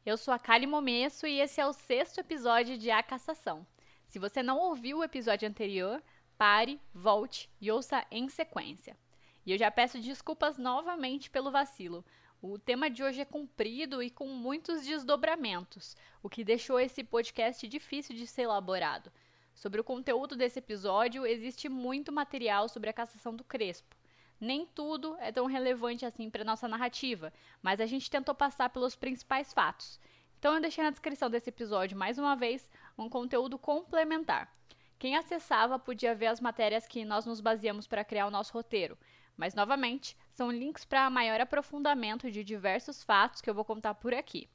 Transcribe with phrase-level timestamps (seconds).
[0.06, 3.66] Eu sou a Kali Momesso e esse é o sexto episódio de A Cassação.
[4.06, 6.00] Se você não ouviu o episódio anterior,
[6.38, 8.96] pare, volte e ouça em sequência.
[9.44, 12.06] E eu já peço desculpas novamente pelo vacilo,
[12.46, 17.66] o tema de hoje é comprido e com muitos desdobramentos, o que deixou esse podcast
[17.66, 19.10] difícil de ser elaborado.
[19.54, 23.96] Sobre o conteúdo desse episódio, existe muito material sobre a cassação do Crespo.
[24.42, 28.94] Nem tudo é tão relevante assim para nossa narrativa, mas a gente tentou passar pelos
[28.94, 29.98] principais fatos.
[30.38, 34.54] Então eu deixei na descrição desse episódio mais uma vez um conteúdo complementar.
[35.00, 38.98] Quem acessava podia ver as matérias que nós nos baseamos para criar o nosso roteiro.
[39.36, 44.14] Mas, novamente, são links para maior aprofundamento de diversos fatos que eu vou contar por
[44.14, 44.50] aqui.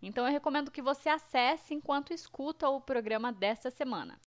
[0.00, 4.20] Então, eu recomendo que você acesse enquanto escuta o programa desta semana.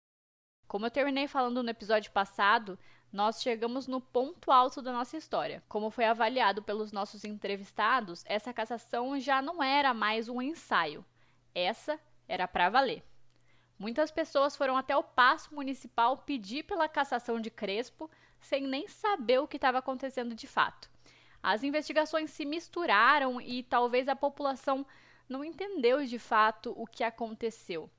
[0.66, 2.78] Como eu terminei falando no episódio passado,
[3.12, 5.62] nós chegamos no ponto alto da nossa história.
[5.68, 11.04] Como foi avaliado pelos nossos entrevistados, essa cassação já não era mais um ensaio.
[11.54, 13.04] Essa era para valer.
[13.78, 18.10] Muitas pessoas foram até o Paço Municipal pedir pela cassação de Crespo,
[18.42, 20.90] sem nem saber o que estava acontecendo de fato.
[21.42, 24.86] As investigações se misturaram e talvez a população
[25.28, 27.90] não entendeu de fato o que aconteceu.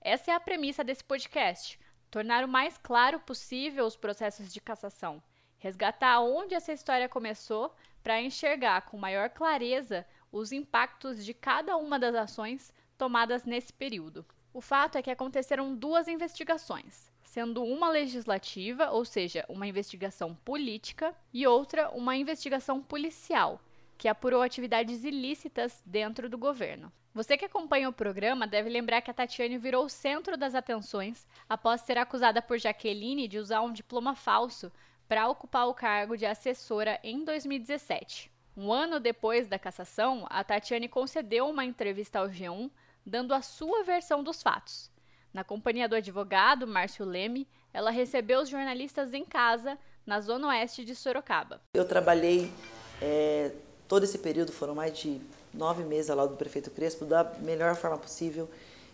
[0.00, 1.78] Essa é a premissa desse podcast:
[2.10, 5.22] tornar o mais claro possível os processos de cassação,
[5.58, 11.98] resgatar onde essa história começou para enxergar com maior clareza os impactos de cada uma
[11.98, 14.26] das ações tomadas nesse período.
[14.52, 21.14] O fato é que aconteceram duas investigações sendo uma legislativa, ou seja, uma investigação política,
[21.32, 23.58] e outra uma investigação policial,
[23.96, 26.92] que apurou atividades ilícitas dentro do governo.
[27.14, 31.26] Você que acompanha o programa deve lembrar que a Tatiane virou o centro das atenções
[31.48, 34.70] após ser acusada por Jaqueline de usar um diploma falso
[35.08, 38.30] para ocupar o cargo de assessora em 2017.
[38.54, 42.70] Um ano depois da cassação, a Tatiane concedeu uma entrevista ao G1
[43.06, 44.91] dando a sua versão dos fatos.
[45.32, 50.84] Na companhia do advogado Márcio Leme, ela recebeu os jornalistas em casa, na zona oeste
[50.84, 51.58] de Sorocaba.
[51.72, 52.52] Eu trabalhei
[53.00, 53.50] é,
[53.88, 55.18] todo esse período, foram mais de
[55.54, 58.46] nove meses ao lado do prefeito Crespo, da melhor forma possível.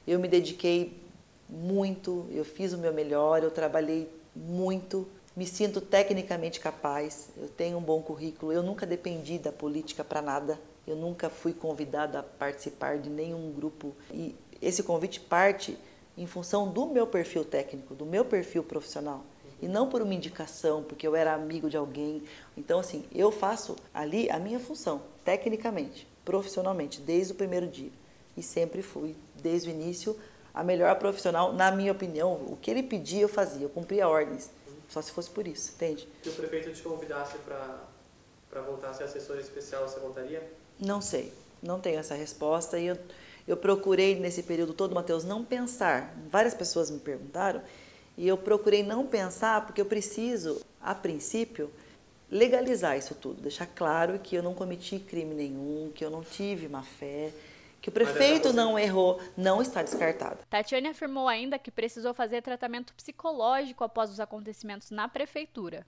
[0.06, 0.97] Eu me dediquei
[1.49, 7.78] muito, eu fiz o meu melhor, eu trabalhei muito, me sinto tecnicamente capaz, eu tenho
[7.78, 12.22] um bom currículo, eu nunca dependi da política para nada, eu nunca fui convidada a
[12.22, 15.76] participar de nenhum grupo e esse convite parte
[16.19, 19.25] em função do meu perfil técnico, do meu perfil profissional.
[19.62, 22.23] E não por uma indicação, porque eu era amigo de alguém.
[22.56, 27.91] Então, assim, eu faço ali a minha função, tecnicamente, profissionalmente, desde o primeiro dia.
[28.37, 30.17] E sempre fui, desde o início,
[30.55, 32.35] a melhor profissional, na minha opinião.
[32.35, 34.50] O que ele pedia, eu fazia, eu cumpria ordens.
[34.89, 36.09] Só se fosse por isso, entende?
[36.23, 40.50] Se o prefeito te convidasse para voltar a ser assessor especial, você voltaria?
[40.81, 42.79] Não sei, não tenho essa resposta.
[42.79, 42.99] E eu
[43.49, 46.15] eu procurei nesse período todo, Mateus, não pensar.
[46.31, 47.63] Várias pessoas me perguntaram
[48.17, 51.73] e eu procurei não pensar porque eu preciso, a princípio,
[52.31, 56.69] legalizar isso tudo, deixar claro que eu não cometi crime nenhum, que eu não tive
[56.69, 57.33] má fé,
[57.81, 60.41] que o prefeito não errou, não está descartado.
[60.51, 65.87] Tatiane afirmou ainda que precisou fazer tratamento psicológico após os acontecimentos na prefeitura.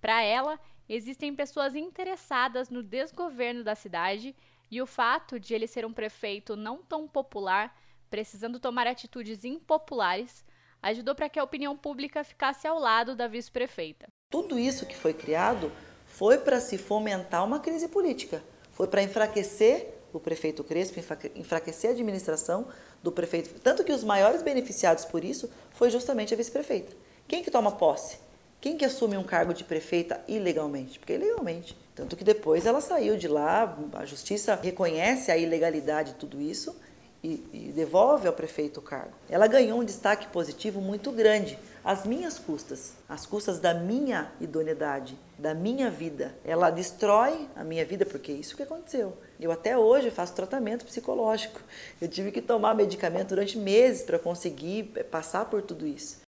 [0.00, 4.34] Para ela, existem pessoas interessadas no desgoverno da cidade
[4.70, 7.76] e o fato de ele ser um prefeito não tão popular,
[8.10, 10.44] precisando tomar atitudes impopulares,
[10.82, 14.08] ajudou para que a opinião pública ficasse ao lado da vice-prefeita.
[14.30, 15.72] Tudo isso que foi criado
[16.06, 20.98] foi para se fomentar uma crise política, foi para enfraquecer o prefeito Crespo,
[21.34, 22.68] enfraquecer a administração
[23.02, 23.60] do prefeito.
[23.60, 26.96] Tanto que os maiores beneficiados por isso foi justamente a vice-prefeita.
[27.28, 28.18] Quem que toma posse?
[28.60, 30.98] Quem que assume um cargo de prefeita ilegalmente?
[30.98, 31.76] Porque ilegalmente.
[31.94, 36.76] Tanto que depois ela saiu de lá, a justiça reconhece a ilegalidade de tudo isso
[37.22, 39.12] e, e devolve ao prefeito o cargo.
[39.28, 45.18] Ela ganhou um destaque positivo muito grande, às minhas custas, às custas da minha idoneidade,
[45.38, 46.34] da minha vida.
[46.44, 49.16] Ela destrói a minha vida, porque é isso que aconteceu.
[49.40, 51.60] Eu até hoje faço tratamento psicológico.
[52.00, 56.25] Eu tive que tomar medicamento durante meses para conseguir eh, passar por tudo isso.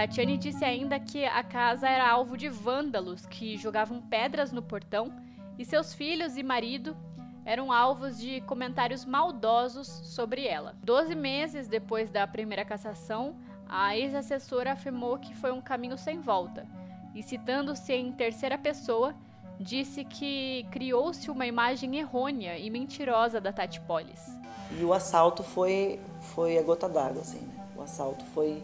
[0.00, 5.12] Tatiane disse ainda que a casa era alvo de vândalos que jogavam pedras no portão
[5.58, 6.96] e seus filhos e marido
[7.44, 10.74] eram alvos de comentários maldosos sobre ela.
[10.82, 13.36] Doze meses depois da primeira cassação,
[13.68, 16.66] a ex-assessora afirmou que foi um caminho sem volta
[17.14, 19.14] e, citando-se em terceira pessoa,
[19.58, 24.34] disse que criou-se uma imagem errônea e mentirosa da Tati Polis.
[24.78, 27.68] E o assalto foi, foi a gota d'água, assim, né?
[27.76, 28.62] O assalto foi,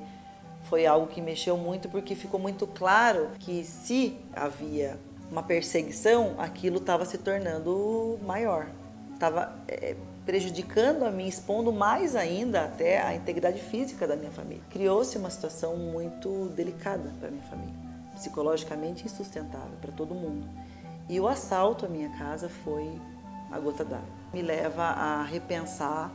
[0.68, 4.98] foi algo que mexeu muito porque ficou muito claro que se havia
[5.30, 8.68] uma perseguição, aquilo estava se tornando maior.
[9.12, 14.62] Estava é, prejudicando a mim, expondo mais ainda até a integridade física da minha família.
[14.70, 17.74] Criou-se uma situação muito delicada para minha família,
[18.14, 20.48] psicologicamente insustentável para todo mundo.
[21.08, 23.00] E o assalto à minha casa foi
[23.50, 24.06] a gota d'água.
[24.34, 26.12] Me leva a repensar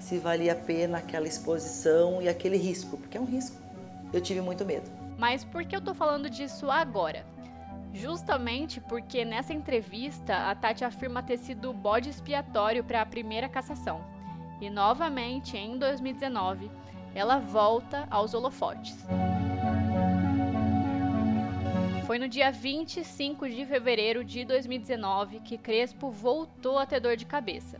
[0.00, 3.56] se valia a pena aquela exposição e aquele risco, porque é um risco.
[4.12, 4.90] Eu tive muito medo.
[5.18, 7.24] Mas por que eu tô falando disso agora?
[7.92, 14.00] Justamente porque nessa entrevista a Tati afirma ter sido bode expiatório para a primeira cassação.
[14.60, 16.70] E novamente, em 2019,
[17.14, 18.96] ela volta aos holofotes.
[22.06, 27.24] Foi no dia 25 de fevereiro de 2019 que Crespo voltou a ter dor de
[27.24, 27.78] cabeça.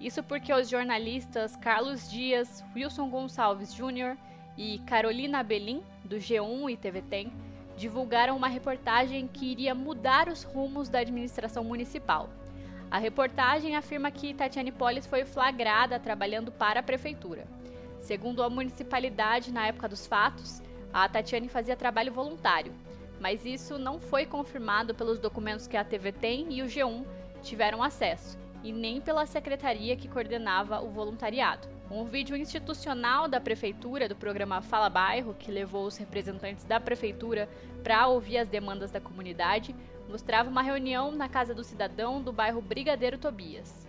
[0.00, 4.16] Isso porque os jornalistas Carlos Dias, Wilson Gonçalves Jr.
[4.56, 7.32] e Carolina Belim, do G1 e TV Tem,
[7.76, 12.28] divulgaram uma reportagem que iria mudar os rumos da administração municipal.
[12.90, 17.46] A reportagem afirma que Tatiane Polis foi flagrada trabalhando para a prefeitura.
[18.00, 20.60] Segundo a municipalidade, na época dos fatos,
[20.92, 22.74] a Tatiane fazia trabalho voluntário,
[23.18, 27.06] mas isso não foi confirmado pelos documentos que a TV tem e o G1
[27.42, 31.68] tiveram acesso, e nem pela secretaria que coordenava o voluntariado.
[31.90, 37.48] Um vídeo institucional da prefeitura do programa Fala Bairro, que levou os representantes da prefeitura
[37.82, 39.74] para ouvir as demandas da comunidade,
[40.08, 43.86] mostrava uma reunião na casa do cidadão do bairro Brigadeiro Tobias.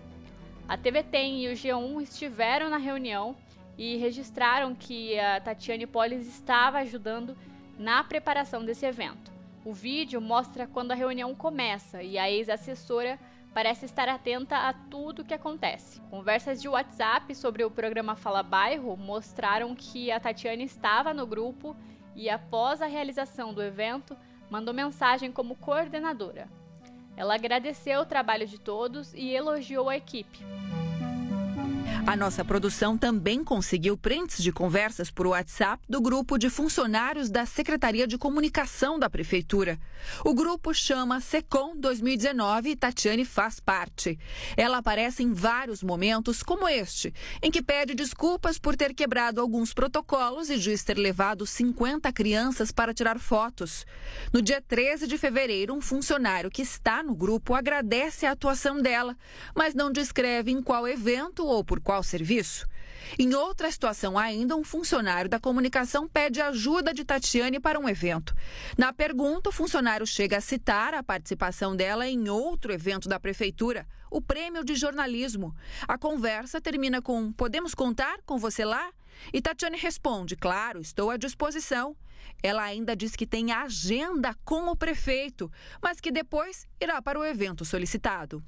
[0.68, 3.36] A TV Tem e o G1 estiveram na reunião
[3.78, 7.36] e registraram que a Tatiane Polis estava ajudando
[7.78, 9.31] na preparação desse evento.
[9.66, 13.18] O vídeo mostra quando a reunião começa e a ex-assessora
[13.54, 16.02] parece estar atenta a tudo o que acontece.
[16.10, 21.76] Conversas de WhatsApp sobre o programa Fala Bairro mostraram que a Tatiane estava no grupo
[22.16, 24.18] e, após a realização do evento,
[24.50, 26.48] mandou mensagem como coordenadora.
[27.16, 30.40] Ela agradeceu o trabalho de todos e elogiou a equipe.
[32.06, 37.46] A nossa produção também conseguiu prints de conversas por WhatsApp do grupo de funcionários da
[37.46, 39.80] Secretaria de Comunicação da Prefeitura.
[40.24, 44.20] O grupo chama SECOM 2019 e Tatiane faz parte.
[44.58, 49.74] Ela aparece em vários momentos, como este, em que pede desculpas por ter quebrado alguns
[49.74, 53.86] protocolos e diz ter levado 50 crianças para tirar fotos.
[54.34, 59.18] No dia 13 de fevereiro, um funcionário que está no grupo agradece a atuação dela,
[59.56, 62.68] mas não descreve em qual evento ou por qual qual serviço?
[63.19, 68.34] Em outra situação ainda, um funcionário da comunicação pede ajuda de Tatiane para um evento.
[68.75, 73.86] Na pergunta, o funcionário chega a citar a participação dela em outro evento da prefeitura,
[74.10, 75.56] o Prêmio de Jornalismo.
[75.88, 78.92] A conversa termina com: Podemos contar com você lá?
[79.31, 81.96] E Tatiane responde: Claro, estou à disposição.
[82.42, 87.24] Ela ainda diz que tem agenda com o prefeito, mas que depois irá para o
[87.24, 88.44] evento solicitado.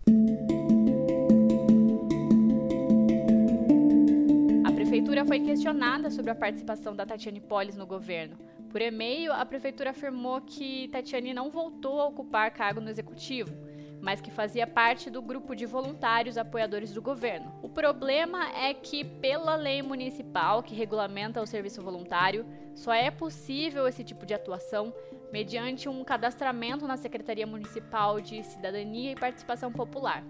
[4.95, 8.37] Prefeitura foi questionada sobre a participação da Tatiane Polis no governo.
[8.69, 13.53] Por e-mail, a prefeitura afirmou que Tatiane não voltou a ocupar cargo no executivo,
[13.99, 17.53] mas que fazia parte do grupo de voluntários apoiadores do governo.
[17.61, 23.89] O problema é que, pela lei municipal que regulamenta o serviço voluntário, só é possível
[23.89, 24.93] esse tipo de atuação
[25.29, 30.23] mediante um cadastramento na Secretaria Municipal de Cidadania e Participação Popular.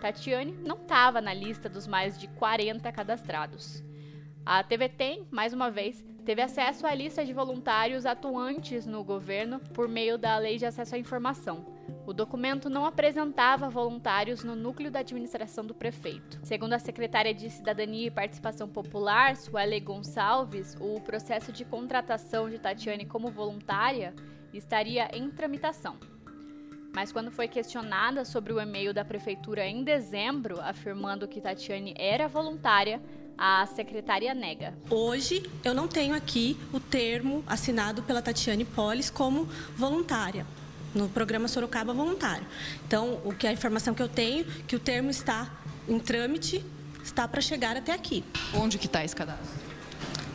[0.00, 3.84] Tatiane não estava na lista dos mais de 40 cadastrados.
[4.46, 9.58] A TV Tem, mais uma vez, teve acesso à lista de voluntários atuantes no governo
[9.74, 11.66] por meio da Lei de Acesso à Informação.
[12.06, 16.38] O documento não apresentava voluntários no núcleo da administração do prefeito.
[16.44, 22.60] Segundo a secretária de Cidadania e Participação Popular, Suele Gonçalves, o processo de contratação de
[22.60, 24.14] Tatiane como voluntária
[24.54, 25.96] estaria em tramitação.
[26.94, 32.28] Mas quando foi questionada sobre o e-mail da prefeitura em dezembro, afirmando que Tatiane era
[32.28, 33.02] voluntária,
[33.38, 34.74] a secretária nega.
[34.90, 40.46] Hoje eu não tenho aqui o termo assinado pela Tatiane Polis como voluntária
[40.94, 42.46] no programa Sorocaba Voluntário.
[42.86, 45.50] Então, o que a informação que eu tenho que o termo está
[45.88, 46.64] em trâmite,
[47.04, 48.24] está para chegar até aqui.
[48.54, 49.66] Onde que está esse cadastro?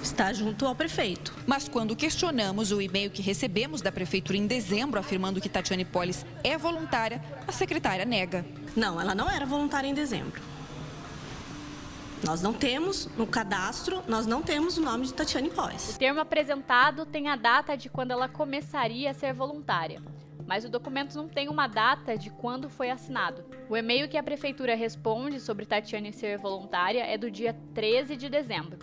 [0.02, 1.34] está junto ao prefeito.
[1.46, 6.26] Mas quando questionamos o e-mail que recebemos da prefeitura em dezembro afirmando que Tatiane Polis
[6.44, 8.46] é voluntária, a secretária nega.
[8.76, 10.42] Não, ela não era voluntária em dezembro.
[12.24, 15.96] Nós não temos no cadastro, nós não temos o nome de Tatiane Polis.
[15.96, 20.02] O termo apresentado tem a data de quando ela começaria a ser voluntária
[20.52, 23.42] mas o documento não tem uma data de quando foi assinado.
[23.70, 28.28] O e-mail que a prefeitura responde sobre Tatiane ser voluntária é do dia 13 de
[28.28, 28.78] dezembro.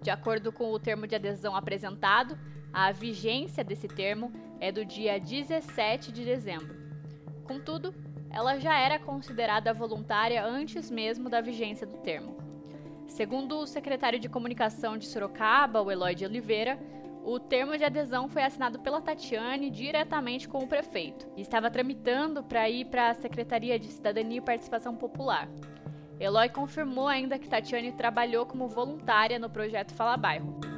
[0.00, 2.38] De acordo com o termo de adesão apresentado,
[2.72, 6.74] a vigência desse termo é do dia 17 de dezembro.
[7.44, 7.94] Contudo,
[8.30, 12.43] ela já era considerada voluntária antes mesmo da vigência do termo.
[13.06, 16.78] Segundo o secretário de comunicação de Sorocaba, o Eloy de Oliveira,
[17.24, 22.42] o termo de adesão foi assinado pela Tatiane diretamente com o prefeito e estava tramitando
[22.42, 25.48] para ir para a Secretaria de Cidadania e Participação Popular.
[26.20, 30.73] Eloy confirmou ainda que Tatiane trabalhou como voluntária no projeto Fala Bairro.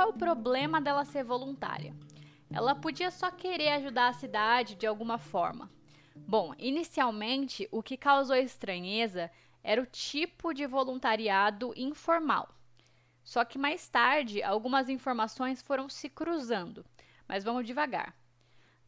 [0.00, 1.94] Qual é o problema dela ser voluntária?
[2.50, 5.70] Ela podia só querer ajudar a cidade de alguma forma.
[6.16, 9.30] Bom, inicialmente o que causou estranheza
[9.62, 12.48] era o tipo de voluntariado informal.
[13.22, 16.82] Só que mais tarde algumas informações foram se cruzando,
[17.28, 18.16] mas vamos devagar.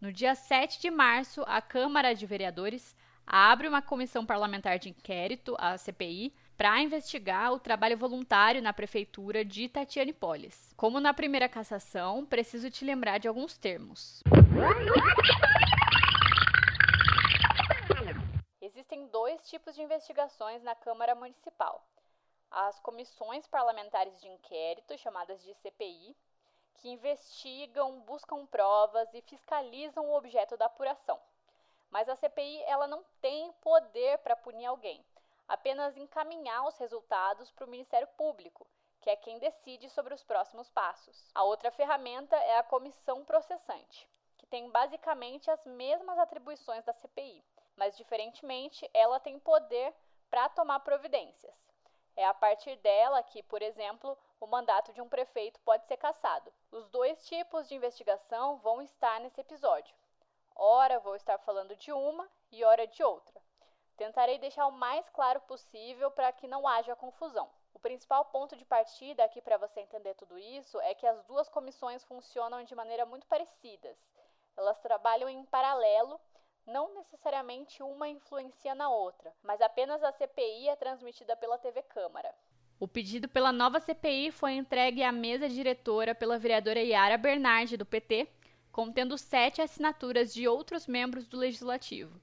[0.01, 5.55] No dia 7 de março, a Câmara de Vereadores abre uma comissão parlamentar de inquérito,
[5.59, 10.73] a CPI, para investigar o trabalho voluntário na prefeitura de Tatiane Polis.
[10.77, 14.23] Como na primeira cassação, preciso te lembrar de alguns termos.
[18.61, 21.87] Existem dois tipos de investigações na Câmara Municipal:
[22.51, 26.17] as comissões parlamentares de inquérito, chamadas de CPI,
[26.79, 31.19] que investigam, buscam provas e fiscalizam o objeto da apuração.
[31.91, 35.05] Mas a CPI ela não tem poder para punir alguém
[35.53, 38.67] apenas encaminhar os resultados para o Ministério Público,
[39.03, 41.31] que é quem decide sobre os próximos passos.
[41.35, 47.45] A outra ferramenta é a comissão processante, que tem basicamente as mesmas atribuições da CPI,
[47.77, 49.95] mas diferentemente ela tem poder
[50.31, 51.55] para tomar providências.
[52.17, 56.51] É a partir dela que, por exemplo, o mandato de um prefeito pode ser cassado.
[56.71, 59.95] Os dois tipos de investigação vão estar nesse episódio.
[60.57, 63.42] Ora vou estar falando de uma e ora de outra.
[63.97, 67.49] Tentarei deixar o mais claro possível para que não haja confusão.
[67.75, 71.49] O principal ponto de partida aqui para você entender tudo isso é que as duas
[71.49, 73.97] comissões funcionam de maneira muito parecidas.
[74.57, 76.21] Elas trabalham em paralelo,
[76.67, 82.33] não necessariamente uma influencia na outra, mas apenas a CPI é transmitida pela TV Câmara.
[82.79, 87.87] O pedido pela nova CPI foi entregue à mesa diretora pela vereadora Yara Bernardi, do
[87.87, 88.29] PT,
[88.73, 92.21] contendo sete assinaturas de outros membros do Legislativo.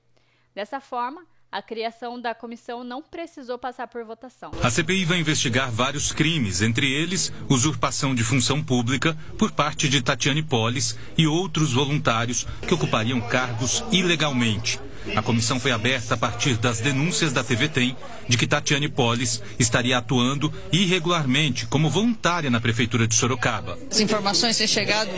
[0.53, 4.51] Dessa forma, a criação da comissão não precisou passar por votação.
[4.61, 10.01] A CPI vai investigar vários crimes, entre eles usurpação de função pública por parte de
[10.01, 14.79] Tatiane Polis e outros voluntários que ocupariam cargos ilegalmente
[15.15, 17.95] a comissão foi aberta a partir das denúncias da TV Tem
[18.29, 23.77] de que Tatiane Polis estaria atuando irregularmente como voluntária na prefeitura de Sorocaba.
[23.89, 25.09] As informações têm chegado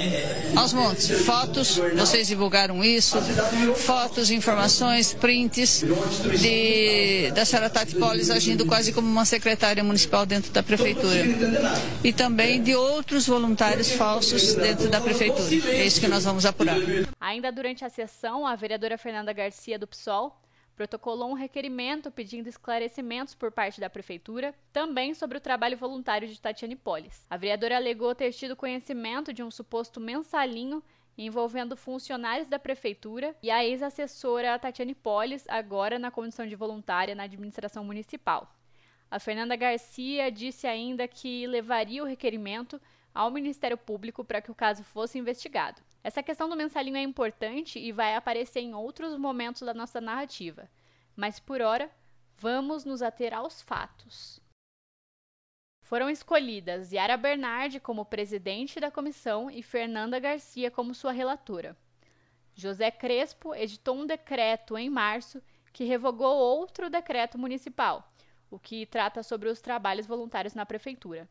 [0.56, 1.10] aos montes.
[1.26, 3.18] Fotos, vocês divulgaram isso,
[3.76, 5.84] fotos, informações, prints
[6.40, 11.22] de, da senhora Tati Polis agindo quase como uma secretária municipal dentro da prefeitura.
[12.04, 15.70] E também de outros voluntários falsos dentro da prefeitura.
[15.70, 16.78] É isso que nós vamos apurar.
[17.20, 20.41] Ainda durante a sessão, a vereadora Fernanda Garcia do PSOL
[20.82, 26.42] protocolou um requerimento pedindo esclarecimentos por parte da Prefeitura, também sobre o trabalho voluntário de
[26.42, 27.24] Tatiane Polis.
[27.30, 30.82] A vereadora alegou ter tido conhecimento de um suposto mensalinho
[31.16, 37.24] envolvendo funcionários da Prefeitura e a ex-assessora Tatiane Polis, agora na condição de voluntária na
[37.26, 38.52] administração municipal.
[39.12, 42.82] A Fernanda Garcia disse ainda que levaria o requerimento
[43.14, 45.82] ao Ministério Público para que o caso fosse investigado.
[46.04, 50.70] Essa questão do mensalinho é importante e vai aparecer em outros momentos da nossa narrativa,
[51.16, 51.92] mas por hora,
[52.38, 54.42] vamos nos ater aos fatos.
[55.84, 61.78] Foram escolhidas Yara Bernardi como presidente da comissão e Fernanda Garcia como sua relatora.
[62.56, 65.42] José Crespo editou um decreto em março
[65.74, 68.12] que revogou outro decreto municipal,
[68.50, 71.28] o que trata sobre os trabalhos voluntários na prefeitura.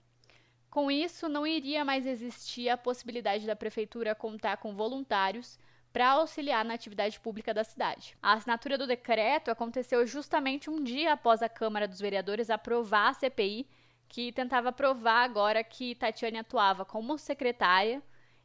[0.70, 5.58] Com isso, não iria mais existir a possibilidade da prefeitura contar com voluntários
[5.92, 8.16] para auxiliar na atividade pública da cidade.
[8.22, 13.14] A assinatura do decreto aconteceu justamente um dia após a Câmara dos Vereadores aprovar a
[13.14, 13.66] CPI,
[14.08, 18.00] que tentava provar agora que Tatiane atuava como secretária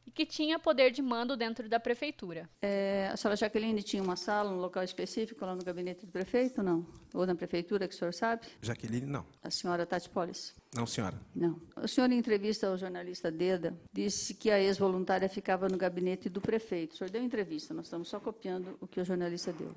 [0.05, 2.50] e que tinha poder de mando dentro da prefeitura.
[2.62, 6.62] É, a senhora Jaqueline tinha uma sala, um local específico lá no gabinete do prefeito,
[6.62, 6.85] não?
[7.13, 8.45] Ou na prefeitura, que o senhor sabe?
[8.62, 9.25] Jaqueline, não.
[9.41, 10.53] A senhora Tati Polis?
[10.74, 11.19] Não, senhora.
[11.33, 11.59] Não.
[11.77, 16.41] O senhor, em entrevista ao jornalista Deda, disse que a ex-voluntária ficava no gabinete do
[16.41, 16.93] prefeito.
[16.93, 19.74] O senhor deu entrevista, nós estamos só copiando o que o jornalista deu,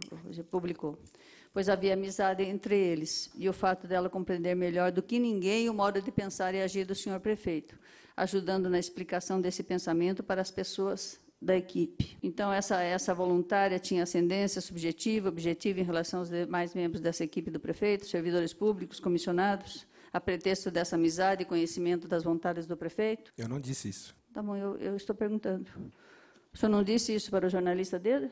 [0.50, 0.98] publicou.
[1.58, 5.74] Pois havia amizade entre eles e o fato dela compreender melhor do que ninguém o
[5.74, 7.76] modo de pensar e agir do senhor prefeito
[8.16, 12.16] ajudando na explicação desse pensamento para as pessoas da equipe.
[12.22, 17.50] Então, essa, essa voluntária tinha ascendência subjetiva, objetiva em relação aos demais membros dessa equipe
[17.50, 23.32] do prefeito, servidores públicos, comissionados, a pretexto dessa amizade e conhecimento das vontades do prefeito?
[23.36, 24.16] Eu não disse isso.
[24.32, 25.68] Tá bom, eu, eu estou perguntando.
[26.54, 28.30] O senhor não disse isso para o jornalista Deda?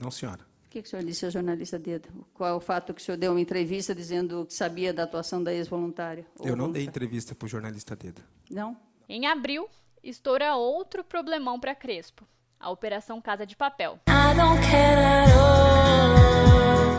[0.00, 0.49] Não, senhora.
[0.70, 2.08] O que, que o senhor disse ao jornalista Deda?
[2.32, 5.42] Qual é o fato que o senhor deu uma entrevista dizendo que sabia da atuação
[5.42, 6.24] da ex-voluntária?
[6.44, 8.22] Eu não dei entrevista para o jornalista Deda.
[8.48, 8.76] Não?
[9.08, 9.68] Em abril,
[10.00, 12.24] estoura outro problemão para Crespo,
[12.60, 13.98] a Operação Casa de Papel.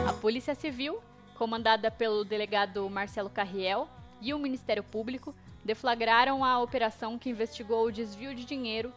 [0.06, 1.00] A Polícia Civil,
[1.38, 3.88] comandada pelo delegado Marcelo Carriel
[4.20, 8.92] e o Ministério Público, deflagraram a operação que investigou o desvio de dinheiro,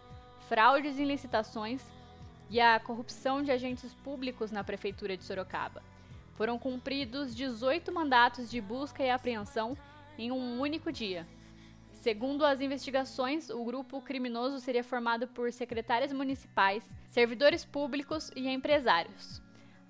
[0.48, 1.93] fraudes em licitações
[2.54, 5.82] e a corrupção de agentes públicos na Prefeitura de Sorocaba.
[6.34, 9.76] Foram cumpridos 18 mandatos de busca e apreensão
[10.16, 11.26] em um único dia,
[12.04, 19.40] Segundo as investigações, o grupo criminoso seria formado por secretários municipais, servidores públicos e empresários.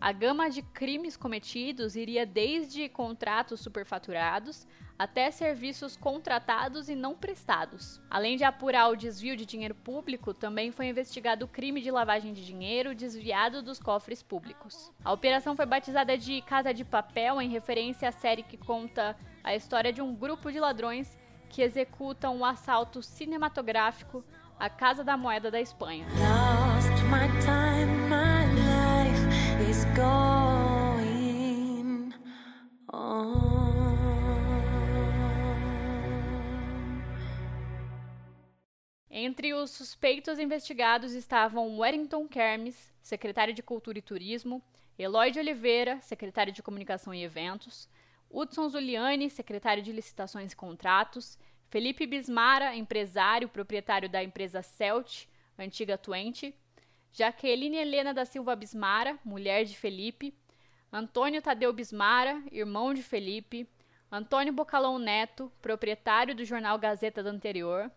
[0.05, 4.67] A gama de crimes cometidos iria desde contratos superfaturados
[4.99, 8.03] até serviços contratados e não prestados.
[8.11, 12.35] Além de apurar o desvio de dinheiro público, também foi investigado o crime de lavagem
[12.35, 14.93] de dinheiro desviado dos cofres públicos.
[15.03, 19.57] A operação foi batizada de Casa de Papel em referência à série que conta a
[19.57, 21.17] história de um grupo de ladrões
[21.49, 24.23] que executam um assalto cinematográfico
[24.61, 26.05] à Casa da Moeda da Espanha.
[39.11, 44.63] Entre os suspeitos investigados estavam Wellington Kermes, secretário de Cultura e Turismo,
[44.99, 47.89] Eloy de Oliveira, secretário de Comunicação e Eventos,
[48.31, 55.27] Hudson Zuliani, secretário de Licitações e Contratos, Felipe Bismara, empresário, proprietário da empresa Celt,
[55.59, 56.55] antiga Twente,
[57.17, 60.35] Jaqueline Helena da Silva Bismara, mulher de Felipe,
[60.93, 63.69] Antônio Tadeu Bismara, irmão de Felipe,
[64.11, 67.89] Antônio Bocalão Neto, proprietário do jornal Gazeta do Anterior,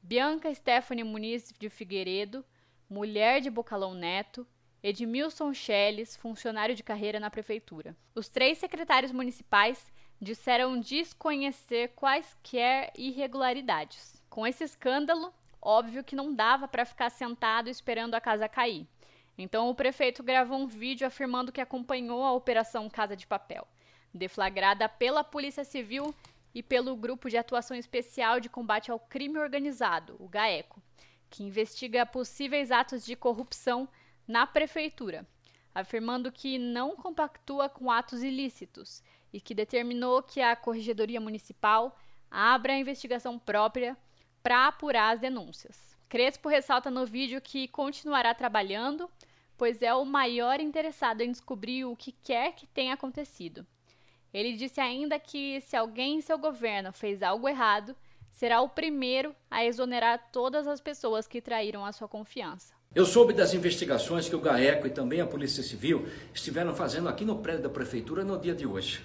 [0.00, 2.44] Bianca Stephanie Muniz de Figueiredo,
[2.88, 4.46] mulher de Bocalão Neto,
[4.80, 7.96] Edmilson Schelles, funcionário de carreira na prefeitura.
[8.14, 14.22] Os três secretários municipais disseram desconhecer quaisquer irregularidades.
[14.30, 18.86] Com esse escândalo, óbvio que não dava para ficar sentado esperando a casa cair.
[19.36, 23.66] Então o prefeito gravou um vídeo afirmando que acompanhou a operação Casa de Papel,
[24.12, 26.14] deflagrada pela Polícia Civil
[26.54, 30.82] e pelo Grupo de Atuação Especial de Combate ao Crime Organizado, o GAECO,
[31.28, 33.88] que investiga possíveis atos de corrupção
[34.26, 35.26] na prefeitura,
[35.74, 41.96] afirmando que não compactua com atos ilícitos e que determinou que a Corregedoria Municipal
[42.30, 43.96] abra a investigação própria
[44.42, 45.96] para apurar as denúncias.
[46.08, 49.08] Crespo ressalta no vídeo que continuará trabalhando,
[49.56, 53.66] pois é o maior interessado em descobrir o que quer que tenha acontecido.
[54.32, 57.94] Ele disse ainda que se alguém em seu governo fez algo errado,
[58.30, 62.74] será o primeiro a exonerar todas as pessoas que traíram a sua confiança.
[62.94, 67.24] Eu soube das investigações que o GAECO e também a Polícia Civil estiveram fazendo aqui
[67.24, 69.04] no prédio da Prefeitura no dia de hoje.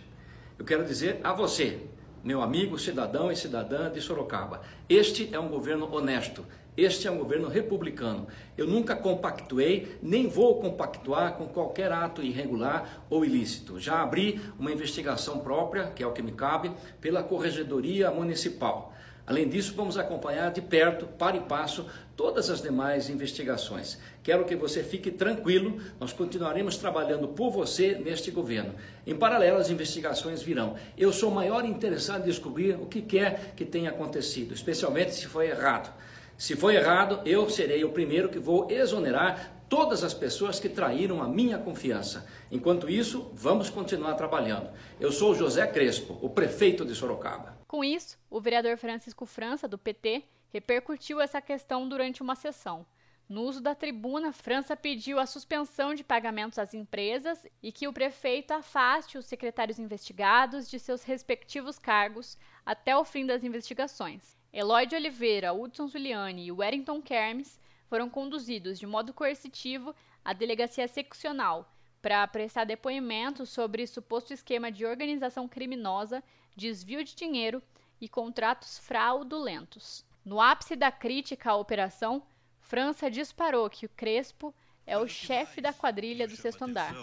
[0.58, 1.86] Eu quero dizer a você,
[2.26, 6.44] meu amigo cidadão e cidadã de Sorocaba, este é um governo honesto,
[6.76, 8.26] este é um governo republicano.
[8.58, 13.80] Eu nunca compactuei, nem vou compactuar com qualquer ato irregular ou ilícito.
[13.80, 18.95] Já abri uma investigação própria, que é o que me cabe, pela Corregedoria Municipal.
[19.28, 23.98] Além disso, vamos acompanhar de perto, para e passo, todas as demais investigações.
[24.22, 28.76] Quero que você fique tranquilo, nós continuaremos trabalhando por você neste governo.
[29.06, 30.76] Em paralelo, as investigações virão.
[30.96, 35.26] Eu sou o maior interessado em descobrir o que quer que tenha acontecido, especialmente se
[35.26, 35.92] foi errado.
[36.38, 41.24] Se foi errado, eu serei o primeiro que vou exonerar todas as pessoas que traíram
[41.24, 42.28] a minha confiança.
[42.52, 44.70] Enquanto isso, vamos continuar trabalhando.
[45.00, 47.55] Eu sou José Crespo, o prefeito de Sorocaba.
[47.68, 52.86] Com isso, o vereador Francisco França, do PT, repercutiu essa questão durante uma sessão.
[53.28, 57.94] No uso da tribuna, França pediu a suspensão de pagamentos às empresas e que o
[57.94, 64.38] prefeito afaste os secretários investigados de seus respectivos cargos até o fim das investigações.
[64.54, 70.88] Eloy de Oliveira, Hudson Zuliani e Wellington Kermes foram conduzidos de modo coercitivo à delegacia
[70.88, 71.70] seccional
[72.02, 76.24] para prestar depoimento sobre suposto esquema de organização criminosa,
[76.56, 77.62] desvio de dinheiro
[78.00, 80.06] e contratos fraudulentos.
[80.24, 82.24] No ápice da crítica à operação,
[82.62, 84.54] França disparou que o Crespo
[84.88, 86.94] é o chefe da quadrilha do sexto andar.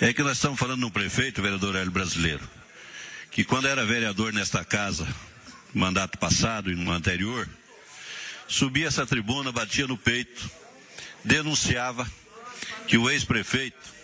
[0.00, 2.48] É que nós estamos falando de um prefeito, vereador Hélio Brasileiro,
[3.30, 5.06] que quando era vereador nesta casa,
[5.74, 7.48] mandato passado e no anterior,
[8.46, 10.48] subia essa tribuna, batia no peito,
[11.24, 12.08] denunciava
[12.86, 14.00] que o ex-prefeito,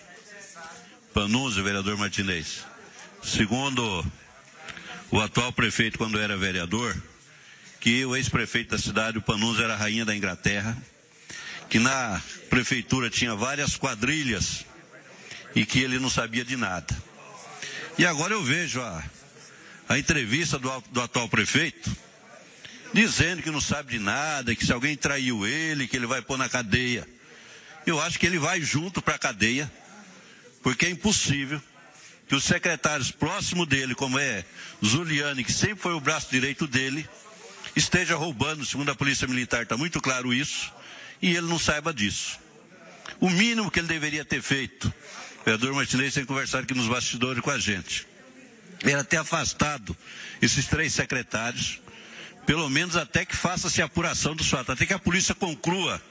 [1.15, 2.65] Panunzio, vereador Martinez,
[3.27, 4.07] segundo
[5.11, 6.97] o atual prefeito quando era vereador,
[7.81, 10.77] que o ex-prefeito da cidade, o Panunzio, era rainha da Inglaterra,
[11.69, 14.65] que na prefeitura tinha várias quadrilhas
[15.55, 16.97] e que ele não sabia de nada.
[17.99, 19.03] E agora eu vejo a,
[19.89, 21.91] a entrevista do, do atual prefeito
[22.93, 26.39] dizendo que não sabe de nada, que se alguém traiu ele, que ele vai pôr
[26.39, 27.07] na cadeia.
[27.85, 29.71] Eu acho que ele vai junto para a cadeia,
[30.63, 31.61] porque é impossível
[32.27, 34.45] que os secretários próximos dele, como é
[34.85, 37.09] Zuliani, que sempre foi o braço direito dele,
[37.75, 40.73] esteja roubando, segundo a Polícia Militar, está muito claro isso,
[41.23, 42.39] e ele não saiba disso.
[43.21, 44.93] O mínimo que ele deveria ter feito,
[45.41, 48.07] o vereador Martinez tem conversado aqui nos bastidores com a gente,
[48.83, 49.97] era ter afastado
[50.43, 51.81] esses três secretários,
[52.45, 56.03] pelo menos até que faça-se a apuração dos fatos, até que a polícia conclua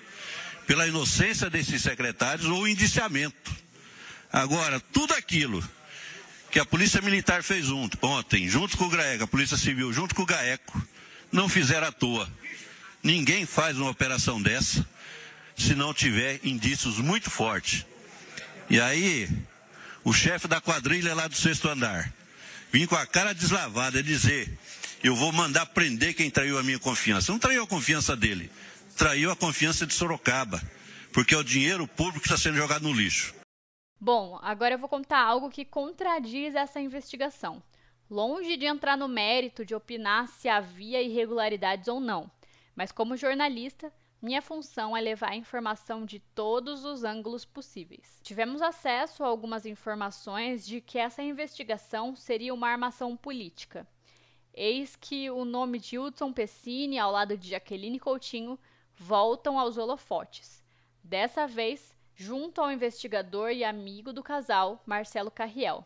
[0.65, 3.51] pela inocência desses secretários ou indiciamento.
[4.31, 5.63] Agora, tudo aquilo
[6.55, 7.69] que a Polícia Militar fez
[8.01, 10.81] ontem, junto com o GRAECO, a Polícia Civil, junto com o GAECO,
[11.29, 12.31] não fizeram à toa.
[13.03, 14.87] Ninguém faz uma operação dessa
[15.57, 17.85] se não tiver indícios muito fortes.
[18.69, 19.27] E aí,
[20.01, 22.09] o chefe da quadrilha lá do sexto andar,
[22.71, 24.57] vim com a cara deslavada dizer:
[25.03, 27.33] eu vou mandar prender quem traiu a minha confiança.
[27.33, 28.49] Não traiu a confiança dele,
[28.95, 30.63] traiu a confiança de Sorocaba,
[31.11, 33.35] porque é o dinheiro público que está sendo jogado no lixo.
[33.99, 37.63] Bom, agora eu vou contar algo que contradiz essa investigação.
[38.09, 42.29] Longe de entrar no mérito de opinar se havia irregularidades ou não,
[42.75, 48.19] mas como jornalista, minha função é levar a informação de todos os ângulos possíveis.
[48.21, 53.87] Tivemos acesso a algumas informações de que essa investigação seria uma armação política.
[54.53, 58.59] Eis que o nome de Hudson Pessini, ao lado de Jaqueline Coutinho,
[58.95, 60.63] voltam aos holofotes.
[61.03, 65.85] Dessa vez, junto ao investigador e amigo do casal, Marcelo Carriel.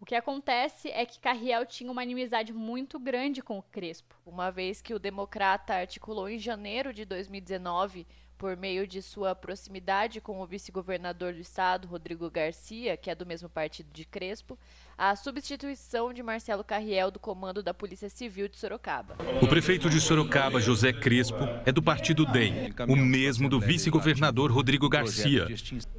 [0.00, 4.14] O que acontece é que Carriel tinha uma inimizade muito grande com o Crespo.
[4.24, 8.06] Uma vez que o democrata articulou em janeiro de 2019
[8.38, 13.26] por meio de sua proximidade com o vice-governador do estado, Rodrigo Garcia, que é do
[13.26, 14.58] mesmo partido de Crespo,
[14.98, 19.16] a substituição de Marcelo Carriel do comando da Polícia Civil de Sorocaba.
[19.42, 24.88] O prefeito de Sorocaba, José Crespo, é do partido DEM, o mesmo do vice-governador Rodrigo
[24.88, 25.46] Garcia.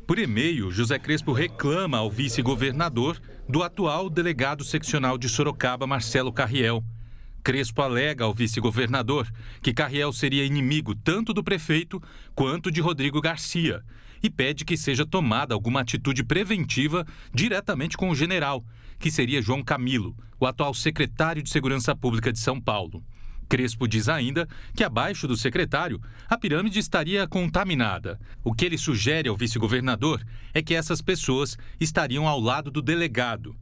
[0.05, 6.83] Por e-mail, José Crespo reclama ao vice-governador do atual delegado seccional de Sorocaba, Marcelo Carriel.
[7.47, 9.25] Crespo alega ao vice-governador
[9.61, 12.03] que Carriel seria inimigo tanto do prefeito
[12.35, 13.85] quanto de Rodrigo Garcia
[14.21, 18.65] e pede que seja tomada alguma atitude preventiva diretamente com o general,
[18.99, 23.01] que seria João Camilo, o atual secretário de Segurança Pública de São Paulo.
[23.47, 28.19] Crespo diz ainda que abaixo do secretário a pirâmide estaria contaminada.
[28.43, 30.21] O que ele sugere ao vice-governador
[30.53, 33.55] é que essas pessoas estariam ao lado do delegado.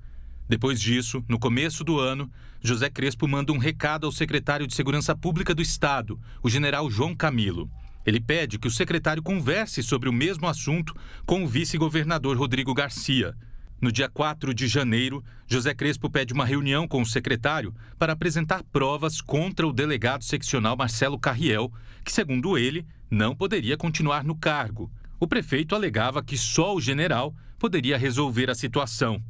[0.47, 2.31] Depois disso, no começo do ano,
[2.61, 7.15] José Crespo manda um recado ao secretário de Segurança Pública do Estado, o general João
[7.15, 7.69] Camilo.
[8.05, 13.35] Ele pede que o secretário converse sobre o mesmo assunto com o vice-governador Rodrigo Garcia.
[13.81, 18.63] No dia 4 de janeiro, José Crespo pede uma reunião com o secretário para apresentar
[18.71, 24.91] provas contra o delegado seccional Marcelo Carriel, que, segundo ele, não poderia continuar no cargo.
[25.19, 29.21] O prefeito alegava que só o general poderia resolver a situação.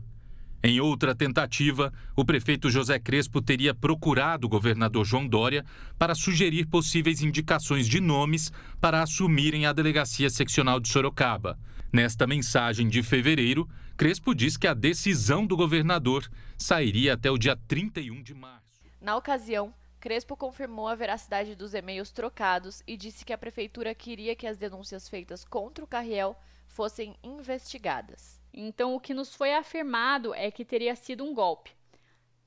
[0.68, 5.64] Em outra tentativa, o prefeito José Crespo teria procurado o governador João Dória
[5.96, 8.52] para sugerir possíveis indicações de nomes
[8.82, 11.56] para assumirem a delegacia seccional de Sorocaba.
[11.94, 17.56] Nesta mensagem de fevereiro, Crespo diz que a decisão do governador sairia até o dia
[17.68, 18.82] 31 de março.
[19.00, 24.36] Na ocasião, Crespo confirmou a veracidade dos e-mails trocados e disse que a prefeitura queria
[24.36, 28.35] que as denúncias feitas contra o Carriel fossem investigadas.
[28.58, 31.76] Então, o que nos foi afirmado é que teria sido um golpe,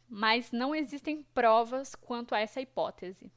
[0.09, 3.31] mas não existem provas quanto a essa hipótese.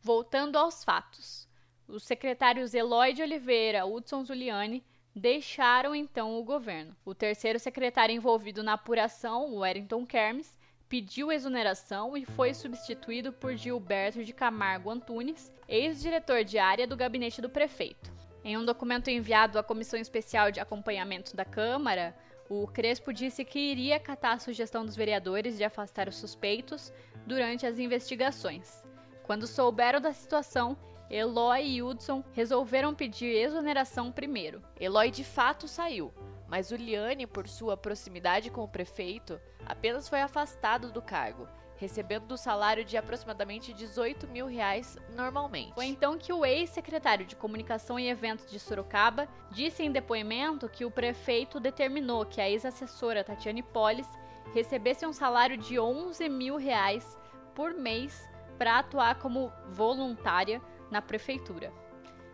[0.00, 1.48] Voltando aos fatos,
[1.88, 6.94] os secretários Eloy de Oliveira, Hudson Zuliani, deixaram então o governo.
[7.04, 10.56] O terceiro secretário envolvido na apuração, o Wellington Kermes,
[10.88, 17.42] pediu exoneração e foi substituído por Gilberto de Camargo Antunes, ex-diretor de área do gabinete
[17.42, 18.12] do prefeito.
[18.44, 22.14] Em um documento enviado à Comissão Especial de Acompanhamento da Câmara,
[22.46, 26.92] o Crespo disse que iria acatar a sugestão dos vereadores de afastar os suspeitos
[27.26, 28.84] durante as investigações.
[29.22, 30.76] Quando souberam da situação,
[31.08, 34.62] Eloy e Hudson resolveram pedir exoneração primeiro.
[34.78, 36.12] Eloy de fato saiu,
[36.46, 41.48] mas Uliane, por sua proximidade com o prefeito, apenas foi afastado do cargo,
[41.84, 45.74] recebendo o salário de aproximadamente 18 mil reais normalmente.
[45.74, 50.86] Foi então que o ex-secretário de Comunicação e Eventos de Sorocaba disse em depoimento que
[50.86, 54.08] o prefeito determinou que a ex-assessora Tatiane Polis
[54.54, 57.18] recebesse um salário de 11 mil reais
[57.54, 61.70] por mês para atuar como voluntária na prefeitura.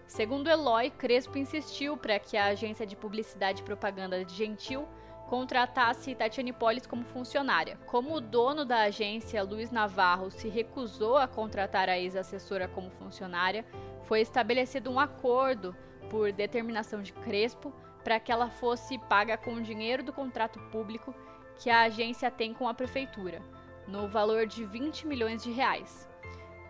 [0.06, 4.86] Segundo Eloy, Crespo insistiu para que a agência de publicidade e propaganda de Gentil
[5.30, 7.78] contratasse Tatiane Polis como funcionária.
[7.86, 13.64] Como o dono da agência, Luiz Navarro, se recusou a contratar a ex-assessora como funcionária,
[14.02, 15.74] foi estabelecido um acordo
[16.10, 21.14] por determinação de Crespo para que ela fosse paga com o dinheiro do contrato público
[21.60, 23.40] que a agência tem com a prefeitura,
[23.86, 26.09] no valor de 20 milhões de reais.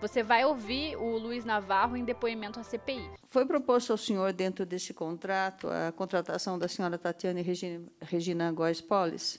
[0.01, 3.11] Você vai ouvir o Luiz Navarro em depoimento à CPI.
[3.29, 8.81] Foi proposto ao senhor, dentro desse contrato, a contratação da senhora Tatiane Regina, Regina Góes
[8.81, 9.39] Polis?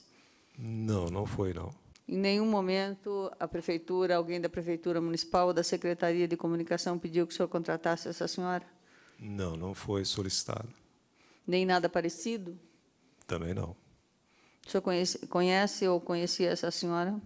[0.56, 1.74] Não, não foi, não.
[2.06, 7.26] Em nenhum momento a prefeitura, alguém da prefeitura municipal ou da Secretaria de Comunicação pediu
[7.26, 8.64] que o senhor contratasse essa senhora?
[9.18, 10.68] Não, não foi solicitado.
[11.44, 12.56] Nem nada parecido?
[13.26, 13.74] Também não.
[14.64, 17.20] O senhor conhece, conhece ou conhecia essa senhora?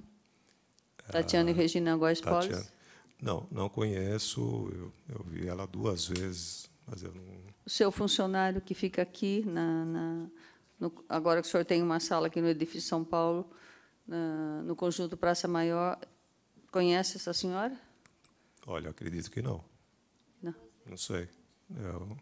[1.10, 2.75] Tatiane ah, Regina Góes Polis?
[3.20, 4.40] Não, não conheço.
[4.72, 7.24] Eu, eu, vi ela duas vezes, mas eu não.
[7.64, 10.26] O seu funcionário que fica aqui, na, na
[10.78, 13.50] no, agora que o senhor tem uma sala aqui no edifício São Paulo,
[14.06, 15.98] na, no conjunto Praça Maior,
[16.70, 17.76] conhece essa senhora?
[18.66, 19.64] Olha, acredito que não.
[20.42, 20.54] Não.
[20.84, 21.28] Não sei.
[21.74, 22.16] Eu,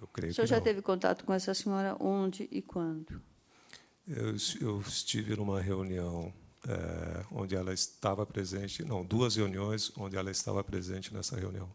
[0.00, 0.62] eu creio o senhor já não.
[0.62, 3.20] teve contato com essa senhora onde e quando?
[4.06, 6.32] Eu, eu estive numa reunião
[6.68, 11.68] é, onde ela estava presente, não, duas reuniões onde ela estava presente nessa reunião.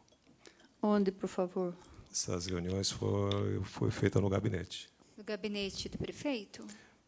[0.81, 1.73] Onde, por favor?
[2.11, 4.89] Essas reuniões foi, foi feita no gabinete.
[5.17, 6.65] No gabinete do prefeito?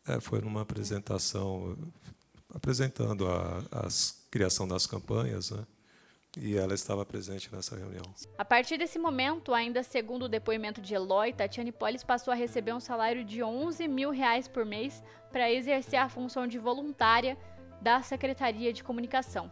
[0.07, 1.77] É, foi numa apresentação,
[2.53, 3.87] apresentando a, a
[4.31, 5.65] criação das campanhas, né?
[6.35, 8.03] E ela estava presente nessa reunião.
[8.37, 12.73] A partir desse momento, ainda segundo o depoimento de Eloy, Tatiane Polis passou a receber
[12.73, 17.37] um salário de 11 mil reais por mês para exercer a função de voluntária
[17.83, 19.51] da Secretaria de Comunicação.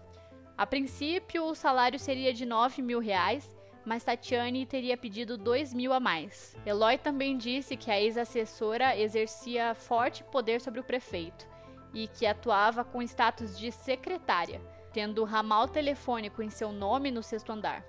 [0.57, 5.91] A princípio, o salário seria de 9 mil reais, mas Tatiane teria pedido 2 mil
[5.91, 6.55] a mais.
[6.65, 11.45] Eloy também disse que a ex-assessora exercia forte poder sobre o prefeito
[11.93, 14.61] e que atuava com status de secretária,
[14.93, 17.83] tendo ramal telefônico em seu nome no sexto andar.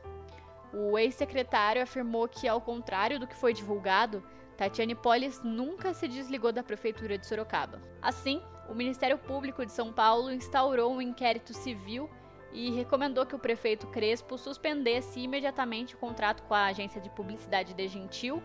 [0.73, 4.25] O ex-secretário afirmou que, ao contrário do que foi divulgado,
[4.57, 7.81] Tatiane Polis nunca se desligou da prefeitura de Sorocaba.
[8.01, 12.09] Assim, o Ministério Público de São Paulo instaurou um inquérito civil
[12.53, 17.75] e recomendou que o prefeito Crespo suspendesse imediatamente o contrato com a agência de publicidade
[17.75, 18.43] de Gentil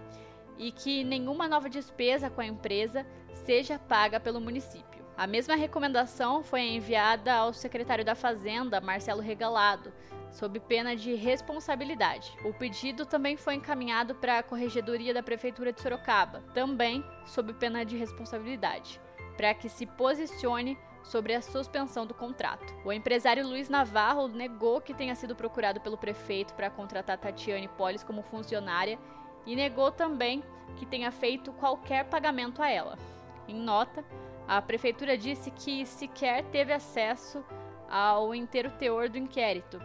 [0.58, 5.06] e que nenhuma nova despesa com a empresa seja paga pelo município.
[5.16, 9.92] A mesma recomendação foi enviada ao secretário da Fazenda, Marcelo Regalado,
[10.32, 12.32] sob pena de responsabilidade.
[12.46, 17.84] O pedido também foi encaminhado para a Corregedoria da Prefeitura de Sorocaba, também sob pena
[17.84, 19.00] de responsabilidade
[19.38, 22.76] para que se posicione sobre a suspensão do contrato.
[22.84, 28.04] O empresário Luiz Navarro negou que tenha sido procurado pelo prefeito para contratar Tatiane Polis
[28.04, 29.00] como funcionária
[29.46, 30.44] e negou também
[30.76, 32.98] que tenha feito qualquer pagamento a ela.
[33.48, 34.04] Em nota,
[34.48, 37.46] a prefeitura disse que sequer teve acesso
[37.90, 39.80] ao inteiro teor do inquérito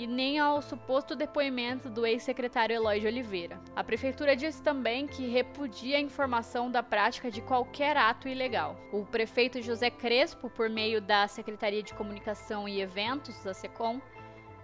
[0.00, 3.60] e nem ao suposto depoimento do ex-secretário Eloy de Oliveira.
[3.76, 8.80] A prefeitura disse também que repudia a informação da prática de qualquer ato ilegal.
[8.94, 14.00] O prefeito José Crespo, por meio da Secretaria de Comunicação e Eventos, da SECOM,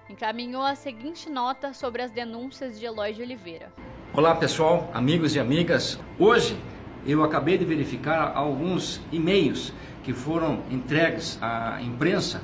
[0.09, 3.71] encaminhou a seguinte nota sobre as denúncias de Eloy de Oliveira.
[4.15, 6.01] Olá pessoal, amigos e amigas.
[6.19, 6.57] Hoje
[7.07, 9.71] eu acabei de verificar alguns e-mails
[10.03, 12.43] que foram entregues à imprensa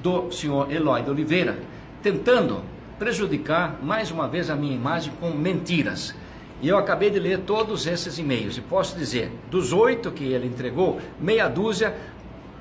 [0.00, 1.58] do senhor Eloy de Oliveira
[2.02, 2.62] tentando
[2.98, 6.14] prejudicar mais uma vez a minha imagem com mentiras.
[6.60, 10.46] E eu acabei de ler todos esses e-mails e posso dizer, dos oito que ele
[10.46, 11.94] entregou, meia dúzia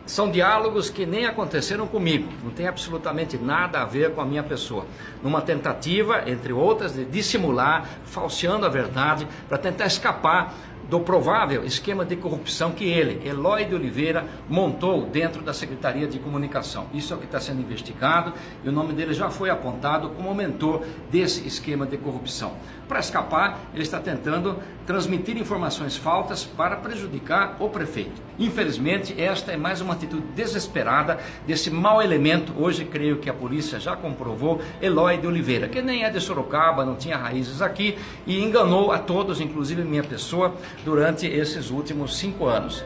[0.06, 4.44] são diálogos que nem aconteceram comigo, não tem absolutamente nada a ver com a minha
[4.44, 4.86] pessoa.
[5.22, 10.54] Numa tentativa, entre outras, de dissimular, falseando a verdade, para tentar escapar
[10.90, 16.20] do provável esquema de corrupção que ele, Eloy de Oliveira, montou dentro da Secretaria de
[16.20, 16.88] Comunicação.
[16.94, 20.34] Isso é o que está sendo investigado e o nome dele já foi apontado como
[20.34, 22.54] mentor desse esquema de corrupção.
[22.88, 28.22] Para escapar, ele está tentando transmitir informações falsas para prejudicar o prefeito.
[28.40, 32.54] Infelizmente, esta é mais uma atitude desesperada desse mau elemento.
[32.58, 36.86] Hoje, creio que a polícia já comprovou, Eloy de Oliveira, que nem é de Sorocaba,
[36.86, 42.46] não tinha raízes aqui e enganou a todos, inclusive minha pessoa, durante esses últimos cinco
[42.46, 42.86] anos.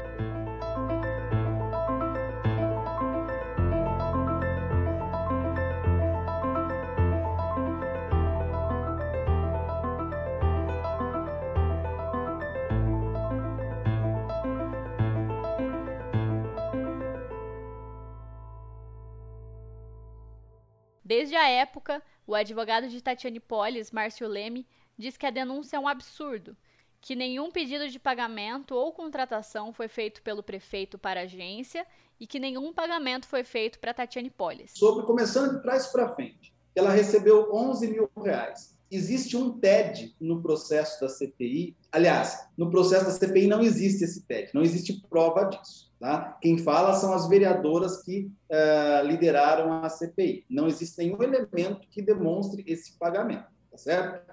[21.12, 24.66] Desde a época, o advogado de Tatiane Polis, Márcio Leme,
[24.98, 26.56] diz que a denúncia é um absurdo,
[27.02, 31.86] que nenhum pedido de pagamento ou contratação foi feito pelo prefeito para a agência
[32.18, 34.72] e que nenhum pagamento foi feito para Tatiane Polis.
[34.74, 38.74] Sobre, começando de trás para frente, ela recebeu 11 mil reais.
[38.90, 41.76] Existe um TED no processo da CPI.
[41.92, 45.91] Aliás, no processo da CPI não existe esse TED, não existe prova disso.
[46.02, 46.36] Tá?
[46.42, 50.44] Quem fala são as vereadoras que uh, lideraram a CPI.
[50.50, 54.32] Não existe nenhum elemento que demonstre esse pagamento, tá certo?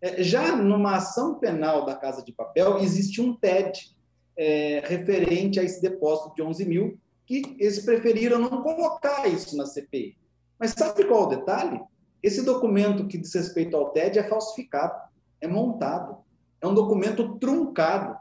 [0.00, 3.96] É, já numa ação penal da Casa de Papel, existe um TED
[4.36, 9.66] é, referente a esse depósito de 11 mil, que eles preferiram não colocar isso na
[9.66, 10.16] CPI.
[10.56, 11.80] Mas sabe qual é o detalhe?
[12.22, 14.94] Esse documento que diz respeito ao TED é falsificado,
[15.40, 16.18] é montado,
[16.60, 18.17] é um documento truncado.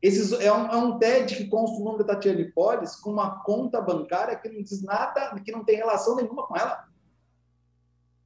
[0.00, 3.42] Esses, é, um, é um TED que consta o nome da Tatiane Polis com uma
[3.42, 6.84] conta bancária que não diz nada, que não tem relação nenhuma com ela.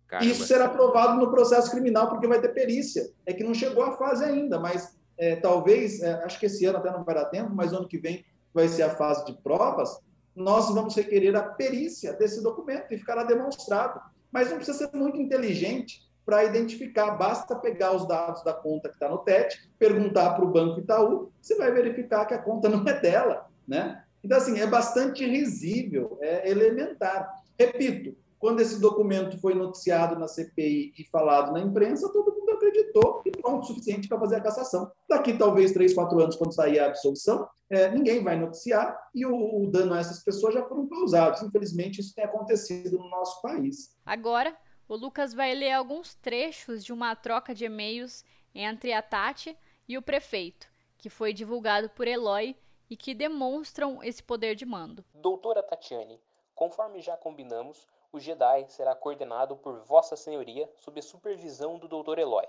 [0.07, 0.31] Caramba.
[0.31, 3.11] Isso será provado no processo criminal, porque vai ter perícia.
[3.25, 6.79] É que não chegou a fase ainda, mas é, talvez, é, acho que esse ano
[6.79, 9.99] até não vai dar tempo, mas ano que vem vai ser a fase de provas,
[10.37, 13.99] nós vamos requerer a perícia desse documento e ficará demonstrado.
[14.31, 17.13] Mas não precisa ser muito inteligente para identificar.
[17.13, 21.31] Basta pegar os dados da conta que está no TET, perguntar para o Banco Itaú,
[21.41, 23.47] você vai verificar que a conta não é dela.
[23.67, 24.03] Né?
[24.23, 27.29] Então, assim, é bastante risível, é elementar.
[27.59, 33.23] Repito, quando esse documento foi noticiado na CPI e falado na imprensa, todo mundo acreditou
[33.25, 34.91] e pronto, suficiente para fazer a cassação.
[35.09, 39.63] Daqui talvez três, quatro anos, quando sair a absolvição, é, ninguém vai noticiar e o,
[39.63, 41.41] o dano a essas pessoas já foram causados.
[41.41, 43.97] Infelizmente, isso tem acontecido no nosso país.
[44.05, 44.53] Agora,
[44.92, 48.22] o Lucas vai ler alguns trechos de uma troca de e-mails
[48.55, 49.57] entre a Tati
[49.88, 52.55] e o prefeito, que foi divulgado por Eloy
[52.90, 55.02] e que demonstram esse poder de mando.
[55.14, 56.20] Doutora Tatiane,
[56.55, 62.18] conforme já combinamos, o Jedi será coordenado por Vossa Senhoria sob a supervisão do Dr.
[62.18, 62.46] Eloy.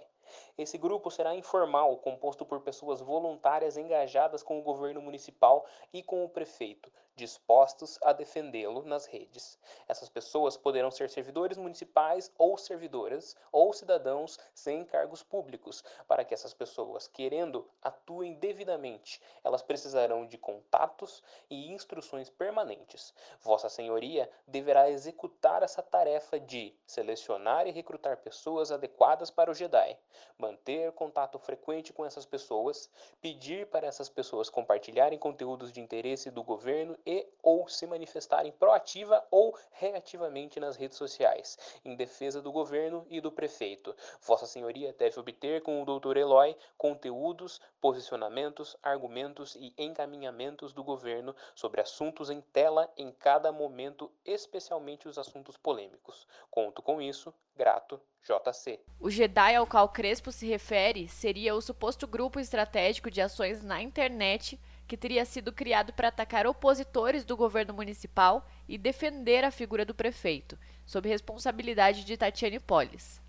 [0.58, 6.26] Esse grupo será informal, composto por pessoas voluntárias engajadas com o governo municipal e com
[6.26, 9.58] o prefeito, dispostos a defendê-lo nas redes.
[9.88, 16.34] Essas pessoas poderão ser servidores municipais ou servidoras ou cidadãos sem cargos públicos, para que
[16.34, 19.22] essas pessoas, querendo, atuem devidamente.
[19.44, 23.14] Elas precisarão de contatos e instruções permanentes.
[23.40, 29.98] Vossa Senhoria deverá executar essa tarefa de selecionar e recrutar pessoas adequadas para o Jedi,
[30.38, 32.90] manter contato frequente com essas pessoas,
[33.22, 39.26] pedir para essas pessoas compartilharem conteúdos de interesse do governo e ou se manifestarem proativa
[39.30, 43.96] ou reativamente nas redes sociais, em defesa do governo e do prefeito.
[44.22, 46.18] Vossa Senhoria deve obter com o Dr.
[46.18, 54.12] Eloy conteúdos, posicionamentos, argumentos e encaminhamentos do governo sobre assuntos em tela em cada momento,
[54.26, 56.28] especialmente os assuntos polêmicos.
[56.50, 58.80] Conto com isso, grato, JC.
[59.00, 63.82] O Jedi ao qual Crespo se refere seria o suposto grupo estratégico de ações na
[63.82, 69.86] internet que teria sido criado para atacar opositores do governo municipal e defender a figura
[69.86, 73.22] do prefeito, sob responsabilidade de Tatiane Polis.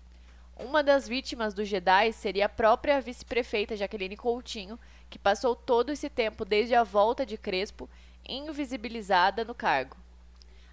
[0.57, 4.79] Uma das vítimas do Jedi seria a própria vice-prefeita Jaqueline Coutinho,
[5.09, 7.89] que passou todo esse tempo desde a volta de Crespo
[8.27, 9.97] invisibilizada no cargo.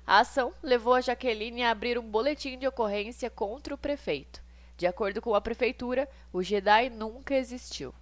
[0.07, 4.43] A ação levou a Jaqueline a abrir um boletim de ocorrência contra o prefeito.
[4.77, 7.95] De acordo com a prefeitura, o Jedi nunca existiu.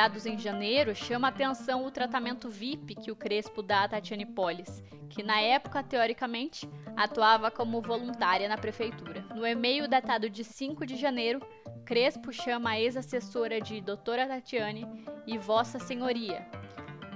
[0.00, 4.82] Enviados em janeiro, chama atenção o tratamento VIP que o Crespo dá a Tatiane Polis,
[5.10, 9.22] que na época, teoricamente, atuava como voluntária na prefeitura.
[9.34, 11.38] No e-mail datado de 5 de janeiro,
[11.84, 14.86] Crespo chama a ex-assessora de Doutora Tatiane
[15.26, 16.46] e Vossa Senhoria.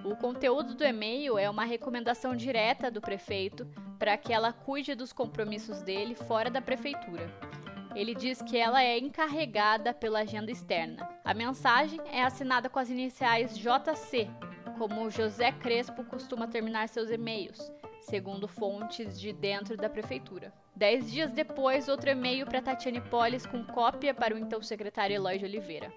[0.04, 3.66] O conteúdo do e-mail é uma recomendação direta do prefeito
[3.98, 7.32] para que ela cuide dos compromissos dele fora da prefeitura.
[7.94, 11.08] Ele diz que ela é encarregada pela agenda externa.
[11.24, 14.28] A mensagem é assinada com as iniciais JC,
[14.76, 20.52] como José Crespo costuma terminar seus e-mails, segundo fontes de dentro da prefeitura.
[20.74, 25.38] Dez dias depois, outro e-mail para Tatiane Polis com cópia para o então secretário Eloy
[25.38, 25.92] de Oliveira.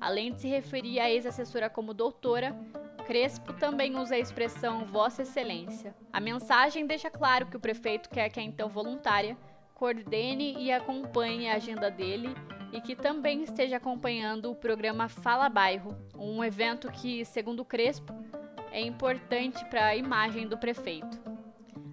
[0.00, 2.52] Além de se referir à ex-assessora como doutora,
[3.06, 5.94] Crespo também usa a expressão Vossa Excelência.
[6.12, 9.36] A mensagem deixa claro que o prefeito quer que a então voluntária
[9.82, 12.28] coordene e acompanhe a agenda dele
[12.72, 18.14] e que também esteja acompanhando o programa Fala Bairro, um evento que, segundo Crespo,
[18.70, 21.20] é importante para a imagem do prefeito.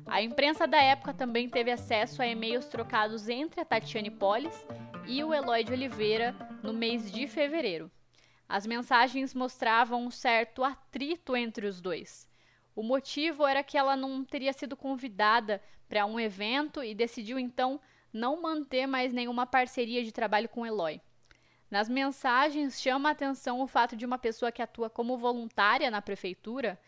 [0.05, 4.67] A imprensa da época também teve acesso a e-mails trocados entre a Tatiane Polis
[5.07, 7.89] e o Eloy de Oliveira no mês de fevereiro.
[8.47, 12.28] As mensagens mostravam um certo atrito entre os dois.
[12.75, 17.79] O motivo era que ela não teria sido convidada para um evento e decidiu então
[18.13, 21.01] não manter mais nenhuma parceria de trabalho com Eloy.
[21.69, 26.01] Nas mensagens chama a atenção o fato de uma pessoa que atua como voluntária na
[26.01, 26.79] prefeitura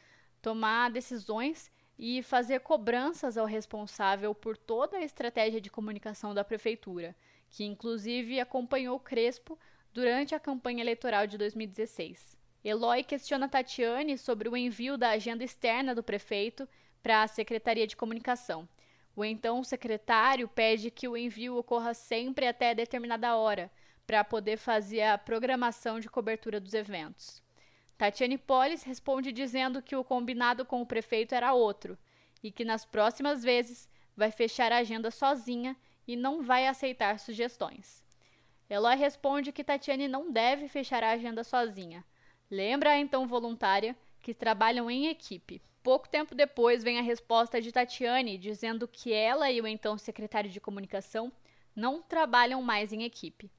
[0.42, 7.16] tomar decisões e fazer cobranças ao responsável por toda a estratégia de comunicação da prefeitura,
[7.48, 9.58] que inclusive acompanhou Crespo
[9.94, 12.41] durante a campanha eleitoral de 2016.
[12.64, 16.68] Eloy questiona Tatiane sobre o envio da agenda externa do prefeito
[17.02, 18.68] para a Secretaria de Comunicação
[19.16, 23.72] o então secretário pede que o envio ocorra sempre até determinada hora,
[24.08, 27.42] para poder fazer a programação de cobertura dos eventos.
[27.98, 31.98] Tatiane Polis responde dizendo que o combinado com o prefeito era outro
[32.44, 33.88] e que nas próximas vezes
[34.18, 38.04] vai fechar a agenda sozinha e não vai aceitar sugestões.
[38.70, 42.04] Eloy responde que Tatiane não deve fechar a agenda sozinha.
[42.52, 45.62] Lembra a então voluntária que trabalham em equipe.
[45.82, 50.50] Pouco tempo depois vem a resposta de Tatiane dizendo que ela e o então secretário
[50.50, 51.32] de comunicação
[51.74, 53.50] não trabalham mais em equipe.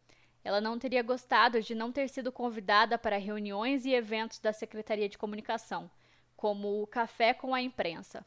[0.44, 5.08] Ela não teria gostado de não ter sido convidada para reuniões e eventos da Secretaria
[5.08, 5.90] de Comunicação,
[6.36, 8.22] como o café com a imprensa.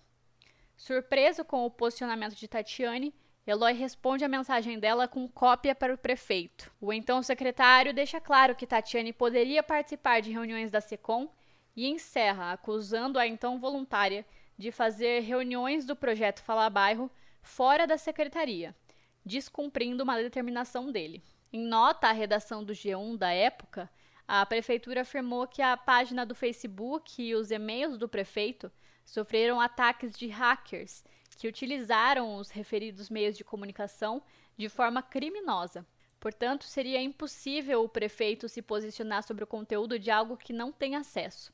[0.76, 3.14] Surpreso com o posicionamento de Tatiane,
[3.48, 6.72] Eloy responde a mensagem dela com cópia para o prefeito.
[6.82, 11.30] O então secretário deixa claro que Tatiane poderia participar de reuniões da SECOM
[11.76, 14.26] e encerra acusando a então voluntária
[14.58, 18.76] de fazer reuniões do projeto Fala Bairro fora da secretaria,
[19.24, 21.24] descumprindo uma determinação dele.
[21.54, 23.88] Em nota à redação do G1 da época,
[24.28, 28.72] a prefeitura afirmou que a página do Facebook e os e-mails do prefeito
[29.06, 31.04] sofreram ataques de hackers
[31.36, 34.22] que utilizaram os referidos meios de comunicação
[34.58, 35.86] de forma criminosa.
[36.20, 40.96] Portanto, seria impossível o prefeito se posicionar sobre o conteúdo de algo que não tem
[40.96, 41.54] acesso.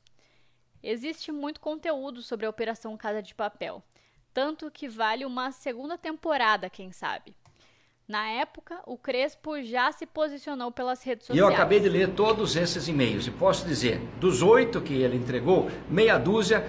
[0.82, 3.82] Existe muito conteúdo sobre a Operação Casa de Papel,
[4.32, 7.36] tanto que vale uma segunda temporada, quem sabe.
[8.08, 11.38] Na época, o Crespo já se posicionou pelas redes sociais.
[11.38, 15.16] E eu acabei de ler todos esses e-mails e posso dizer, dos oito que ele
[15.16, 16.66] entregou, meia dúzia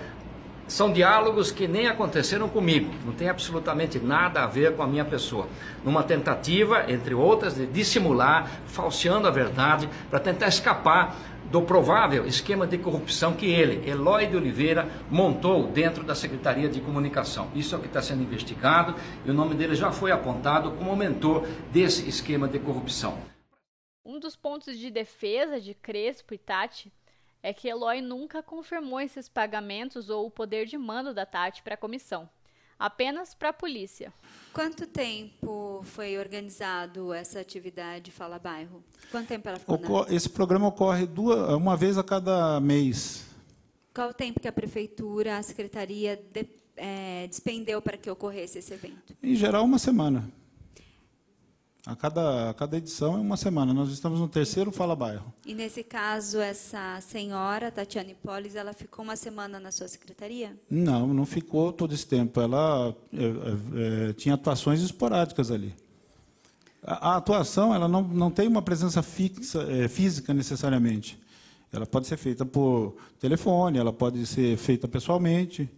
[0.74, 5.05] são diálogos que nem aconteceram comigo, não tem absolutamente nada a ver com a minha
[5.05, 5.47] pessoa.
[5.84, 11.15] Numa tentativa, entre outras, de dissimular, falseando a verdade, para tentar escapar
[11.51, 16.82] do provável esquema de corrupção que ele, Eloy de Oliveira, montou dentro da Secretaria de
[16.82, 17.51] Comunicação.
[17.53, 20.95] Isso é o que está sendo investigado e o nome dele já foi apontado como
[20.95, 23.19] mentor desse esquema de corrupção.
[24.03, 26.91] Um dos pontos de defesa de Crespo e Tati
[27.43, 31.75] é que Eloy nunca confirmou esses pagamentos ou o poder de mando da Tati para
[31.75, 32.27] a comissão
[32.83, 34.13] apenas para a polícia.
[34.51, 38.83] Quanto tempo foi organizado essa atividade Fala Bairro?
[39.09, 39.75] Quanto tempo ela ficou?
[39.75, 40.15] Ocor na...
[40.15, 43.25] Esse programa ocorre duas, uma vez a cada mês.
[43.93, 48.73] Qual o tempo que a prefeitura, a secretaria de, é, despendeu para que ocorresse esse
[48.73, 49.15] evento?
[49.23, 50.29] Em geral, uma semana.
[51.86, 53.73] A cada, a cada edição é uma semana.
[53.73, 55.34] Nós estamos no terceiro Fala Bairro.
[55.45, 60.57] E nesse caso, essa senhora, Tatiane Polis, ela ficou uma semana na sua secretaria?
[60.69, 62.39] Não, não ficou todo esse tempo.
[62.39, 65.75] Ela é, é, tinha atuações esporádicas ali.
[66.81, 71.19] A, a, atuação ela não, não tem uma presença fixa, é, física necessariamente.
[71.69, 75.69] Ela pode ser feita por telefone, ela pode ser feita pessoalmente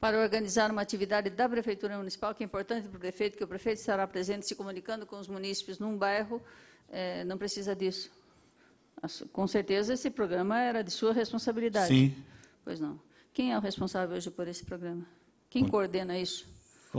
[0.00, 3.48] para organizar uma atividade da Prefeitura Municipal, que é importante para o prefeito, que o
[3.48, 6.42] prefeito estará presente se comunicando com os munícipes num bairro,
[6.88, 8.10] é, não precisa disso.
[9.32, 11.88] Com certeza esse programa era de sua responsabilidade.
[11.88, 12.14] Sim.
[12.64, 12.98] Pois não.
[13.32, 15.06] Quem é o responsável hoje por esse programa?
[15.50, 16.46] Quem coordena isso?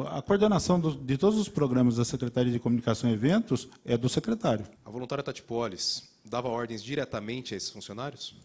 [0.10, 4.08] A coordenação do, de todos os programas da Secretaria de Comunicação e Eventos é do
[4.08, 4.66] secretário.
[4.86, 8.36] A voluntária Tati Polis dava ordens diretamente a esses funcionários?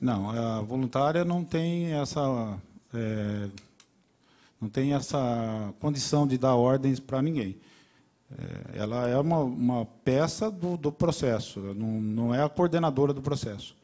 [0.00, 2.58] Não, a voluntária não tem essa
[2.92, 3.48] é,
[4.60, 7.58] não tem essa condição de dar ordens para ninguém.
[8.30, 13.22] É, ela é uma, uma peça do, do processo, não, não, é a coordenadora do
[13.22, 13.76] processo.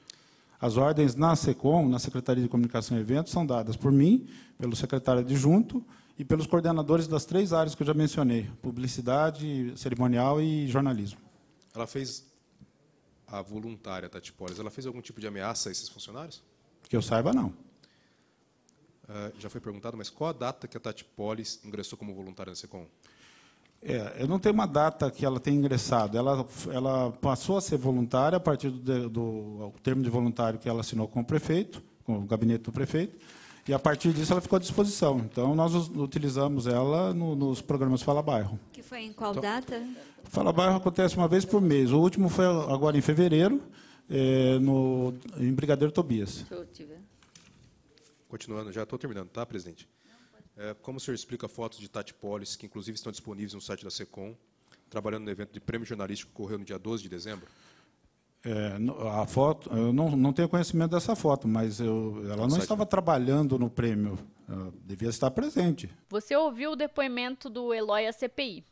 [0.61, 4.75] As ordens na SECOM, na Secretaria de Comunicação e Eventos, são dadas por mim, pelo
[4.75, 5.85] secretário adjunto
[6.19, 11.21] e pelos coordenadores das três áreas que eu já mencionei: publicidade, cerimonial e jornalismo.
[11.75, 12.25] Ela fez
[13.27, 16.43] a voluntária Tati Polis, ela fez algum tipo de ameaça a esses funcionários?
[16.89, 17.53] Que eu saiba, não.
[19.09, 22.51] Uh, já foi perguntado, mas qual a data que a Tati Polis ingressou como voluntária
[22.51, 22.87] na SECOM?
[23.85, 26.17] É, eu não tenho uma data que ela tenha ingressado.
[26.17, 30.81] Ela, ela passou a ser voluntária a partir do, do termo de voluntário que ela
[30.81, 33.19] assinou com o prefeito, com o gabinete do prefeito,
[33.67, 35.19] e a partir disso ela ficou à disposição.
[35.19, 38.59] Então nós utilizamos ela no, nos programas Fala Bairro.
[38.73, 39.85] Que foi em qual então, data?
[40.25, 41.91] Fala Bairro acontece uma vez por mês.
[41.91, 43.61] O último foi agora em fevereiro,
[44.09, 46.45] é, no, em Brigadeiro Tobias.
[46.49, 47.01] Se eu tiver.
[48.33, 49.87] Continuando, já estou terminando, tá, presidente?
[50.57, 53.85] É, como o senhor explica fotos de Tati Polis, que inclusive estão disponíveis no site
[53.85, 54.35] da SECOM,
[54.89, 57.47] trabalhando no evento de prêmio jornalístico que ocorreu no dia 12 de dezembro?
[58.43, 58.79] É,
[59.21, 63.59] a foto, eu não, não tenho conhecimento dessa foto, mas eu, ela não estava trabalhando
[63.59, 64.19] no prêmio,
[64.83, 65.91] devia estar presente.
[66.09, 68.65] Você ouviu o depoimento do Eloy à CPI.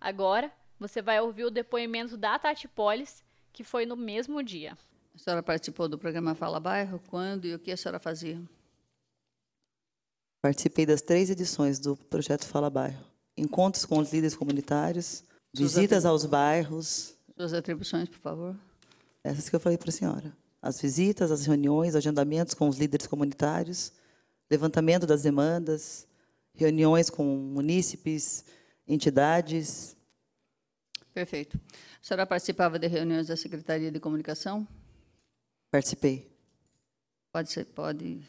[0.00, 0.48] Agora,
[0.78, 4.78] você vai ouvir o depoimento da Tati Polis, que foi no mesmo dia.
[5.12, 7.02] A senhora participou do programa Fala Bairro?
[7.08, 8.40] Quando e o que a senhora fazia?
[10.48, 13.04] Participei das três edições do projeto Fala Bairro.
[13.36, 15.22] Encontros com os líderes comunitários,
[15.54, 17.14] visitas aos bairros.
[17.36, 18.56] Suas atribuições, por favor.
[19.22, 20.34] Essas que eu falei para a senhora.
[20.62, 23.92] As visitas, as reuniões, agendamentos com os líderes comunitários,
[24.50, 26.06] levantamento das demandas,
[26.54, 28.42] reuniões com munícipes,
[28.86, 29.94] entidades.
[31.12, 31.60] Perfeito.
[32.02, 34.66] A senhora participava de reuniões da Secretaria de Comunicação?
[35.70, 36.26] Participei.
[37.30, 38.26] Pode ser, pode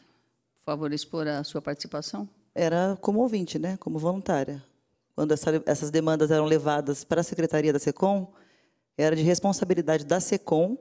[0.70, 2.28] favor, expor a sua participação?
[2.54, 3.76] Era como ouvinte, né?
[3.78, 4.62] como voluntária.
[5.14, 8.32] Quando essa, essas demandas eram levadas para a Secretaria da SECOM,
[8.96, 10.78] era de responsabilidade da SECOM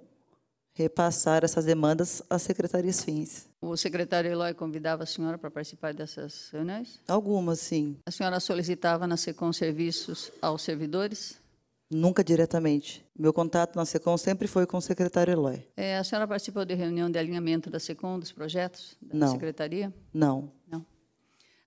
[0.73, 3.49] repassar essas demandas às secretarias fins.
[3.61, 7.01] O secretário Eloy convidava a senhora para participar dessas reuniões?
[7.07, 7.97] Algumas, sim.
[8.05, 11.37] A senhora solicitava na SECOM serviços aos servidores?
[11.91, 13.03] Nunca diretamente.
[13.17, 15.67] Meu contato na SECOM sempre foi com o secretário Eloy.
[15.75, 19.31] É, a senhora participou de reunião de alinhamento da SECOM, dos projetos da Não.
[19.31, 19.91] secretaria?
[20.13, 20.51] Não.
[20.67, 20.85] Não.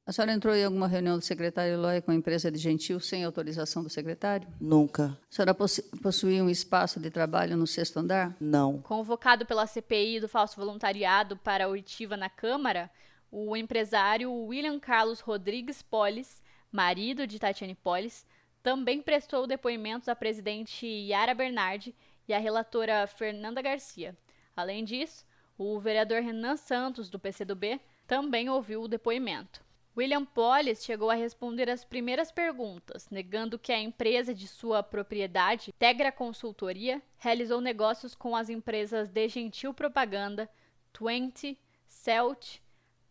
[0.06, 3.24] A senhora entrou em alguma reunião do secretário Eloy com a empresa de Gentil sem
[3.24, 4.48] autorização do secretário?
[4.60, 5.18] Nunca.
[5.30, 8.36] A senhora possuía um espaço de trabalho no sexto andar?
[8.40, 8.80] Não.
[8.82, 12.90] Convocado pela CPI do falso voluntariado para a oitiva na Câmara,
[13.30, 18.24] o empresário William Carlos Rodrigues Polis, marido de Tatiane Polis,
[18.62, 21.94] também prestou depoimentos à presidente Yara Bernardi
[22.28, 24.16] e à relatora Fernanda Garcia.
[24.56, 25.26] Além disso,
[25.58, 29.64] o vereador Renan Santos, do PCdoB, também ouviu o depoimento.
[29.94, 35.72] William Pollis chegou a responder as primeiras perguntas, negando que a empresa de sua propriedade,
[35.78, 40.48] Tegra Consultoria, realizou negócios com as empresas De Gentil Propaganda,
[40.92, 42.60] Twenty, Celt,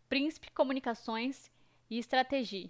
[0.08, 1.52] Príncipe Comunicações
[1.88, 2.68] e Estratégia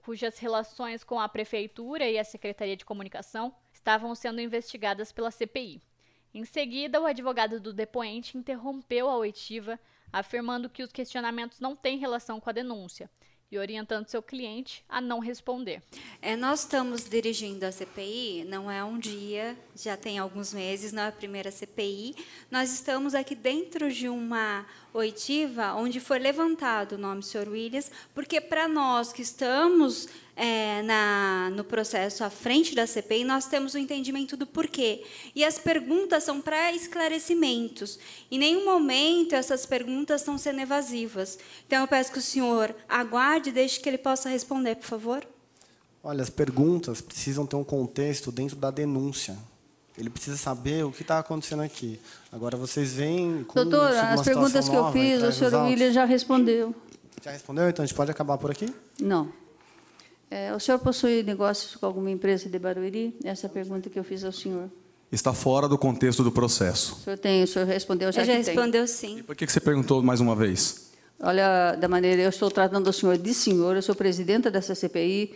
[0.00, 5.82] cujas relações com a Prefeitura e a Secretaria de Comunicação estavam sendo investigadas pela CPI.
[6.32, 9.78] Em seguida, o advogado do depoente interrompeu a oitiva,
[10.12, 13.10] afirmando que os questionamentos não têm relação com a denúncia
[13.50, 15.82] e orientando seu cliente a não responder.
[16.22, 21.02] É, nós estamos dirigindo a CPI, não é um dia, já tem alguns meses, não
[21.02, 22.14] é a primeira CPI.
[22.50, 28.40] Nós estamos aqui dentro de uma oitiva onde foi levantado o nome senhor Williams, porque
[28.40, 33.76] para nós que estamos é, na, no processo à frente da CPI, nós temos o
[33.76, 35.04] um entendimento do porquê.
[35.34, 37.98] E as perguntas são para esclarecimentos.
[38.30, 41.38] Em nenhum momento essas perguntas estão sendo evasivas.
[41.66, 45.26] Então, eu peço que o senhor aguarde, deixe que ele possa responder, por favor.
[46.02, 49.36] Olha, as perguntas precisam ter um contexto dentro da denúncia.
[50.00, 52.00] Ele precisa saber o que está acontecendo aqui.
[52.32, 56.74] Agora, vocês vêm com Doutora, as perguntas que eu fiz, o senhor William já respondeu.
[57.22, 57.68] Já respondeu?
[57.68, 58.72] Então, a gente pode acabar por aqui?
[58.98, 59.30] Não.
[60.30, 63.14] É, o senhor possui negócios com alguma empresa de Barueri?
[63.22, 64.70] Essa é a pergunta que eu fiz ao senhor.
[65.12, 66.94] Está fora do contexto do processo.
[66.94, 69.18] O senhor tem, o senhor respondeu já eu já respondeu sim.
[69.18, 70.92] E por que você perguntou mais uma vez?
[71.18, 75.34] Olha, da maneira, eu estou tratando o senhor de senhor, eu sou presidenta dessa CPI,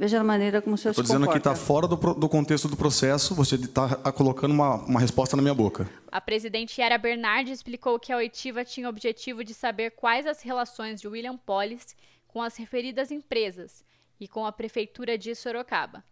[0.00, 1.50] Veja a maneira como o senhor Estou se dizendo que comporta.
[1.50, 5.52] está fora do, do contexto do processo, você está colocando uma, uma resposta na minha
[5.52, 5.86] boca.
[6.10, 10.40] A presidente Yara Bernardi explicou que a oitiva tinha o objetivo de saber quais as
[10.40, 11.94] relações de William Pollis
[12.26, 13.84] com as referidas empresas
[14.18, 16.02] e com a prefeitura de Sorocaba.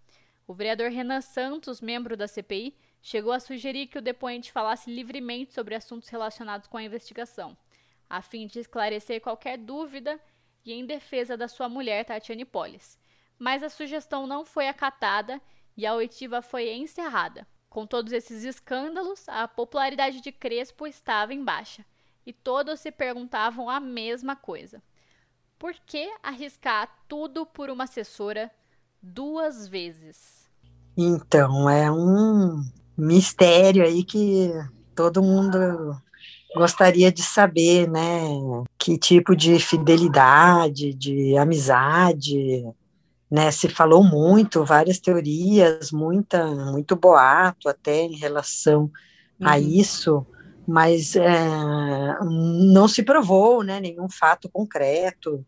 [0.47, 5.55] O vereador Renan Santos, membro da CPI, chegou a sugerir que o depoente falasse livremente
[5.55, 7.57] sobre assuntos relacionados com a investigação,
[8.07, 10.21] a fim de esclarecer qualquer dúvida
[10.63, 12.99] e em defesa da sua mulher, Tatiane Pollis.
[13.39, 15.41] Mas a sugestão não foi acatada
[15.77, 17.47] e a oitiva foi encerrada.
[17.71, 21.85] Com todos esses escândalos, a popularidade de Crespo estava em baixa
[22.27, 24.83] e todos se perguntavam a mesma coisa:
[25.59, 28.51] por que arriscar tudo por uma assessora
[29.03, 30.49] duas vezes?
[30.97, 32.63] Então, é um
[32.97, 34.51] mistério aí que
[34.95, 35.59] todo mundo
[36.55, 38.19] gostaria de saber, né?
[38.77, 42.67] Que tipo de fidelidade, de amizade,
[43.31, 43.51] né?
[43.51, 48.91] Se falou muito, várias teorias, muita, muito boato até em relação
[49.43, 49.65] a Uhum.
[49.69, 50.27] isso,
[50.67, 51.29] mas é,
[52.23, 53.81] não se provou, né?
[53.81, 55.45] Nenhum fato concreto.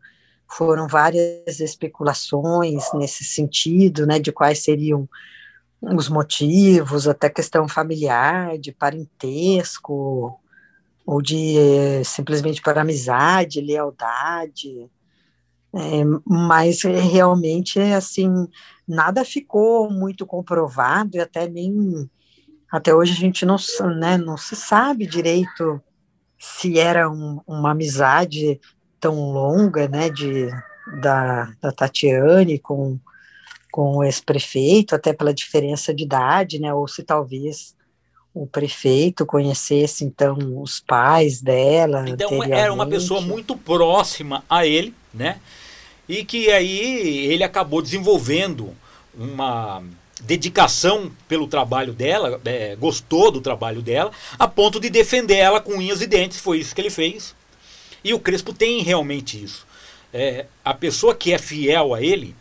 [0.48, 4.18] Foram várias especulações nesse sentido, né?
[4.18, 5.08] De quais seriam
[5.82, 10.38] os motivos, até questão familiar, de parentesco,
[11.06, 14.88] ou de eh, simplesmente por amizade, lealdade,
[15.72, 18.28] É, mas realmente, assim,
[18.86, 22.10] nada ficou muito comprovado e até nem,
[22.70, 23.56] até hoje a gente não,
[23.98, 25.80] né, não se sabe direito
[26.38, 28.60] se era um- uma amizade
[28.98, 30.48] tão longa, né, de,
[31.00, 32.98] da, da Tatiane com,
[33.70, 37.76] com o ex-prefeito, até pela diferença de idade, né, ou se talvez
[38.32, 44.94] o prefeito conhecesse, então, os pais dela Então era uma pessoa muito próxima a ele,
[45.12, 45.40] né?
[46.08, 48.74] E que aí ele acabou desenvolvendo
[49.14, 49.82] uma
[50.20, 55.74] dedicação pelo trabalho dela, é, gostou do trabalho dela, a ponto de defender ela com
[55.74, 56.38] unhas e dentes.
[56.38, 57.34] Foi isso que ele fez.
[58.02, 59.66] E o Crespo tem realmente isso.
[60.12, 62.34] É, a pessoa que é fiel a ele,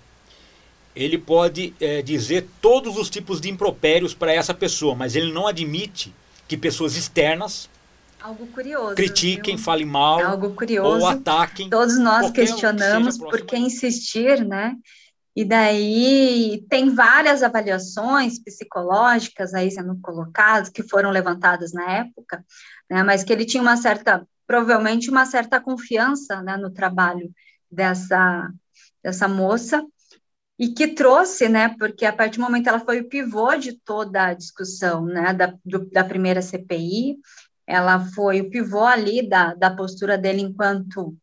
[0.95, 5.47] ele pode é, dizer todos os tipos de impropérios para essa pessoa, mas ele não
[5.47, 6.13] admite
[6.47, 7.69] que pessoas externas
[8.21, 8.95] Algo curioso.
[8.95, 9.63] critiquem, viu?
[9.63, 10.19] falem mal
[10.83, 11.69] ou ataquem.
[11.69, 14.75] Todos nós questionamos por que insistir, né?
[15.35, 22.43] E daí tem várias avaliações psicológicas aí sendo colocadas, que foram levantadas na época,
[22.89, 23.03] né?
[23.03, 27.31] Mas que ele tinha uma certa, provavelmente uma certa confiança, né, no trabalho
[27.71, 28.51] dessa,
[29.01, 29.81] dessa moça,
[30.59, 34.25] e que trouxe, né, porque a partir do momento ela foi o pivô de toda
[34.27, 37.17] a discussão, né, da, do- da primeira CPI,
[37.65, 41.15] ela foi o pivô ali da, da postura dele enquanto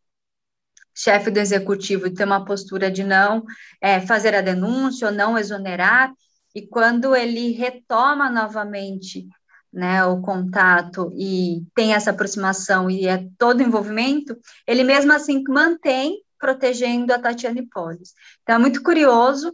[0.95, 3.45] chefe do executivo, ter uma postura de não
[3.81, 6.13] é, fazer a denúncia ou não exonerar,
[6.55, 9.29] e quando ele retoma novamente
[9.73, 14.35] né, o contato e tem essa aproximação e é todo envolvimento,
[14.67, 18.15] ele mesmo assim mantém protegendo a Tatiane Polis.
[18.45, 19.53] Então, é muito curioso,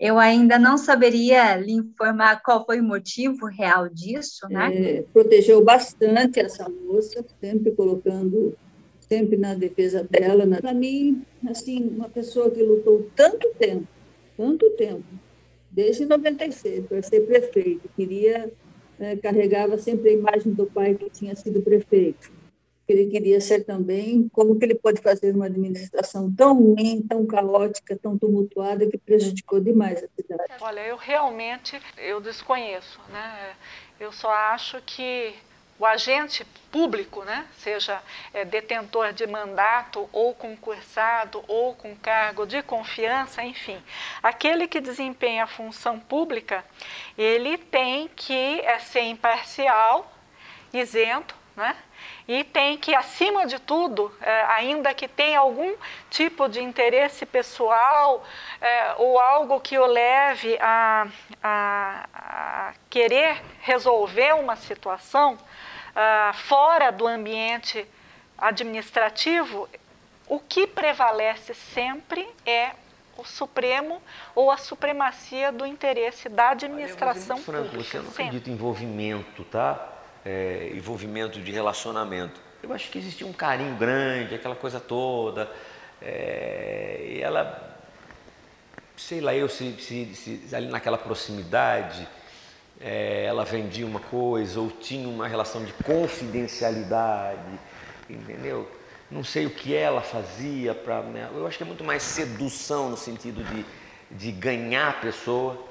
[0.00, 4.74] eu ainda não saberia lhe informar qual foi o motivo real disso, né?
[4.74, 8.52] É, protegeu bastante essa moça, sempre colocando,
[9.08, 10.44] sempre na defesa dela.
[10.60, 13.86] Para mim, assim, uma pessoa que lutou tanto tempo,
[14.36, 15.04] tanto tempo,
[15.70, 18.52] desde 96, para ser prefeito, queria,
[18.98, 22.32] eh, carregava sempre a imagem do pai que tinha sido prefeito.
[22.86, 27.96] Ele queria ser também, como que ele pode fazer uma administração tão ruim, tão caótica,
[27.96, 30.52] tão tumultuada, que prejudicou demais a cidade.
[30.60, 33.54] Olha, eu realmente eu desconheço, né?
[33.98, 35.34] Eu só acho que
[35.78, 38.00] o agente público, né, seja
[38.32, 43.76] é, detentor de mandato ou concursado ou com cargo de confiança, enfim,
[44.22, 46.64] aquele que desempenha a função pública,
[47.18, 50.12] ele tem que é, ser imparcial,
[50.72, 51.76] isento, né?
[52.26, 55.74] E tem que, acima de tudo, é, ainda que tenha algum
[56.08, 58.24] tipo de interesse pessoal
[58.60, 61.06] é, ou algo que o leve a,
[61.42, 65.36] a, a querer resolver uma situação
[65.94, 67.86] ah, fora do ambiente
[68.36, 69.68] administrativo,
[70.26, 72.72] o que prevalece sempre é
[73.16, 74.02] o supremo
[74.34, 77.84] ou a supremacia do interesse da administração Franco, pública.
[77.84, 79.93] você não acredita em envolvimento, tá?
[80.24, 82.40] É, envolvimento de relacionamento.
[82.62, 85.50] Eu acho que existia um carinho grande, aquela coisa toda.
[86.00, 87.78] É, e ela,
[88.96, 90.14] sei lá, eu se, se,
[90.46, 92.08] se ali naquela proximidade,
[92.80, 97.58] é, ela vendia uma coisa ou tinha uma relação de confidencialidade,
[98.08, 98.70] entendeu?
[99.10, 101.02] Não sei o que ela fazia para.
[101.02, 101.28] Né?
[101.34, 103.64] Eu acho que é muito mais sedução no sentido de,
[104.10, 105.62] de ganhar a pessoa,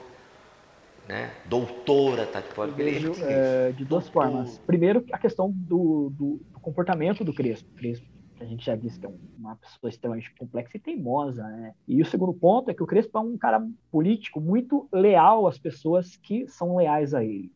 [1.14, 1.32] né?
[1.46, 2.72] Doutora Tati Poli.
[2.72, 4.58] Vejo é, de duas formas.
[4.66, 7.70] Primeiro, a questão do, do, do comportamento do Crespo.
[7.76, 11.74] Crespo a gente já disse que é uma pessoa extremamente complexa e teimosa, né?
[11.88, 15.58] E o segundo ponto é que o Crespo é um cara político muito leal às
[15.58, 17.50] pessoas que são leais a ele.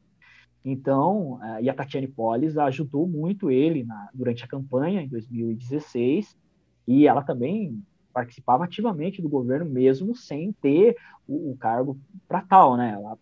[0.64, 6.38] Então, uh, e a Tatiane Polis ajudou muito ele na, durante a campanha em 2016,
[6.88, 7.84] e ela também
[8.14, 10.96] participava ativamente do governo, mesmo sem ter
[11.28, 12.00] o, o cargo
[12.30, 12.94] para tal, né?
[12.94, 13.18] Ela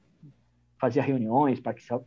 [0.79, 1.61] fazia reuniões,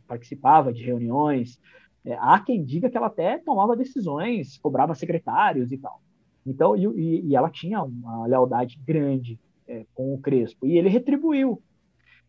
[0.07, 1.59] participava de reuniões,
[2.05, 6.01] é, há quem diga que ela até tomava decisões, cobrava secretários e tal.
[6.45, 11.61] Então, e, e ela tinha uma lealdade grande é, com o Crespo, e ele retribuiu.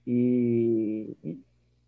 [0.06, 1.38] E, e,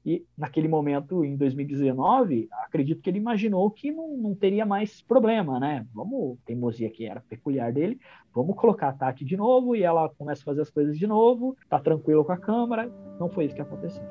[0.04, 5.60] e, naquele momento, em 2019, acredito que ele imaginou que não, não teria mais problema,
[5.60, 5.86] né?
[5.92, 8.00] Vamos, teimosia que era peculiar dele,
[8.34, 11.56] vamos colocar a Tati de novo, e ela começa a fazer as coisas de novo,
[11.68, 12.90] tá tranquilo com a Câmara.
[13.18, 14.02] Não foi isso que aconteceu.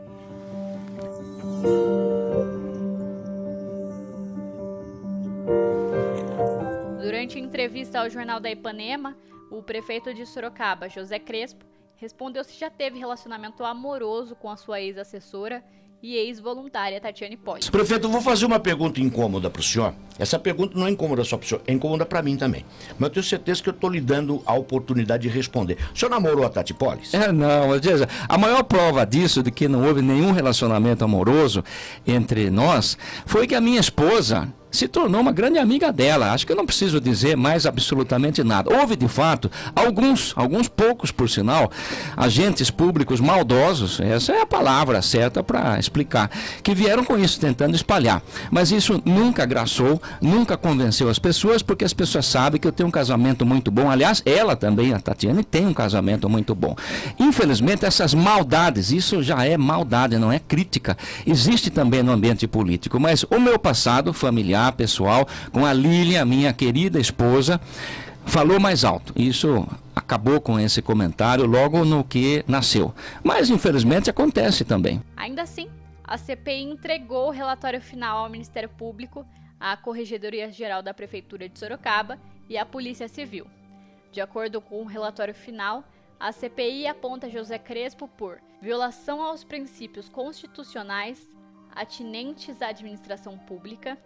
[7.02, 9.18] Durante entrevista ao jornal da Ipanema,
[9.50, 14.82] o prefeito de Sorocaba, José Crespo, respondeu se já teve relacionamento amoroso com a sua
[14.82, 15.64] ex-assessora
[16.04, 17.70] e ex-voluntária Tatiane Poli.
[17.70, 19.94] Prefeito, eu vou fazer uma pergunta incômoda para o senhor.
[20.18, 22.66] Essa pergunta não é incômoda só para o senhor, é incômoda para mim também.
[22.98, 25.78] Mas eu tenho certeza que eu estou lhe dando a oportunidade de responder.
[25.94, 27.14] O senhor namorou a Tati Polis?
[27.14, 31.64] É, não, veja, a maior prova disso, de que não houve nenhum relacionamento amoroso
[32.06, 36.32] entre nós, foi que a minha esposa se tornou uma grande amiga dela.
[36.32, 38.74] Acho que eu não preciso dizer mais absolutamente nada.
[38.74, 41.70] Houve, de fato, alguns, alguns poucos, por sinal,
[42.16, 46.30] agentes públicos maldosos, essa é a palavra certa para explicar,
[46.64, 48.22] que vieram com isso tentando espalhar.
[48.50, 52.88] Mas isso nunca agraçou, nunca convenceu as pessoas, porque as pessoas sabem que eu tenho
[52.88, 53.90] um casamento muito bom.
[53.90, 56.76] Aliás, ela também, a Tatiane, tem um casamento muito bom.
[57.20, 63.00] Infelizmente, essas maldades, isso já é maldade, não é crítica, existe também no ambiente político.
[63.00, 67.62] Mas o meu passado familiar, pessoal, com a Lilian, minha querida esposa,
[68.26, 69.14] falou mais alto.
[69.16, 72.94] Isso acabou com esse comentário logo no que nasceu.
[73.24, 75.02] Mas infelizmente acontece também.
[75.16, 75.70] Ainda assim,
[76.04, 79.26] a CPI entregou o relatório final ao Ministério Público,
[79.58, 83.48] à Corregedoria Geral da Prefeitura de Sorocaba e à Polícia Civil.
[84.12, 85.86] De acordo com o relatório final,
[86.20, 91.20] a CPI aponta José Crespo por violação aos princípios constitucionais
[91.74, 93.98] atinentes à administração pública,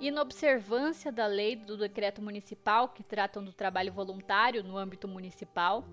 [0.00, 5.84] inobservância da lei do decreto municipal que tratam do trabalho voluntário no âmbito municipal,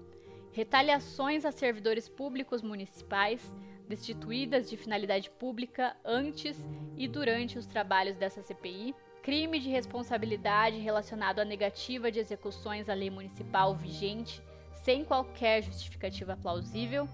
[0.54, 3.52] retaliações a servidores públicos municipais
[3.88, 6.58] destituídas de finalidade pública antes
[6.96, 12.94] e durante os trabalhos dessa CPI, crime de responsabilidade relacionado à negativa de execuções à
[12.94, 14.42] lei municipal vigente
[14.84, 17.10] sem qualquer justificativa plausível,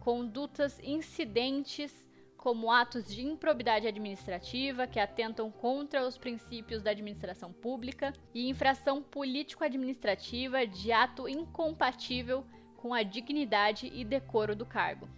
[0.00, 2.03] condutas incidentes
[2.44, 9.02] como atos de improbidade administrativa que atentam contra os princípios da administração pública e infração
[9.02, 12.44] político-administrativa de ato incompatível
[12.76, 15.08] com a dignidade e decoro do cargo.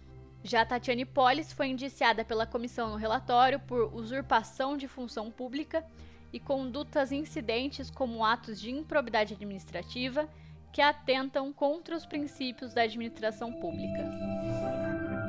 [0.41, 5.85] Já Tatiane Polis foi indiciada pela comissão no relatório por usurpação de função pública
[6.31, 10.29] e condutas incidentes como atos de improbidade administrativa
[10.71, 15.26] que atentam contra os princípios da administração pública.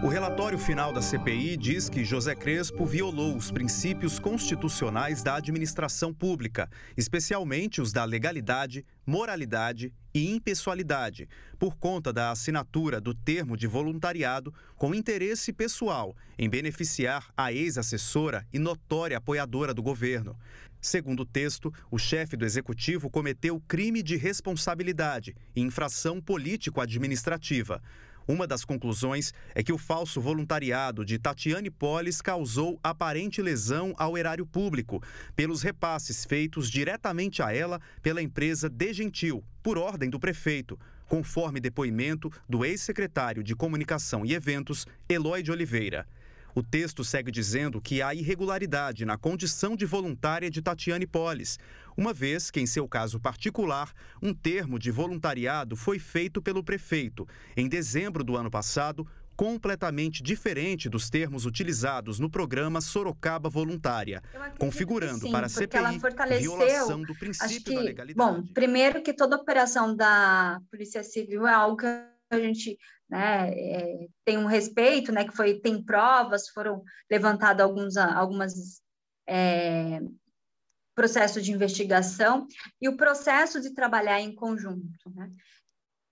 [0.00, 6.14] O relatório final da CPI diz que José Crespo violou os princípios constitucionais da administração
[6.14, 11.28] pública, especialmente os da legalidade, moralidade e impessoalidade,
[11.58, 18.46] por conta da assinatura do termo de voluntariado com interesse pessoal em beneficiar a ex-assessora
[18.52, 20.38] e notória apoiadora do governo.
[20.80, 27.82] Segundo o texto, o chefe do executivo cometeu crime de responsabilidade e infração político-administrativa.
[28.28, 34.18] Uma das conclusões é que o falso voluntariado de Tatiane Polis causou aparente lesão ao
[34.18, 35.02] erário público,
[35.34, 41.58] pelos repasses feitos diretamente a ela pela empresa De Gentil, por ordem do prefeito, conforme
[41.58, 46.06] depoimento do ex-secretário de Comunicação e Eventos, Eloy de Oliveira.
[46.54, 51.58] O texto segue dizendo que há irregularidade na condição de voluntária de Tatiane Polis,
[51.98, 53.92] uma vez que, em seu caso particular,
[54.22, 57.26] um termo de voluntariado foi feito pelo prefeito
[57.56, 64.22] em dezembro do ano passado, completamente diferente dos termos utilizados no programa Sorocaba Voluntária,
[64.60, 65.98] configurando sim, para a CPI
[66.38, 68.14] violação do princípio que, da legalidade.
[68.16, 72.78] Bom, primeiro que toda operação da Polícia Civil é algo que a gente
[73.10, 78.82] né, é, tem um respeito, né, que foi tem provas, foram levantadas alguns algumas
[79.28, 80.00] é,
[80.98, 82.48] processos de investigação
[82.82, 85.30] e o processo de trabalhar em conjunto, né?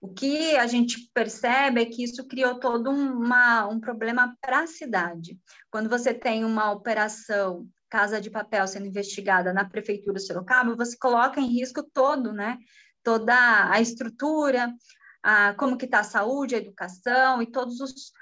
[0.01, 4.67] O que a gente percebe é que isso criou todo uma, um problema para a
[4.69, 5.37] cidade.
[5.73, 10.97] Quando você tem uma operação Casa de Papel sendo investigada na Prefeitura de Sorocaba, você
[10.97, 12.57] coloca em risco todo, né?
[13.03, 13.35] Toda
[13.69, 14.73] a estrutura,
[15.21, 18.13] a, como que está a saúde, a educação e todos os,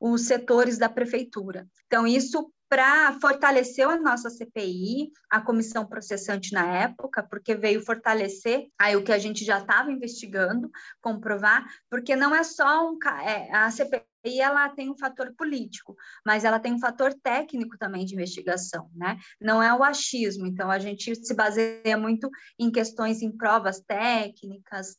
[0.00, 1.68] os setores da prefeitura.
[1.86, 8.66] Então, isso para fortalecer a nossa CPI, a comissão processante na época, porque veio fortalecer
[8.76, 10.68] aí o que a gente já estava investigando,
[11.00, 14.02] comprovar, porque não é só um é, a CPI
[14.40, 15.94] ela tem um fator político,
[16.26, 19.18] mas ela tem um fator técnico também de investigação, né?
[19.40, 24.96] Não é o achismo, então a gente se baseia muito em questões em provas técnicas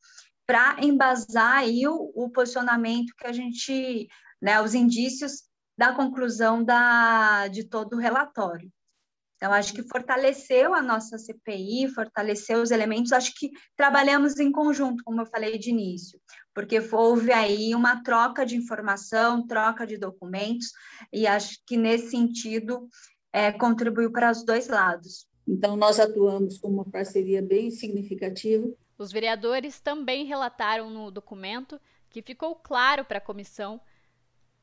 [0.48, 4.08] para embasar aí o, o posicionamento que a gente,
[4.42, 5.44] né, os indícios
[5.78, 8.72] da conclusão da, de todo o relatório.
[9.36, 15.04] Então, acho que fortaleceu a nossa CPI, fortaleceu os elementos, acho que trabalhamos em conjunto,
[15.04, 16.20] como eu falei de início,
[16.54, 20.68] porque houve aí uma troca de informação, troca de documentos,
[21.12, 22.88] e acho que nesse sentido
[23.34, 25.28] é, contribuiu para os dois lados.
[25.46, 28.68] Então, nós atuamos com uma parceria bem significativa.
[28.98, 33.82] Os vereadores também relataram no documento que ficou claro para a comissão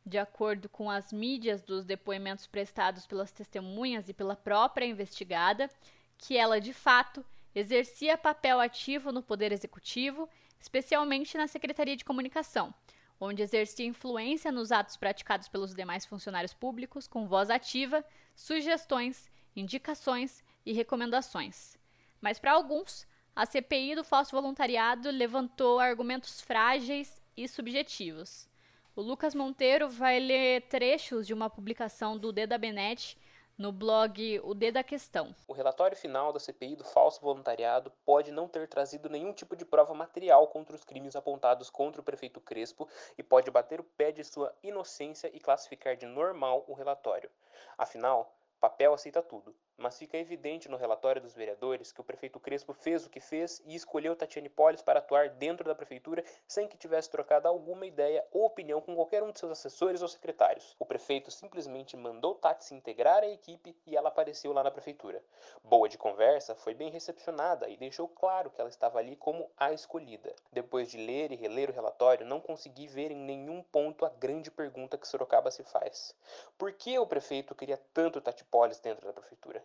[0.04, 5.70] de acordo com as mídias dos depoimentos prestados pelas testemunhas e pela própria investigada,
[6.18, 7.24] que ela de fato
[7.54, 10.28] exercia papel ativo no Poder Executivo,
[10.58, 12.74] especialmente na Secretaria de Comunicação,
[13.20, 20.42] onde exercia influência nos atos praticados pelos demais funcionários públicos com voz ativa, sugestões, indicações
[20.64, 21.76] e recomendações.
[22.20, 28.48] Mas para alguns, a CPI do falso voluntariado levantou argumentos frágeis e subjetivos.
[28.94, 33.16] O Lucas Monteiro vai ler trechos de uma publicação do Deda Benetti
[33.56, 35.34] no blog O D da Questão.
[35.48, 39.64] O relatório final da CPI do falso voluntariado pode não ter trazido nenhum tipo de
[39.64, 42.86] prova material contra os crimes apontados contra o prefeito Crespo
[43.16, 47.30] e pode bater o pé de sua inocência e classificar de normal o relatório.
[47.78, 49.52] Afinal, papel aceita tudo
[49.82, 53.60] mas fica evidente no relatório dos vereadores que o prefeito Crespo fez o que fez
[53.66, 58.24] e escolheu Tatiane Polis para atuar dentro da prefeitura sem que tivesse trocado alguma ideia
[58.30, 60.76] ou opinião com qualquer um de seus assessores ou secretários.
[60.78, 65.20] O prefeito simplesmente mandou Tati se integrar à equipe e ela apareceu lá na prefeitura.
[65.64, 69.72] Boa de conversa, foi bem recepcionada e deixou claro que ela estava ali como a
[69.72, 70.32] escolhida.
[70.52, 74.50] Depois de ler e reler o relatório, não consegui ver em nenhum ponto a grande
[74.50, 76.14] pergunta que Sorocaba se faz.
[76.56, 79.64] Por que o prefeito queria tanto Tati Polis dentro da prefeitura?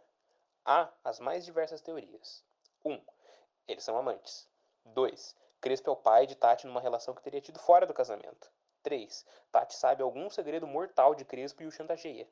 [0.64, 2.42] Há as mais diversas teorias.
[2.86, 2.94] 1.
[2.94, 3.02] Um,
[3.68, 4.48] eles são amantes.
[4.86, 5.36] 2.
[5.60, 8.50] Crespo é o pai de Tati numa relação que teria tido fora do casamento.
[8.84, 9.26] 3.
[9.52, 12.26] Tati sabe algum segredo mortal de Crespo e o chantageia.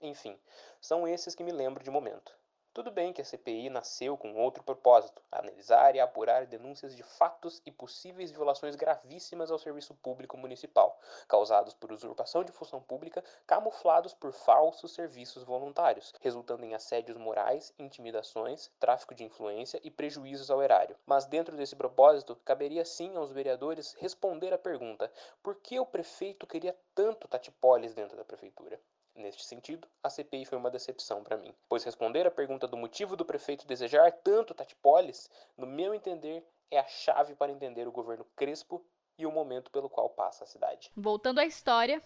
[0.00, 0.38] Enfim,
[0.80, 2.32] são esses que me lembro de momento.
[2.74, 7.60] Tudo bem que a CPI nasceu com outro propósito: analisar e apurar denúncias de fatos
[7.66, 14.14] e possíveis violações gravíssimas ao serviço público municipal, causados por usurpação de função pública, camuflados
[14.14, 20.62] por falsos serviços voluntários, resultando em assédios morais, intimidações, tráfico de influência e prejuízos ao
[20.62, 20.96] erário.
[21.04, 25.10] Mas dentro desse propósito, caberia sim aos vereadores responder à pergunta:
[25.42, 28.78] por que o prefeito queria tanto Tatipoles dentro da prefeitura?
[29.18, 33.16] Neste sentido, a CPI foi uma decepção para mim, pois responder à pergunta do motivo
[33.16, 37.92] do prefeito desejar tanto Tati Polis, no meu entender, é a chave para entender o
[37.92, 38.80] governo Crespo
[39.18, 40.92] e o momento pelo qual passa a cidade.
[40.96, 42.00] Voltando à história,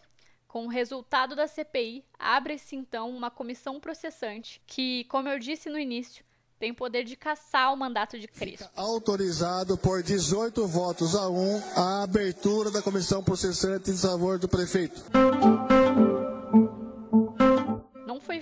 [0.49, 5.79] com o resultado da CPI, abre-se então uma comissão processante que, como eu disse no
[5.79, 6.25] início,
[6.59, 8.69] tem poder de caçar o mandato de Crespo.
[8.69, 14.49] Fica autorizado por 18 votos a 1 a abertura da comissão processante em favor do
[14.49, 15.03] prefeito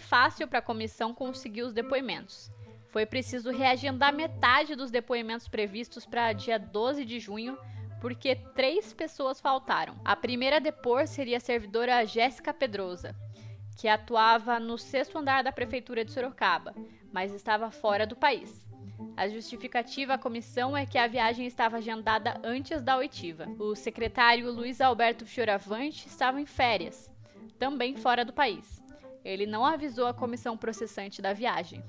[0.00, 2.50] fácil para a comissão conseguir os depoimentos.
[2.88, 7.56] Foi preciso reagendar metade dos depoimentos previstos para dia 12 de junho,
[8.00, 9.94] porque três pessoas faltaram.
[10.04, 13.14] A primeira a depor seria a servidora Jéssica Pedrosa,
[13.76, 16.74] que atuava no sexto andar da prefeitura de Sorocaba,
[17.12, 18.66] mas estava fora do país.
[19.16, 23.46] A justificativa à comissão é que a viagem estava agendada antes da oitiva.
[23.58, 27.10] O secretário Luiz Alberto Fioravante estava em férias,
[27.58, 28.79] também fora do país.
[29.24, 31.84] Ele não avisou a comissão processante da viagem.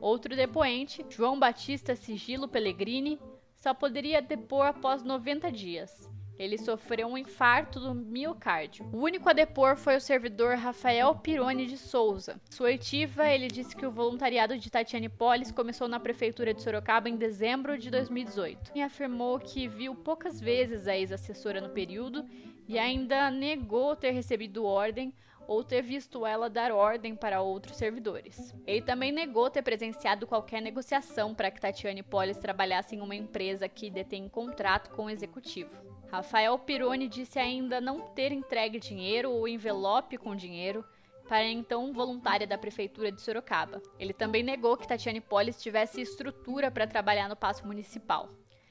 [0.00, 3.18] Outro depoente, João Batista Sigilo Pellegrini,
[3.54, 6.08] só poderia depor após 90 dias.
[6.38, 8.86] Ele sofreu um infarto do miocárdio.
[8.92, 12.38] O único a depor foi o servidor Rafael Pironi de Souza.
[12.50, 17.08] Sua oitiva, ele disse que o voluntariado de Tatiane Polis começou na prefeitura de Sorocaba
[17.08, 22.26] em dezembro de 2018 e afirmou que viu poucas vezes a ex-assessora no período
[22.68, 25.14] e ainda negou ter recebido ordem
[25.46, 28.54] ou ter visto ela dar ordem para outros servidores.
[28.66, 33.68] Ele também negou ter presenciado qualquer negociação para que Tatiane Polis trabalhasse em uma empresa
[33.68, 35.70] que detém contrato com o executivo.
[36.10, 40.84] Rafael Pironi disse ainda não ter entregue dinheiro ou envelope com dinheiro
[41.26, 43.82] para a então voluntária da prefeitura de Sorocaba.
[43.98, 48.30] Ele também negou que Tatiane Polis tivesse estrutura para trabalhar no paço municipal.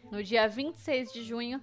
[0.09, 1.61] No dia 26 de junho,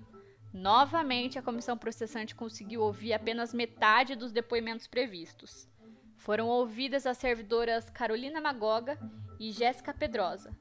[0.53, 5.69] novamente a comissão processante conseguiu ouvir apenas metade dos depoimentos previstos.
[6.17, 8.99] Foram ouvidas as servidoras Carolina Magoga
[9.41, 10.57] e Jéssica Pedrosa.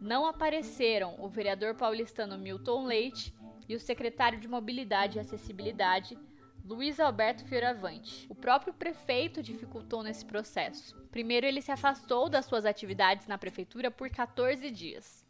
[0.00, 3.34] Não apareceram o vereador paulistano Milton Leite
[3.68, 6.18] e o secretário de Mobilidade e Acessibilidade,
[6.64, 8.26] Luiz Alberto Fioravante.
[8.28, 10.96] O próprio prefeito dificultou nesse processo.
[11.10, 15.23] Primeiro, ele se afastou das suas atividades na prefeitura por 14 dias.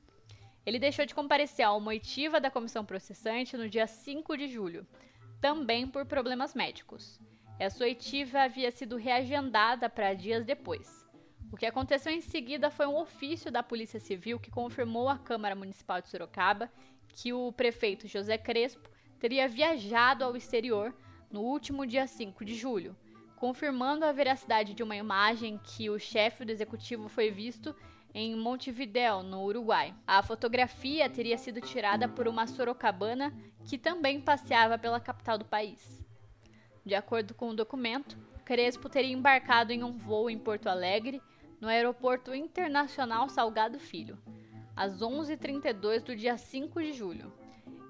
[0.66, 4.86] Ele deixou de comparecer uma oitiva da comissão processante no dia 5 de julho,
[5.40, 7.20] também por problemas médicos.
[7.58, 11.04] Essa oitiva havia sido reagendada para dias depois.
[11.52, 15.54] O que aconteceu em seguida foi um ofício da Polícia Civil que confirmou à Câmara
[15.54, 16.70] Municipal de Sorocaba
[17.08, 18.88] que o prefeito José Crespo
[19.20, 20.92] teria viajado ao exterior
[21.30, 22.96] no último dia 5 de julho,
[23.36, 27.74] confirmando a veracidade de uma imagem que o chefe do executivo foi visto
[28.14, 29.92] em Montevidéu, no Uruguai.
[30.06, 33.34] A fotografia teria sido tirada por uma sorocabana
[33.64, 36.00] que também passeava pela capital do país.
[36.86, 41.20] De acordo com o documento, Crespo teria embarcado em um voo em Porto Alegre,
[41.60, 44.18] no Aeroporto Internacional Salgado Filho,
[44.76, 47.32] às 11h32 do dia 5 de julho,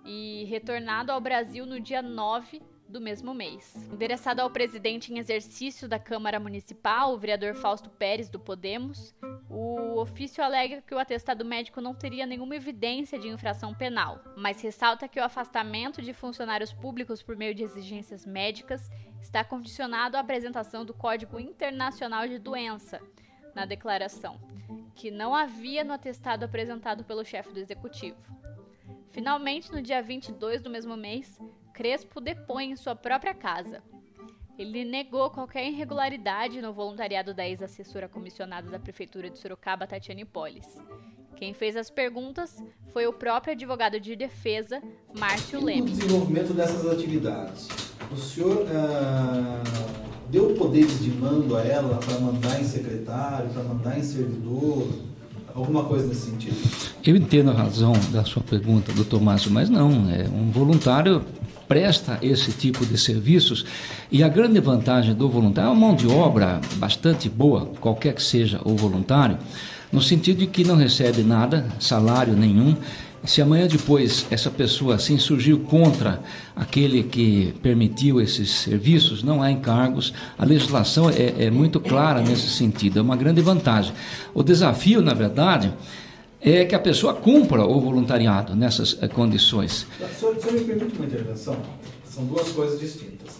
[0.05, 2.63] e retornado ao Brasil no dia 9
[2.95, 3.75] do mesmo mês.
[3.93, 9.13] Endereçado ao presidente em exercício da Câmara Municipal, o vereador Fausto Pérez, do Podemos,
[9.51, 14.63] o ofício alega que o atestado médico não teria nenhuma evidência de infração penal, mas
[14.63, 18.89] ressalta que o afastamento de funcionários públicos por meio de exigências médicas
[19.21, 23.01] está condicionado à apresentação do Código Internacional de Doença
[23.57, 24.39] na declaração,
[24.95, 28.23] que não havia no atestado apresentado pelo chefe do executivo.
[29.11, 31.41] Finalmente, no dia 22 do mesmo mês,
[31.75, 33.83] Crespo depõe em sua própria casa.
[34.57, 40.79] Ele negou qualquer irregularidade no voluntariado da ex-assessora comissionada da Prefeitura de Sorocaba, Tatiane Polis.
[41.35, 42.63] Quem fez as perguntas
[42.93, 44.81] foi o próprio advogado de defesa,
[45.19, 45.81] Márcio Leme.
[45.81, 47.67] No desenvolvimento dessas atividades,
[48.09, 49.65] o senhor ah,
[50.31, 54.87] deu poderes de mando a ela para mandar em secretário, para mandar em servidor,
[55.53, 56.57] alguma coisa nesse sentido?
[57.05, 59.91] Eu entendo a razão da sua pergunta, doutor Márcio, mas não.
[60.11, 61.25] É um voluntário
[61.75, 63.67] presta esse tipo de serviços
[64.09, 68.23] e a grande vantagem do voluntário é uma mão de obra bastante boa, qualquer que
[68.23, 69.37] seja o voluntário,
[69.91, 72.77] no sentido de que não recebe nada, salário nenhum.
[73.25, 76.21] Se amanhã depois essa pessoa assim surgiu contra
[76.55, 80.15] aquele que permitiu esses serviços, não há encargos.
[80.39, 83.93] A legislação é, é muito clara nesse sentido, é uma grande vantagem.
[84.33, 85.73] O desafio, na verdade,
[86.45, 89.87] é que a pessoa cumpra o voluntariado nessas eh, condições.
[89.99, 91.57] O senhor, o senhor me permite uma intervenção?
[92.05, 93.35] São duas coisas distintas.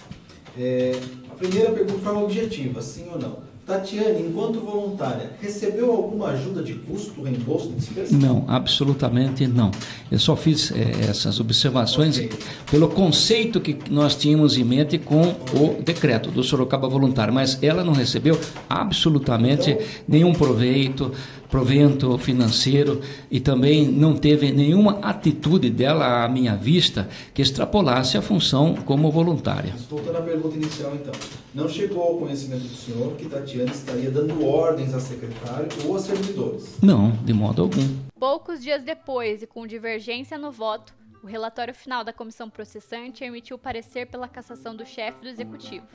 [0.59, 0.99] É,
[1.31, 3.55] a primeira pergunta foi objetiva, sim ou não?
[3.67, 8.15] Tatiane, enquanto voluntária, recebeu alguma ajuda de custo, reembolso de despesa?
[8.15, 9.71] Não, absolutamente não.
[10.13, 12.29] Eu só fiz é, essas observações okay.
[12.71, 17.83] pelo conceito que nós tínhamos em mente com o decreto do Sorocaba Voluntário, mas ela
[17.83, 18.39] não recebeu
[18.69, 21.11] absolutamente então, nenhum proveito,
[21.55, 23.01] provento financeiro
[23.31, 29.09] e também não teve nenhuma atitude dela à minha vista que extrapolasse a função como
[29.09, 29.73] voluntária.
[29.89, 31.15] Voltando à pergunta inicial, então.
[31.55, 36.01] Não chegou ao conhecimento do senhor que Tatiana estaria dando ordens a secretário ou a
[36.01, 36.77] servidores?
[36.83, 37.89] Não, de modo algum.
[38.19, 40.93] Poucos dias depois e com divergência no voto,
[41.23, 45.87] o relatório final da comissão processante emitiu parecer pela cassação do chefe do executivo.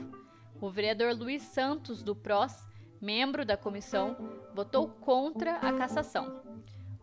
[0.58, 2.69] O vereador Luiz Santos, do PROS,
[3.00, 4.16] membro da comissão,
[4.54, 6.42] votou contra a cassação.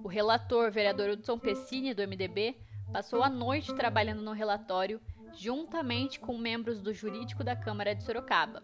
[0.03, 2.55] O relator, vereador Hudson Pessini, do MDB,
[2.91, 5.01] passou a noite trabalhando no relatório,
[5.33, 8.63] juntamente com membros do jurídico da Câmara de Sorocaba.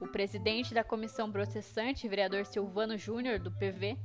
[0.00, 3.96] O presidente da comissão processante, vereador Silvano Júnior, do PV,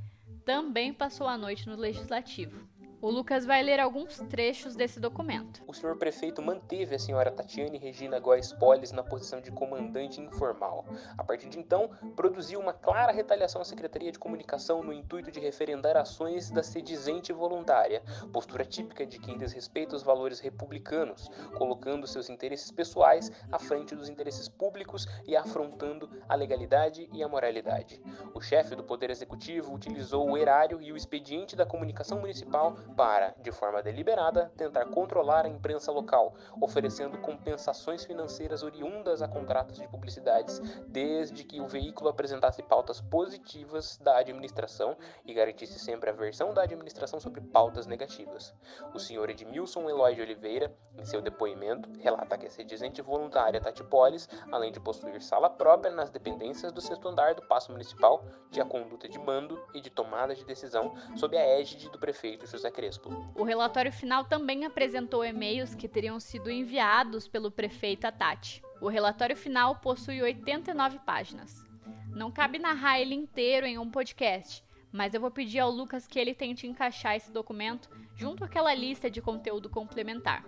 [0.44, 2.68] também passou a noite no legislativo.
[3.00, 5.62] O Lucas vai ler alguns trechos desse documento.
[5.68, 10.84] O senhor prefeito manteve a senhora Tatiane Regina Góes Polis na posição de comandante informal.
[11.16, 15.38] A partir de então, produziu uma clara retaliação à Secretaria de Comunicação no intuito de
[15.38, 22.28] referendar ações da sedizente voluntária, postura típica de quem desrespeita os valores republicanos, colocando seus
[22.28, 28.02] interesses pessoais à frente dos interesses públicos e afrontando a legalidade e a moralidade.
[28.34, 33.34] O chefe do Poder Executivo utilizou o erário e o expediente da comunicação municipal para,
[33.40, 39.88] de forma deliberada, tentar controlar a imprensa local, oferecendo compensações financeiras oriundas a contratos de
[39.88, 46.52] publicidades, desde que o veículo apresentasse pautas positivas da administração e garantisse sempre a versão
[46.52, 48.54] da administração sobre pautas negativas.
[48.94, 53.84] O senhor Edmilson Eloy de Oliveira, em seu depoimento, relata que a sedizente voluntária Tati
[53.84, 58.64] Polis, além de possuir sala própria nas dependências do sexto andar do Paço Municipal, tinha
[58.64, 63.10] conduta de mando e de tomada de decisão sob a égide do prefeito José Crespo.
[63.34, 68.62] O relatório final também apresentou e-mails que teriam sido enviados pelo prefeito a Tati.
[68.80, 71.66] O relatório final possui 89 páginas.
[72.14, 74.62] Não cabe narrar ele inteiro em um podcast,
[74.92, 79.10] mas eu vou pedir ao Lucas que ele tente encaixar esse documento junto àquela lista
[79.10, 80.44] de conteúdo complementar.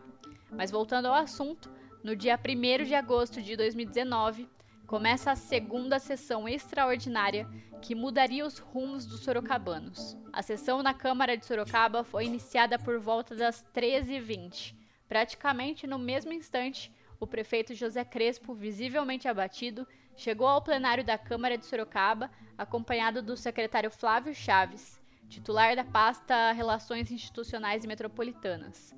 [0.53, 1.69] Mas voltando ao assunto,
[2.01, 4.49] no dia 1 de agosto de 2019,
[4.91, 7.49] começa a segunda sessão extraordinária
[7.81, 10.19] que mudaria os rumos dos sorocabanos.
[10.33, 14.75] A sessão na Câmara de Sorocaba foi iniciada por volta das 13h20.
[15.07, 19.87] Praticamente no mesmo instante, o prefeito José Crespo, visivelmente abatido,
[20.17, 22.29] chegou ao plenário da Câmara de Sorocaba,
[22.59, 28.93] acompanhado do secretário Flávio Chaves, titular da pasta Relações Institucionais e Metropolitanas.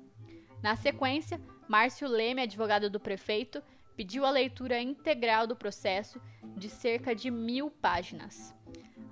[0.59, 3.61] Na sequência, Márcio Leme, advogado do prefeito,
[3.95, 6.21] pediu a leitura integral do processo,
[6.55, 8.53] de cerca de mil páginas.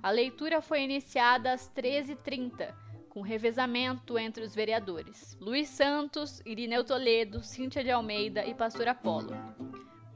[0.02, 2.74] A leitura foi iniciada às 13h30,
[3.08, 9.32] com revezamento entre os vereadores Luiz Santos, Irineu Toledo, Cíntia de Almeida e Pastor Apolo.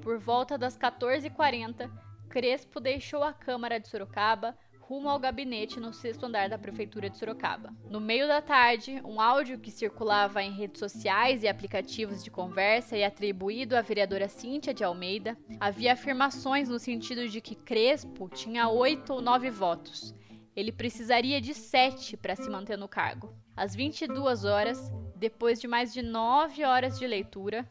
[0.01, 1.91] Por volta das 14h40,
[2.29, 4.57] Crespo deixou a Câmara de Sorocaba
[4.89, 7.75] rumo ao gabinete no sexto andar da Prefeitura de Sorocaba.
[7.91, 12.97] No meio da tarde, um áudio que circulava em redes sociais e aplicativos de conversa
[12.97, 18.69] e atribuído à vereadora Cíntia de Almeida havia afirmações no sentido de que Crespo tinha
[18.69, 20.15] oito ou nove votos.
[20.55, 23.35] Ele precisaria de sete para se manter no cargo.
[23.57, 27.69] Às 22 horas, depois de mais de nove horas de leitura,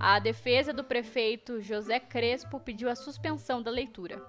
[0.00, 4.24] a defesa do prefeito José Crespo pediu a suspensão da leitura.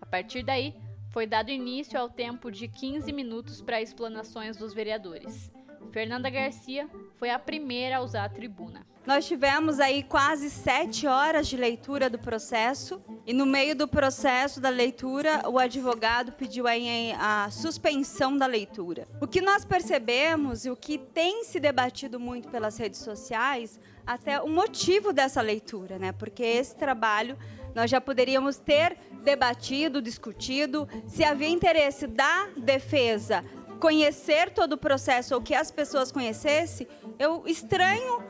[0.00, 0.74] A partir daí,
[1.10, 5.50] foi dado início ao tempo de 15 minutos para explanações dos vereadores.
[5.90, 8.86] Fernanda Garcia foi a primeira a usar a tribuna.
[9.06, 14.60] Nós tivemos aí quase sete horas de leitura do processo e no meio do processo
[14.60, 19.08] da leitura o advogado pediu aí a suspensão da leitura.
[19.18, 24.42] O que nós percebemos e o que tem se debatido muito pelas redes sociais até
[24.42, 26.12] o motivo dessa leitura, né?
[26.12, 27.38] Porque esse trabalho
[27.78, 33.44] nós já poderíamos ter debatido, discutido, se havia interesse da defesa
[33.78, 36.88] conhecer todo o processo ou que as pessoas conhecessem,
[37.20, 38.20] eu estranho,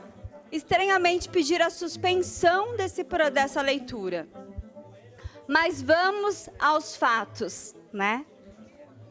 [0.52, 4.28] estranhamente pedir a suspensão desse, dessa leitura.
[5.46, 8.26] Mas vamos aos fatos, né?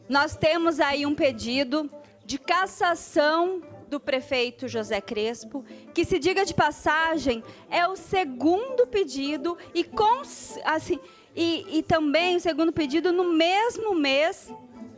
[0.08, 1.90] Nós temos aí um pedido
[2.24, 5.64] de cassação do prefeito José Crespo,
[5.94, 10.22] que se diga de passagem, é o segundo pedido e, com,
[10.64, 11.00] assim,
[11.34, 14.52] e, e também o segundo pedido no mesmo mês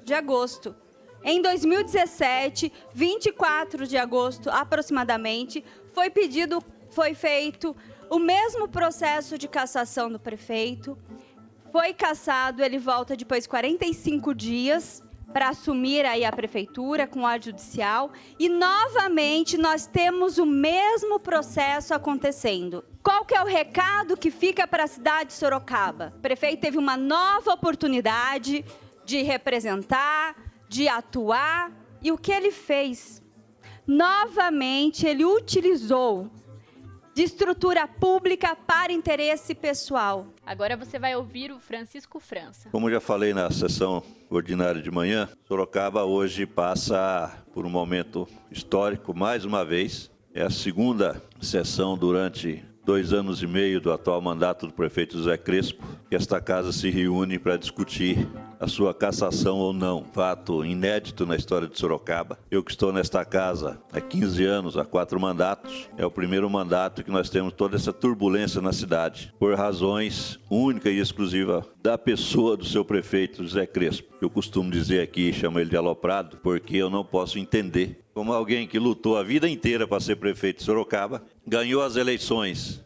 [0.04, 0.74] de agosto.
[1.22, 7.76] Em 2017, 24 de agosto aproximadamente, foi pedido, foi feito
[8.08, 10.98] o mesmo processo de cassação do prefeito.
[11.70, 15.02] Foi cassado, ele volta depois de 45 dias
[15.32, 21.94] para assumir aí a prefeitura com a judicial e novamente nós temos o mesmo processo
[21.94, 22.84] acontecendo.
[23.02, 26.12] Qual que é o recado que fica para a cidade de Sorocaba?
[26.16, 28.64] O prefeito teve uma nova oportunidade
[29.04, 30.36] de representar,
[30.68, 31.72] de atuar
[32.02, 33.22] e o que ele fez?
[33.86, 36.30] Novamente ele utilizou
[37.14, 40.26] de estrutura pública para interesse pessoal.
[40.44, 42.70] Agora você vai ouvir o Francisco França.
[42.70, 49.14] Como já falei na sessão ordinária de manhã, Sorocaba hoje passa por um momento histórico
[49.14, 50.10] mais uma vez.
[50.32, 55.36] É a segunda sessão durante dois anos e meio do atual mandato do prefeito José
[55.36, 58.26] Crespo, que esta casa se reúne para discutir
[58.58, 60.04] a sua cassação ou não.
[60.12, 62.36] Fato inédito na história de Sorocaba.
[62.50, 67.04] Eu que estou nesta casa há 15 anos, há quatro mandatos, é o primeiro mandato
[67.04, 72.56] que nós temos toda essa turbulência na cidade, por razões única e exclusiva da pessoa
[72.56, 74.16] do seu prefeito José Crespo.
[74.20, 78.66] Eu costumo dizer aqui, chamo ele de aloprado, porque eu não posso entender como alguém
[78.66, 82.80] que lutou a vida inteira para ser prefeito de Sorocaba, ganhou as eleições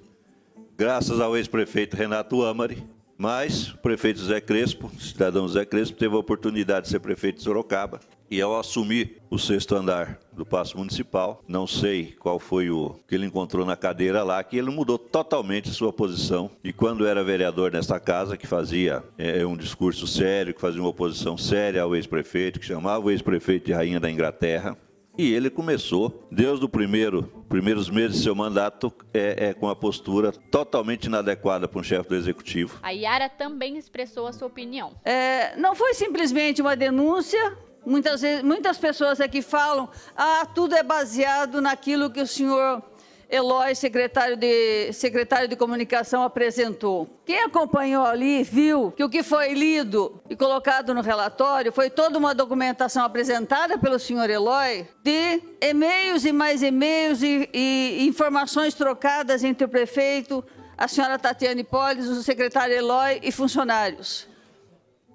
[0.75, 2.83] graças ao ex-prefeito Renato Amari,
[3.19, 7.43] mas o prefeito Zé Crespo, cidadão Zé Crespo, teve a oportunidade de ser prefeito de
[7.43, 8.01] Sorocaba
[8.31, 13.15] e ao assumir o sexto andar do Paço Municipal, não sei qual foi o que
[13.15, 16.51] ele encontrou na cadeira lá, que ele mudou totalmente sua posição.
[16.65, 20.89] E quando era vereador nesta casa, que fazia é, um discurso sério, que fazia uma
[20.89, 24.75] oposição séria ao ex-prefeito, que chamava o ex-prefeito de rainha da Inglaterra,
[25.17, 29.77] E ele começou, desde o primeiro, primeiros meses de seu mandato, é, é com a
[29.77, 32.81] postura totalmente inadequada para um chefe do executivo.
[32.83, 34.97] A Yara também expressou a sua opinião.
[35.05, 37.57] É, não foi simplesmente uma denúncia.
[37.87, 42.83] Muitas, vezes, muitas pessoas aqui falam, ah, tudo é baseado naquilo que o senhor
[43.29, 47.09] Eloy, secretário de, secretário de comunicação, apresentou.
[47.25, 52.19] Quem acompanhou ali viu que o que foi lido e colocado no relatório foi toda
[52.19, 59.43] uma documentação apresentada pelo senhor Eloy de e-mails e mais e-mails e, e informações trocadas
[59.43, 60.45] entre o prefeito,
[60.77, 64.29] a senhora Tatiane Polis, o secretário Eloy e funcionários.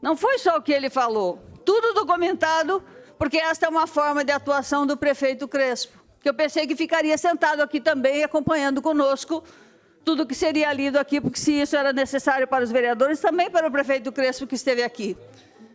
[0.02, 2.84] Não foi só o que ele falou, tudo documentado,
[3.18, 7.18] porque esta é uma forma de atuação do prefeito Crespo que eu pensei que ficaria
[7.18, 9.44] sentado aqui também, acompanhando conosco
[10.04, 13.68] tudo que seria lido aqui, porque se isso era necessário para os vereadores, também para
[13.68, 15.16] o prefeito Crespo que esteve aqui.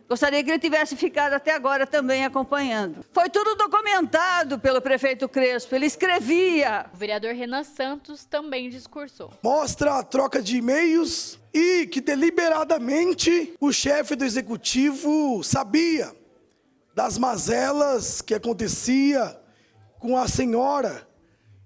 [0.07, 3.03] Gostaria que ele tivesse ficado até agora também acompanhando.
[3.11, 6.85] Foi tudo documentado pelo prefeito Crespo, ele escrevia.
[6.93, 9.31] O vereador Renan Santos também discursou.
[9.43, 16.13] Mostra a troca de e-mails e que deliberadamente o chefe do executivo sabia
[16.93, 19.35] das mazelas que acontecia
[20.05, 21.07] com a senhora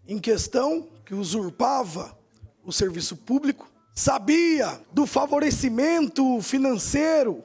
[0.07, 2.17] em questão, que usurpava
[2.63, 7.43] o serviço público, sabia do favorecimento financeiro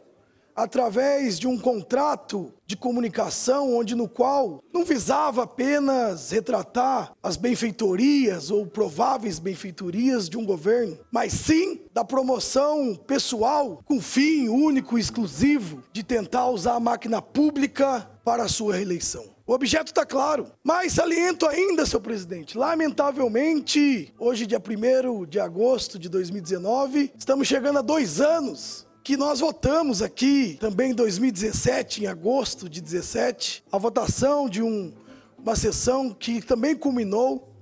[0.54, 8.52] através de um contrato de comunicação onde no qual não visava apenas retratar as benfeitorias
[8.52, 15.00] ou prováveis benfeitorias de um governo, mas sim da promoção pessoal com fim único e
[15.00, 19.33] exclusivo de tentar usar a máquina pública para a sua reeleição.
[19.46, 22.56] O objeto está claro, mas saliento ainda, seu presidente.
[22.56, 29.40] Lamentavelmente, hoje, dia 1 de agosto de 2019, estamos chegando a dois anos que nós
[29.40, 34.94] votamos aqui, também em 2017, em agosto de 17, a votação de um,
[35.36, 37.54] uma sessão que também culminou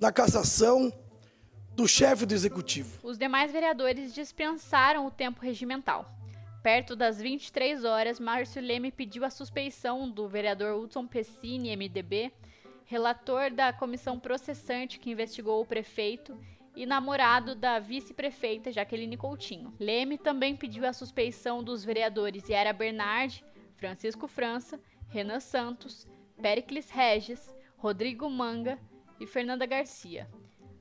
[0.00, 0.90] na cassação
[1.76, 2.88] do chefe do executivo.
[3.02, 6.21] Os demais vereadores dispensaram o tempo regimental.
[6.62, 12.32] Perto das 23 horas, Márcio Leme pediu a suspeição do vereador Hudson Pessini, MDB,
[12.84, 16.38] relator da comissão processante que investigou o prefeito
[16.76, 19.74] e namorado da vice-prefeita Jaqueline Coutinho.
[19.80, 23.44] Leme também pediu a suspeição dos vereadores Yara Bernardi,
[23.74, 26.06] Francisco França, Renan Santos,
[26.40, 28.78] Pericles Regis, Rodrigo Manga
[29.18, 30.30] e Fernanda Garcia.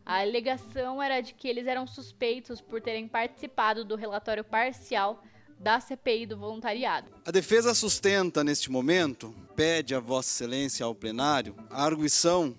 [0.06, 5.24] A alegação era de que eles eram suspeitos por terem participado do relatório parcial
[5.62, 7.12] da CPI do voluntariado.
[7.24, 12.56] A defesa sustenta, neste momento, pede a Vossa Excelência ao plenário a arguição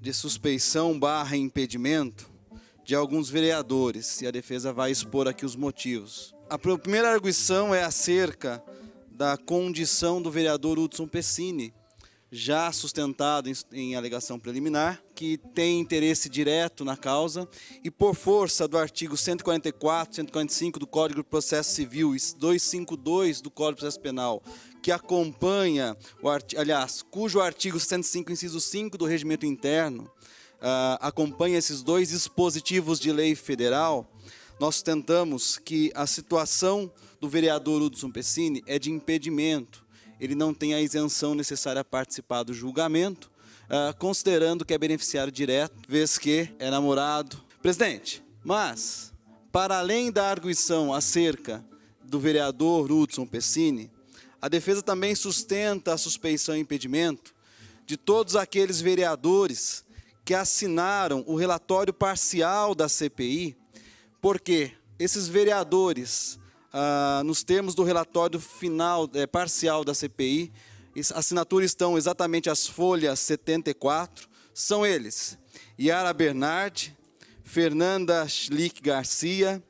[0.00, 2.28] de suspeição barra impedimento
[2.84, 6.34] de alguns vereadores, e a defesa vai expor aqui os motivos.
[6.48, 8.60] A primeira arguição é acerca
[9.08, 11.72] da condição do vereador Hudson Pessini,
[12.32, 17.48] já sustentado em, em, alegação preliminar, que tem interesse direto na causa
[17.82, 23.50] e por força do artigo 144, 145 do Código de Processo Civil e 252 do
[23.50, 24.42] Código de Processo Penal,
[24.80, 31.82] que acompanha, o aliás, cujo artigo 105, inciso 5 do Regimento Interno, uh, acompanha esses
[31.82, 34.08] dois dispositivos de lei federal,
[34.60, 39.84] nós tentamos que a situação do vereador Hudson Pessini é de impedimento,
[40.20, 43.30] ele não tem a isenção necessária a participar do julgamento,
[43.64, 47.42] uh, considerando que é beneficiário direto, vez que é namorado.
[47.62, 49.12] Presidente, mas,
[49.50, 51.64] para além da arguição acerca
[52.04, 53.90] do vereador Hudson Pessini,
[54.42, 57.34] a defesa também sustenta a suspeição e impedimento
[57.86, 59.84] de todos aqueles vereadores
[60.24, 63.56] que assinaram o relatório parcial da CPI,
[64.20, 66.38] porque esses vereadores
[66.72, 70.52] ah, nos termos do relatório final é, parcial da CPI.
[71.14, 74.28] Assinaturas estão exatamente as folhas 74.
[74.52, 75.38] São eles:
[75.78, 76.96] Yara Bernardi,
[77.42, 79.62] Fernanda Schlick Garcia,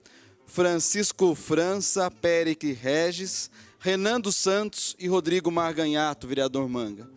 [0.46, 7.08] Francisco França, Péric Regis, Renando Santos e Rodrigo Marganhato, vereador Manga.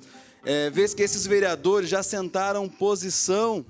[0.45, 3.65] É, vez que esses vereadores já sentaram posição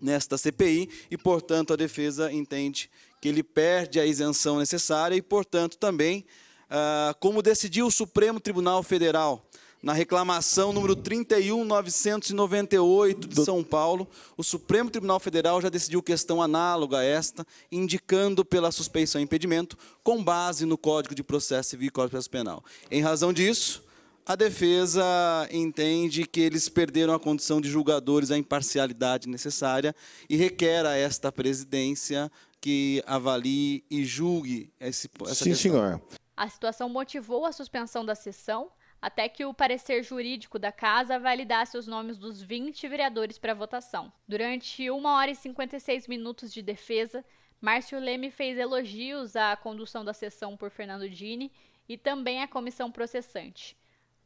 [0.00, 2.90] nesta CPI e, portanto, a defesa entende
[3.26, 6.24] que ele perde a isenção necessária e, portanto, também,
[6.70, 9.44] ah, como decidiu o Supremo Tribunal Federal
[9.82, 16.98] na reclamação número 31998 de São Paulo, o Supremo Tribunal Federal já decidiu questão análoga
[16.98, 21.90] a esta, indicando pela suspeição e impedimento, com base no Código de Processo Civil e
[21.90, 22.62] Código de Processo Penal.
[22.88, 23.82] Em razão disso,
[24.28, 25.04] a defesa
[25.52, 29.94] entende que eles perderam a condição de julgadores, a imparcialidade necessária
[30.28, 32.28] e requer a esta presidência
[32.60, 35.72] que avalie e julgue esse, essa Sim, questão.
[35.72, 36.02] senhor.
[36.36, 38.70] A situação motivou a suspensão da sessão
[39.00, 44.12] até que o parecer jurídico da casa validasse os nomes dos 20 vereadores para votação.
[44.26, 47.24] Durante 1 hora e 56 minutos de defesa,
[47.60, 51.52] Márcio Leme fez elogios à condução da sessão por Fernando Dini
[51.88, 53.76] e também à comissão processante.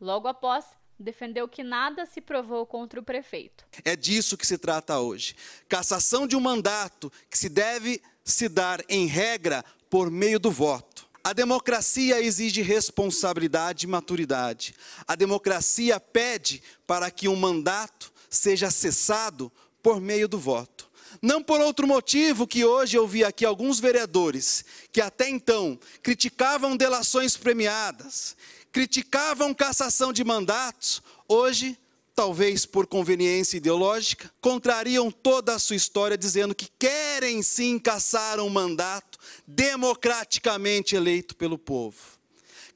[0.01, 0.65] Logo após,
[0.99, 3.67] defendeu que nada se provou contra o prefeito.
[3.85, 5.35] É disso que se trata hoje.
[5.69, 11.09] Cassação de um mandato que se deve se dar em regra por meio do voto.
[11.23, 14.75] A democracia exige responsabilidade e maturidade.
[15.07, 19.53] A democracia pede para que um mandato seja cessado
[19.83, 20.89] por meio do voto.
[21.21, 26.77] Não por outro motivo que hoje eu vi aqui alguns vereadores que até então criticavam
[26.77, 28.37] delações premiadas,
[28.73, 31.79] criticavam cassação de mandatos, hoje,
[32.21, 38.51] talvez por conveniência ideológica, contrariam toda a sua história dizendo que querem sim cassar um
[38.51, 41.97] mandato democraticamente eleito pelo povo.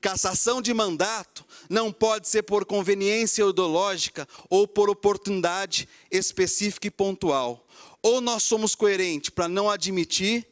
[0.00, 7.68] Cassação de mandato não pode ser por conveniência ideológica ou por oportunidade específica e pontual.
[8.02, 10.46] Ou nós somos coerentes para não admitir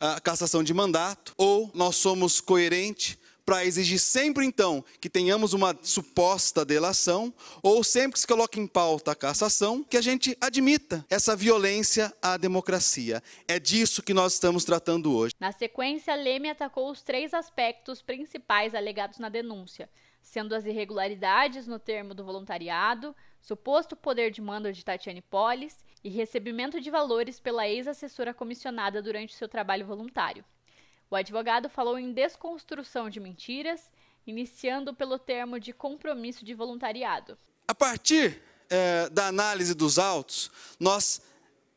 [0.00, 5.76] a cassação de mandato, ou nós somos coerentes para exigir sempre então que tenhamos uma
[5.82, 7.32] suposta delação,
[7.62, 12.12] ou sempre que se coloque em pauta a cassação, que a gente admita essa violência
[12.22, 13.22] à democracia.
[13.48, 15.34] É disso que nós estamos tratando hoje.
[15.40, 19.88] Na sequência, Leme atacou os três aspectos principais alegados na denúncia,
[20.20, 26.08] sendo as irregularidades no termo do voluntariado, suposto poder de mando de Tatiane Polis e
[26.08, 30.44] recebimento de valores pela ex-assessora comissionada durante seu trabalho voluntário.
[31.12, 33.82] O advogado falou em desconstrução de mentiras,
[34.26, 37.36] iniciando pelo termo de compromisso de voluntariado.
[37.68, 41.20] A partir é, da análise dos autos, nós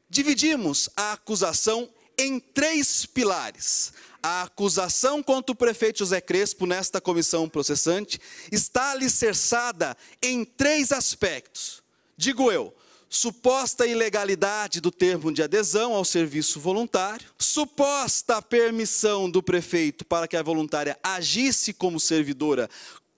[0.09, 3.91] dividimos a acusação em três pilares.
[4.23, 11.83] A acusação contra o prefeito José Crespo nesta comissão processante está alicerçada em três aspectos.
[12.15, 12.73] Digo eu,
[13.09, 20.35] suposta ilegalidade do termo de adesão ao serviço voluntário, suposta permissão do prefeito para que
[20.35, 22.69] a voluntária agisse como servidora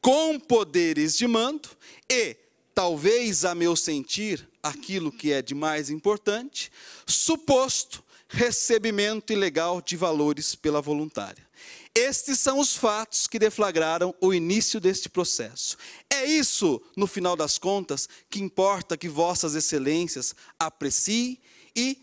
[0.01, 1.69] com poderes de mando
[2.09, 2.35] e,
[2.73, 6.71] talvez a meu sentir, aquilo que é de mais importante,
[7.05, 11.46] suposto recebimento ilegal de valores pela voluntária.
[11.97, 15.75] Estes são os fatos que deflagraram o início deste processo.
[16.07, 21.39] É isso, no final das contas, que importa que vossas excelências apreciem
[21.75, 21.99] e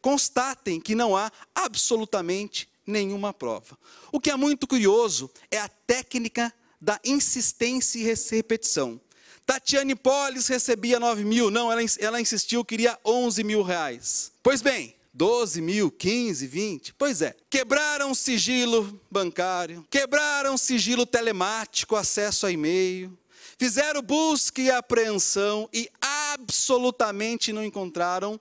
[0.00, 3.78] constatem que não há absolutamente nenhuma prova.
[4.10, 6.50] O que é muito curioso é a técnica
[6.80, 8.98] da insistência e repetição.
[9.44, 14.32] Tatiane Polis recebia 9 mil, não, ela, ela insistiu, queria 11 mil reais.
[14.42, 16.94] Pois bem, 12 mil, 15, 20.
[16.94, 23.16] Pois é, quebraram o sigilo bancário, quebraram o sigilo telemático, acesso a e-mail,
[23.56, 28.40] fizeram busca e apreensão e absolutamente não encontraram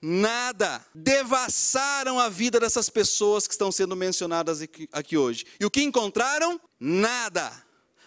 [0.00, 0.86] nada.
[0.94, 5.44] Devassaram a vida dessas pessoas que estão sendo mencionadas aqui, aqui hoje.
[5.58, 6.60] E o que encontraram?
[6.78, 7.63] Nada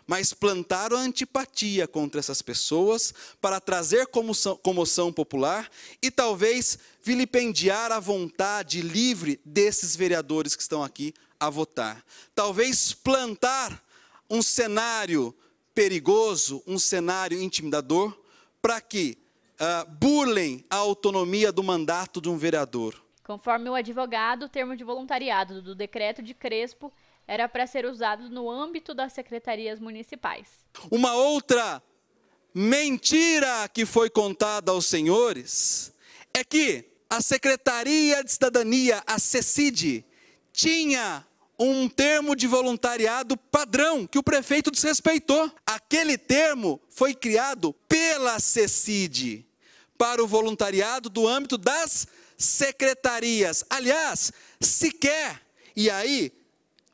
[0.07, 5.69] mas plantaram antipatia contra essas pessoas para trazer comoção, comoção popular
[6.01, 12.03] e talvez vilipendiar a vontade livre desses vereadores que estão aqui a votar.
[12.33, 13.83] Talvez plantar
[14.29, 15.35] um cenário
[15.75, 18.17] perigoso, um cenário intimidador,
[18.61, 19.17] para que
[19.59, 22.95] uh, burlem a autonomia do mandato de um vereador.
[23.23, 26.91] Conforme o advogado, o termo de voluntariado do decreto de Crespo
[27.27, 30.47] era para ser usado no âmbito das secretarias municipais.
[30.89, 31.83] Uma outra
[32.53, 35.93] mentira que foi contada aos senhores
[36.33, 40.05] é que a Secretaria de Cidadania, a CECID,
[40.53, 41.25] tinha
[41.59, 45.51] um termo de voluntariado padrão que o prefeito desrespeitou.
[45.65, 49.45] Aquele termo foi criado pela CECID
[49.97, 53.65] para o voluntariado do âmbito das secretarias.
[53.69, 54.31] Aliás,
[54.61, 55.41] sequer,
[55.75, 56.31] e aí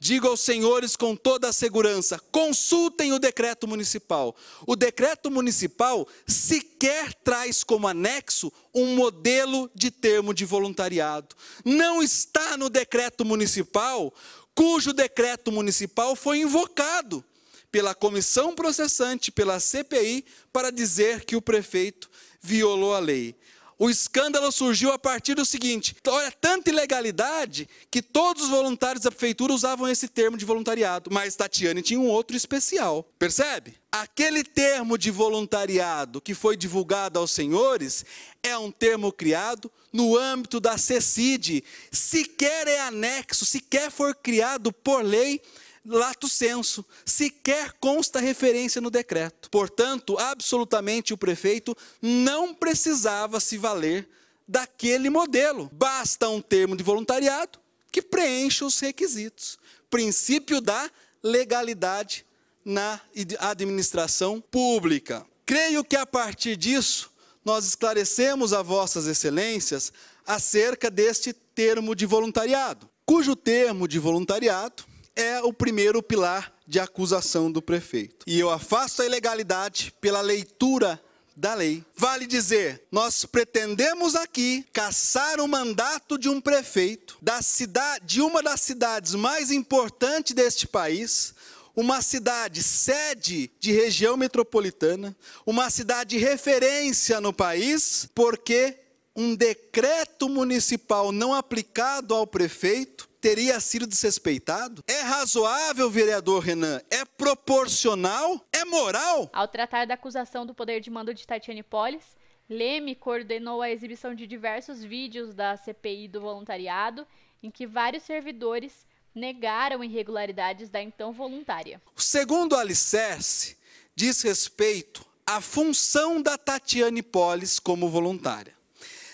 [0.03, 4.35] Digo aos senhores com toda a segurança: consultem o decreto municipal.
[4.67, 11.33] O decreto municipal sequer traz como anexo um modelo de termo de voluntariado.
[11.63, 14.13] Não está no decreto municipal,
[14.53, 17.23] cujo decreto municipal foi invocado
[17.71, 22.11] pela comissão processante, pela CPI, para dizer que o prefeito
[22.41, 23.37] violou a lei.
[23.83, 29.11] O escândalo surgiu a partir do seguinte: olha, tanta ilegalidade que todos os voluntários da
[29.11, 33.05] prefeitura usavam esse termo de voluntariado, mas Tatiane tinha um outro especial.
[33.19, 33.75] Percebe?
[33.91, 38.05] Aquele termo de voluntariado que foi divulgado aos senhores
[38.41, 41.61] é um termo criado no âmbito da CECID,
[41.91, 45.41] sequer é anexo, sequer foi criado por lei
[45.85, 49.49] lato senso, sequer consta referência no decreto.
[49.49, 54.07] Portanto, absolutamente o prefeito não precisava se valer
[54.47, 55.69] daquele modelo.
[55.73, 57.59] Basta um termo de voluntariado
[57.91, 59.57] que preencha os requisitos.
[59.89, 60.89] Princípio da
[61.21, 62.25] legalidade
[62.65, 62.99] na
[63.39, 65.25] administração pública.
[65.45, 67.11] Creio que a partir disso
[67.43, 69.91] nós esclarecemos a vossas excelências
[70.25, 74.85] acerca deste termo de voluntariado, cujo termo de voluntariado
[75.15, 78.25] é o primeiro pilar de acusação do prefeito.
[78.27, 81.01] E eu afasto a ilegalidade pela leitura
[81.35, 81.83] da lei.
[81.95, 88.41] Vale dizer, nós pretendemos aqui caçar o mandato de um prefeito da cidade, de uma
[88.41, 91.33] das cidades mais importantes deste país,
[91.75, 95.15] uma cidade sede de região metropolitana,
[95.45, 98.77] uma cidade referência no país, porque
[99.15, 104.83] um decreto municipal não aplicado ao prefeito teria sido desrespeitado?
[104.85, 106.81] É razoável, vereador Renan?
[106.91, 108.45] É proporcional?
[108.51, 109.29] É moral?
[109.31, 112.03] Ao tratar da acusação do poder de mando de Tatiane Polis,
[112.49, 117.07] Leme coordenou a exibição de diversos vídeos da CPI do voluntariado,
[117.41, 118.85] em que vários servidores
[119.15, 121.81] negaram irregularidades da então voluntária.
[121.95, 123.57] O segundo alicerce
[123.95, 128.53] diz respeito à função da Tatiane Polis como voluntária.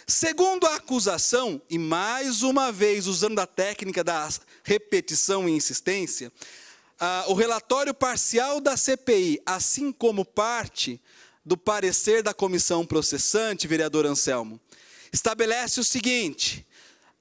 [0.09, 4.27] Segundo a acusação, e mais uma vez usando a técnica da
[4.63, 6.33] repetição e insistência,
[6.99, 10.99] ah, o relatório parcial da CPI, assim como parte
[11.45, 14.59] do parecer da comissão processante, vereador Anselmo,
[15.13, 16.65] estabelece o seguinte: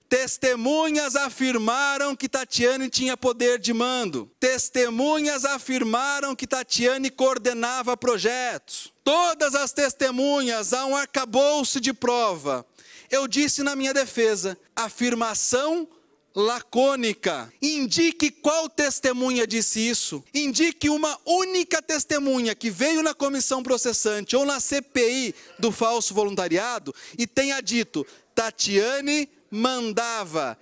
[0.09, 4.31] Testemunhas afirmaram que Tatiane tinha poder de mando.
[4.41, 8.91] Testemunhas afirmaram que Tatiane coordenava projetos.
[9.05, 12.67] Todas as testemunhas há um arcabouço de prova
[13.11, 15.89] eu disse na minha defesa: afirmação
[16.35, 17.53] lacônica.
[17.61, 20.23] Indique qual testemunha disse isso.
[20.33, 26.95] Indique uma única testemunha que veio na comissão processante ou na CPI do falso voluntariado
[27.17, 30.57] e tenha dito: Tatiane mandava.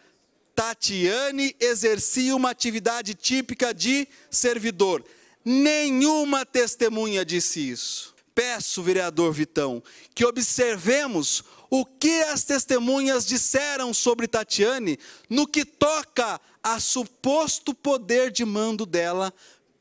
[0.54, 5.04] Tatiane exercia uma atividade típica de servidor.
[5.44, 8.14] Nenhuma testemunha disse isso.
[8.34, 9.82] Peço, vereador Vitão,
[10.14, 14.98] que observemos o que as testemunhas disseram sobre Tatiane
[15.28, 19.32] no que toca a suposto poder de mando dela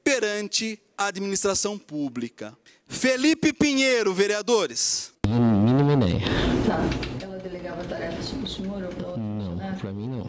[0.03, 2.55] perante a administração pública.
[2.87, 5.11] Felipe Pinheiro, vereadores.
[5.27, 6.25] Mínima ideia.
[6.67, 7.25] Tá.
[7.25, 10.27] Ela delegava tarefas para o senhor ou para outro Não, para mim não.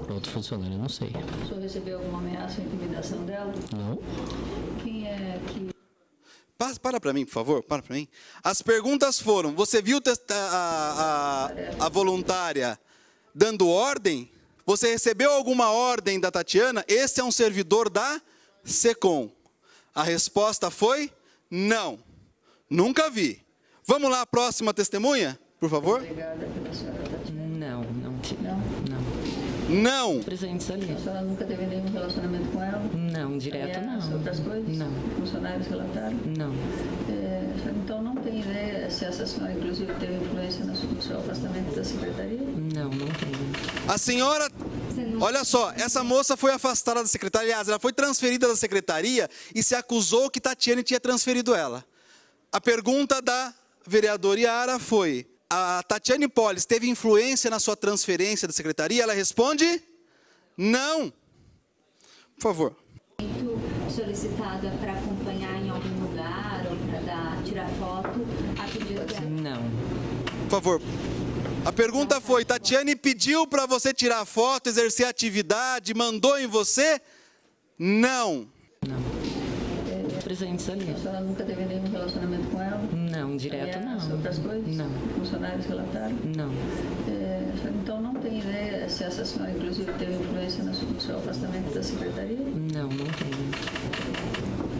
[0.00, 1.12] Para outro funcionário, eu não sei.
[1.44, 3.52] O senhor recebeu alguma ameaça ou intimidação dela?
[3.76, 3.98] Não.
[4.82, 5.71] Quem é que
[6.80, 8.08] para para mim, por favor, para para mim.
[8.42, 12.78] As perguntas foram: você viu a, a, a, voluntária
[13.34, 14.30] dando ordem?
[14.64, 16.84] Você recebeu alguma ordem da Tatiana?
[16.86, 18.20] Esse é um servidor da
[18.64, 19.30] SECOM.
[19.94, 21.12] A resposta foi:
[21.50, 21.98] não,
[22.68, 23.44] nunca vi.
[23.84, 26.02] Vamos lá, próxima testemunha, por favor.
[26.02, 26.96] Não.
[26.96, 27.01] Não.
[29.72, 30.20] Não.
[30.22, 30.92] Presentes ali.
[30.92, 32.82] A senhora nunca teve nenhum relacionamento com ela?
[32.94, 34.16] Não, direto Ameaça, não.
[34.16, 34.76] outras coisas?
[34.76, 34.92] Não.
[35.18, 36.16] Funcionários relataram?
[36.36, 36.52] Não.
[37.08, 41.84] É, então não tem ideia se essa senhora, inclusive, teve influência no seu afastamento da
[41.84, 42.40] secretaria?
[42.74, 43.52] Não, não tenho.
[43.88, 44.48] A senhora.
[45.20, 47.48] Olha só, essa moça foi afastada da secretaria.
[47.52, 51.84] Aliás, ela foi transferida da secretaria e se acusou que Tatiane tinha transferido ela.
[52.52, 53.52] A pergunta da
[53.86, 59.02] vereadora Yara foi: a Tatiane Polis teve influência na sua transferência da secretaria?
[59.02, 59.82] Ela responde:
[60.56, 61.12] não.
[62.36, 62.76] Por favor.
[63.94, 68.08] Solicitada para acompanhar em algum lugar ou para tirar foto,
[68.58, 69.20] a pedido dela?
[69.28, 69.62] Não.
[70.44, 70.80] Por favor.
[71.66, 76.98] A pergunta foi: Tatiane pediu para você tirar foto, exercer atividade, mandou em você?
[77.78, 78.48] Não.
[80.24, 80.90] Presentes ali.
[80.90, 82.51] A senhora nunca teve nenhum relacionamento?
[83.22, 84.16] Não, direto não.
[84.16, 84.76] outras coisas?
[84.76, 84.90] Não.
[85.16, 86.16] Funcionários relataram?
[86.36, 86.50] Não.
[87.08, 91.82] É, então não tem ideia se essa senhora, inclusive, teve influência no seu afastamento da
[91.84, 92.36] secretaria?
[92.36, 93.52] Não, não tenho.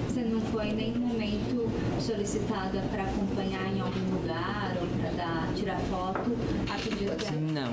[0.09, 1.71] Você não foi em nenhum momento
[2.01, 6.37] solicitada para acompanhar em algum lugar ou para tirar foto,
[6.69, 7.41] a pedido dela?
[7.53, 7.73] Não.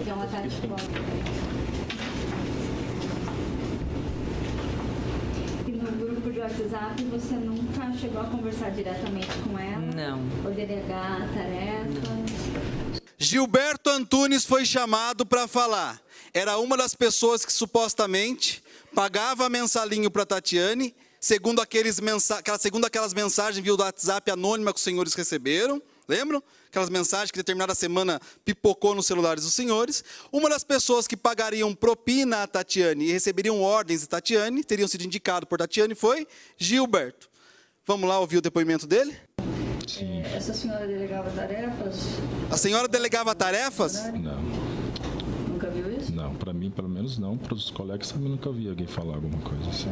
[0.00, 0.88] Então a Tati pode.
[5.66, 9.80] E no grupo de WhatsApp você nunca chegou a conversar diretamente com ela?
[9.80, 10.20] Não.
[10.44, 13.00] Ou delegar tarefas?
[13.16, 16.00] Gilberto Antunes foi chamado para falar.
[16.34, 18.62] Era uma das pessoas que supostamente
[18.94, 24.78] pagava mensalinho para Tatiane, segundo, aqueles mensa segundo aquelas mensagens via do WhatsApp anônima que
[24.78, 26.42] os senhores receberam, Lembram?
[26.68, 30.02] Aquelas mensagens que determinada semana pipocou nos celulares dos senhores.
[30.32, 35.04] Uma das pessoas que pagariam propina a Tatiane e receberiam ordens de Tatiane, teriam sido
[35.04, 36.26] indicado por Tatiane, foi
[36.58, 37.30] Gilberto.
[37.86, 39.16] Vamos lá ouvir o depoimento dele?
[39.86, 40.22] Sim.
[40.22, 41.96] Essa senhora delegava tarefas?
[42.50, 43.94] A senhora delegava tarefas?
[44.12, 44.42] Não.
[45.48, 46.12] Nunca viu isso?
[46.12, 47.38] Não, para mim, pelo menos não.
[47.38, 49.90] Para os colegas também nunca vi alguém falar alguma coisa assim.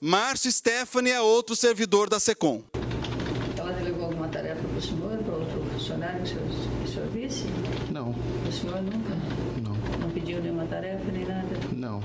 [0.00, 2.62] Márcio Stephanie é outro servidor da SECOM.
[3.56, 6.92] Ela delegou alguma tarefa para o senhor, para outro funcionário que o senhor, que o
[6.92, 7.46] senhor visse?
[7.90, 8.10] Não.
[8.10, 9.14] O senhor nunca?
[9.62, 9.72] Não.
[9.98, 11.56] Não pediu nenhuma tarefa nem nada?
[11.72, 12.00] Não.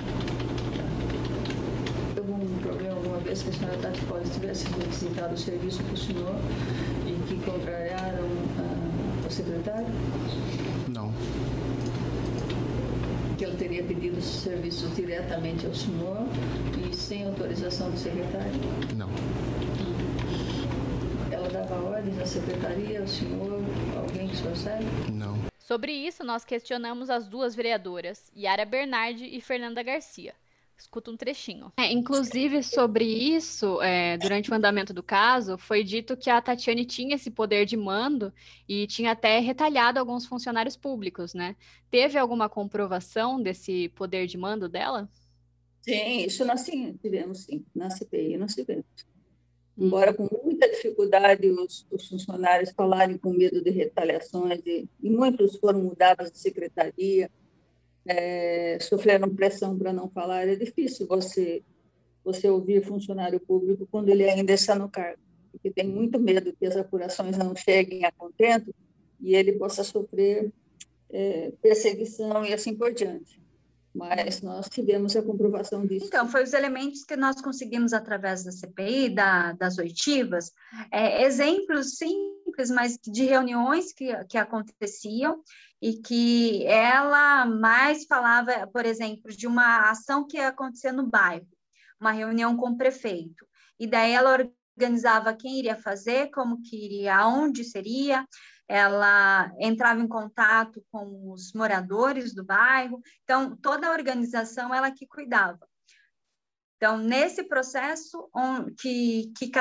[2.17, 5.97] Algum problema alguma vez que a senhora Tati Poli tivesse solicitado o serviço para o
[5.97, 6.35] senhor
[7.05, 8.26] e que contrariaram
[8.57, 9.88] a, o secretário?
[10.88, 11.11] Não.
[13.38, 16.27] Que ele teria pedido os serviços diretamente ao senhor
[16.89, 18.51] e sem autorização do secretário?
[18.97, 19.09] Não.
[21.60, 23.61] Dava ordens à secretaria, ao senhor,
[23.98, 24.86] alguém que o senhor sabe?
[25.11, 25.38] Não.
[25.60, 30.34] Sobre isso, nós questionamos as duas vereadoras, Yara Bernardi e Fernanda Garcia.
[30.77, 31.69] Escuta um trechinho.
[31.76, 36.86] É, inclusive, sobre isso, é, durante o andamento do caso, foi dito que a Tatiane
[36.86, 38.34] tinha esse poder de mando
[38.65, 41.57] e tinha até retalhado alguns funcionários públicos, né?
[41.91, 45.10] Teve alguma comprovação desse poder de mando dela?
[45.81, 48.86] Sim, isso nós sim, tivemos sim, na CPI nós tivemos.
[49.80, 55.56] Embora com muita dificuldade os, os funcionários falarem com medo de retaliações, e, e muitos
[55.56, 57.31] foram mudados de secretaria,
[58.06, 61.64] é, sofreram pressão para não falar, é difícil você
[62.23, 66.65] você ouvir funcionário público quando ele ainda está no cargo, porque tem muito medo que
[66.65, 68.76] as apurações não cheguem a contento
[69.19, 70.51] e ele possa sofrer
[71.10, 73.41] é, perseguição e assim por diante.
[73.93, 76.05] Mas nós tivemos a comprovação disso.
[76.07, 80.51] Então, foi os elementos que nós conseguimos através da CPI, da, das oitivas,
[80.91, 85.41] é, exemplos simples, mas de reuniões que, que aconteciam
[85.81, 91.47] e que ela mais falava, por exemplo, de uma ação que ia acontecer no bairro,
[91.99, 93.47] uma reunião com o prefeito.
[93.79, 94.37] E daí ela
[94.77, 98.25] organizava quem iria fazer, como que iria, aonde seria,
[98.69, 105.07] ela entrava em contato com os moradores do bairro, então toda a organização ela que
[105.07, 105.67] cuidava.
[106.77, 109.51] Então, nesse processo on, que, que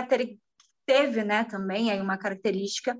[0.84, 2.96] teve né, também aí uma característica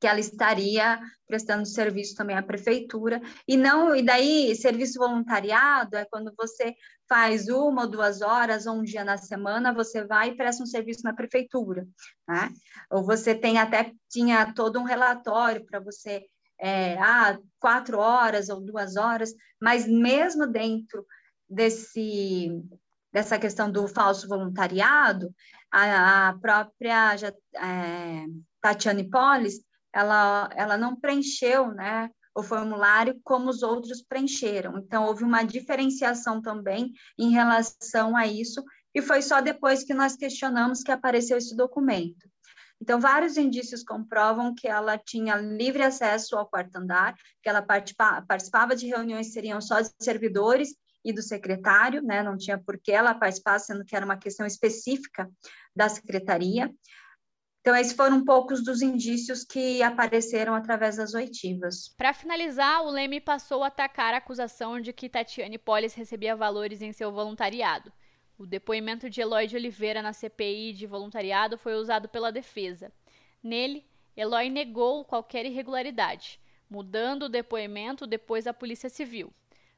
[0.00, 6.04] que ela estaria prestando serviço também à prefeitura e não e daí serviço voluntariado é
[6.04, 6.72] quando você
[7.08, 10.66] faz uma ou duas horas ou um dia na semana você vai e presta um
[10.66, 11.86] serviço na prefeitura
[12.26, 12.50] né?
[12.90, 16.24] Ou você tem até tinha todo um relatório para você
[16.60, 21.06] é, ah, quatro horas ou duas horas mas mesmo dentro
[21.48, 22.50] desse
[23.12, 25.34] dessa questão do falso voluntariado
[25.70, 27.14] a, a própria
[27.56, 28.26] é,
[28.60, 29.62] Tatiane Polis
[29.92, 34.78] ela, ela não preencheu né, o formulário como os outros preencheram.
[34.78, 38.62] Então, houve uma diferenciação também em relação a isso,
[38.94, 42.30] e foi só depois que nós questionamos que apareceu esse documento.
[42.80, 48.22] Então, vários indícios comprovam que ela tinha livre acesso ao quarto andar, que ela participa,
[48.22, 52.22] participava de reuniões que seriam só de servidores e do secretário, né?
[52.22, 55.28] não tinha por que ela participar, sendo que era uma questão específica
[55.74, 56.72] da secretaria.
[57.68, 61.94] Então, esses foram poucos dos indícios que apareceram através das oitivas.
[61.98, 66.80] Para finalizar, o Leme passou a atacar a acusação de que Tatiane Polis recebia valores
[66.80, 67.92] em seu voluntariado.
[68.38, 72.90] O depoimento de Eloy de Oliveira na CPI de voluntariado foi usado pela defesa.
[73.42, 73.84] Nele,
[74.16, 76.40] Eloy negou qualquer irregularidade,
[76.70, 79.30] mudando o depoimento depois da Polícia Civil.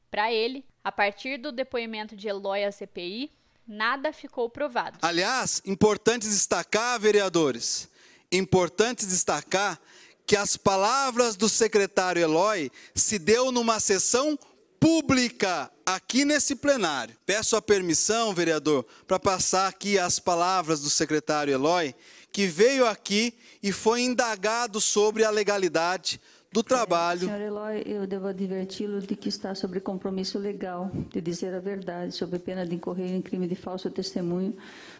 [0.09, 3.29] Para ele, a partir do depoimento de Eloy à CPI,
[3.71, 4.99] nada ficou provado.
[5.01, 7.87] Aliás, importante destacar, vereadores,
[8.29, 9.79] importante destacar
[10.27, 14.37] que as palavras do secretário Eloy se deu numa sessão
[14.77, 17.15] pública aqui nesse plenário.
[17.25, 21.95] Peço a permissão, vereador, para passar aqui as palavras do secretário Eloy,
[22.31, 23.33] que veio aqui
[23.63, 26.19] e foi indagado sobre a legalidade
[26.51, 27.21] do trabalho.
[27.21, 32.13] Senhor Eloy, eu devo adverti-lo de que está sobre compromisso legal de dizer a verdade,
[32.13, 34.53] sob pena de incorrer em crime de falso testemunho,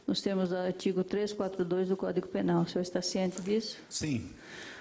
[0.08, 2.64] nos termos do artigo 342 do Código Penal.
[2.64, 3.78] O senhor está ciente disso?
[3.90, 4.30] Sim.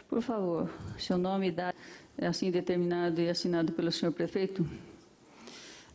[0.09, 1.77] Por favor, seu nome e idade
[2.17, 4.65] é assim determinado e assinado pelo senhor prefeito?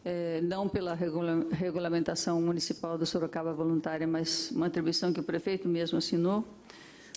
[0.03, 5.68] É, não pela regula regulamentação municipal do Sorocaba voluntária, mas uma atribuição que o prefeito
[5.68, 6.45] mesmo assinou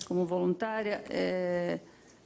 [0.07, 1.03] como voluntária.
[1.09, 1.79] É,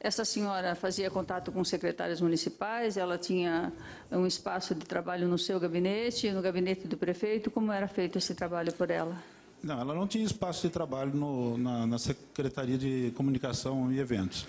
[0.04, 3.72] essa senhora fazia contato com secretários municipais, ela tinha
[4.12, 7.50] um espaço de trabalho no seu gabinete, no gabinete do prefeito.
[7.50, 9.16] Como era feito esse trabalho por ela?
[9.64, 14.46] Não, ela não tinha espaço de trabalho no, na, na, Secretaria de Comunicação e Eventos.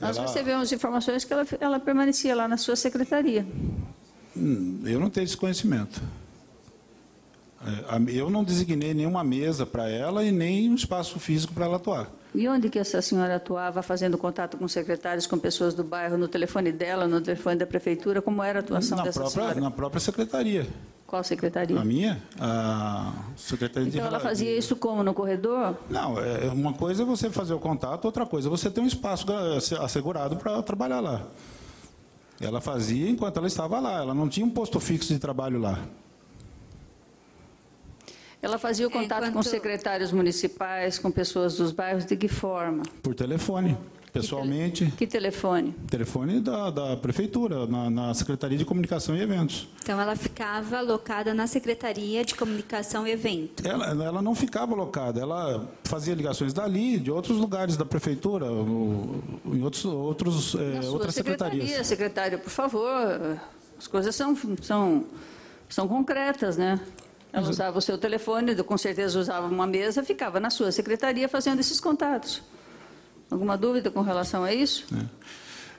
[0.00, 0.26] Nós ela...
[0.26, 3.46] recebemos informações que ela, ela permanecia lá na sua secretaria.
[4.36, 6.02] Hum, eu não tenho esse conhecimento.
[7.64, 11.76] É, eu não designei nenhuma mesa para ela e nem um espaço físico para ela
[11.76, 12.10] atuar.
[12.34, 16.28] E onde que essa senhora atuava, fazendo contato com secretários, com pessoas do bairro, no
[16.28, 18.20] telefone dela, no telefone da prefeitura?
[18.20, 19.60] Como era a atuação na dessa própria, senhora?
[19.60, 20.66] Na própria secretaria.
[21.06, 21.80] Qual secretaria?
[21.80, 22.22] A minha?
[22.38, 24.06] A secretaria então de...
[24.06, 25.74] ela fazia isso como, no corredor?
[25.88, 28.86] Não, é, uma coisa é você fazer o contato, outra coisa é você ter um
[28.86, 29.26] espaço
[29.80, 31.22] assegurado para trabalhar lá.
[32.38, 35.78] Ela fazia enquanto ela estava lá, ela não tinha um posto fixo de trabalho lá.
[38.40, 39.34] Ela fazia o contato Enquanto...
[39.34, 42.84] com secretários municipais, com pessoas dos bairros, de que forma?
[43.02, 43.76] Por telefone,
[44.12, 44.84] pessoalmente.
[44.84, 44.96] Que, te...
[44.96, 45.74] que telefone?
[45.90, 49.68] Telefone da, da prefeitura, na, na, Secretaria de Comunicação e Eventos.
[49.82, 53.64] Então ela ficava alocada na Secretaria de Comunicação e Eventos?
[53.64, 59.62] Ela, ela não ficava alocada, ela fazia ligações dali, de outros lugares da prefeitura, em
[59.62, 61.64] outros, outros, é, outras secretarias.
[61.64, 63.36] Secretaria, secretário, por favor,
[63.76, 65.04] as coisas são, são,
[65.68, 66.78] são concretas, né?
[67.32, 71.60] Ela usava o seu telefone, com certeza usava uma mesa, ficava na sua secretaria fazendo
[71.60, 72.42] esses contatos.
[73.30, 74.86] Alguma dúvida com relação a isso?
[74.94, 75.04] É.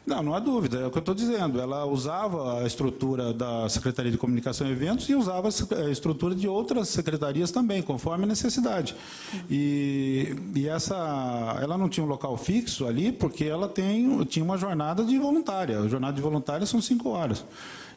[0.06, 1.60] Não, não há dúvida, é o que eu estou dizendo.
[1.62, 6.48] Ela usava a estrutura da Secretaria de Comunicação e Eventos e usava a estrutura de
[6.48, 8.96] outras secretarias também, conforme a necessidade.
[9.50, 10.96] E, e essa,
[11.62, 15.80] ela não tinha um local fixo ali, porque ela tem, tinha uma jornada de voluntária.
[15.80, 17.46] A jornada de voluntária são cinco horas.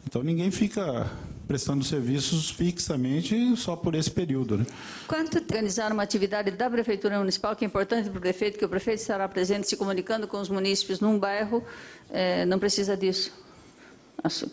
[0.06, 1.10] Então ninguém fica
[1.46, 4.58] prestando serviços fixamente só por esse período.
[4.58, 4.66] Né?
[5.06, 8.68] Quanto organizar uma atividade da Prefeitura Municipal, que é importante para o prefeito, que o
[8.68, 11.64] prefeito estará presente se comunicando com os munícipes num bairro,
[12.10, 13.32] é, não precisa disso.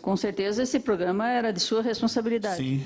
[0.02, 2.56] Com certeza esse programa era de sua responsabilidade.
[2.56, 2.82] Sim.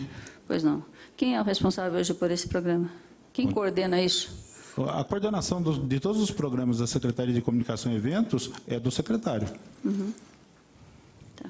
[0.47, 0.85] Pois não.
[1.17, 2.91] Quem é o responsável hoje por esse programa?
[3.33, 4.45] Quem coordena isso?
[4.89, 8.91] A coordenação do, de todos os programas da Secretaria de Comunicação e Eventos é do
[8.91, 9.49] secretário.
[9.85, 10.13] Uhum.
[11.37, 11.49] Tá.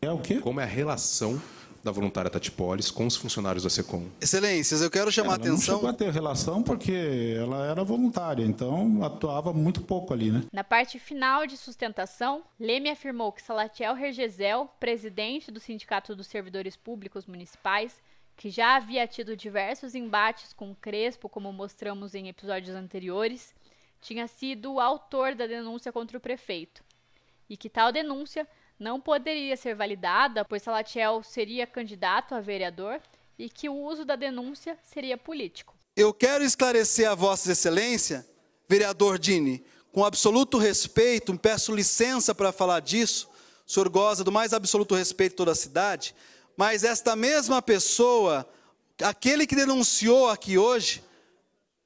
[0.00, 0.36] É o quê?
[0.36, 1.40] Como é a relação
[1.82, 4.08] da voluntária Tati Polis com os funcionários da SECOM.
[4.20, 5.74] Excelências, eu quero chamar ela a atenção.
[5.74, 10.44] Não chegou a ter relação porque ela era voluntária, então atuava muito pouco ali, né?
[10.52, 16.76] Na parte final de sustentação, Leme afirmou que Salatiel Regesel, presidente do Sindicato dos Servidores
[16.76, 18.00] Públicos Municipais,
[18.36, 23.54] que já havia tido diversos embates com Crespo, como mostramos em episódios anteriores,
[24.00, 26.82] tinha sido o autor da denúncia contra o prefeito.
[27.48, 28.46] E que tal denúncia
[28.78, 33.00] não poderia ser validada, pois Salatiel seria candidato a vereador
[33.38, 35.74] e que o uso da denúncia seria político.
[35.96, 38.26] Eu quero esclarecer a Vossa Excelência,
[38.68, 43.28] vereador Dini, com absoluto respeito, peço licença para falar disso,
[43.66, 46.14] o senhor goza do mais absoluto respeito de toda a cidade,
[46.56, 48.48] mas esta mesma pessoa,
[49.02, 51.04] aquele que denunciou aqui hoje,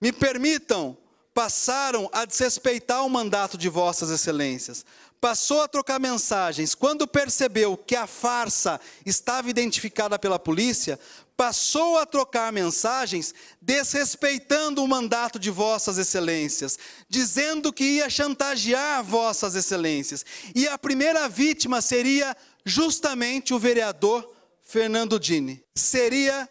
[0.00, 0.96] me permitam,
[1.34, 4.86] passaram a desrespeitar o mandato de Vossas Excelências
[5.20, 6.74] passou a trocar mensagens.
[6.74, 10.98] Quando percebeu que a farsa estava identificada pela polícia,
[11.36, 16.78] passou a trocar mensagens desrespeitando o mandato de vossas excelências,
[17.08, 20.24] dizendo que ia chantagear vossas excelências.
[20.54, 24.32] E a primeira vítima seria justamente o vereador
[24.62, 25.62] Fernando Dini.
[25.74, 26.48] Seria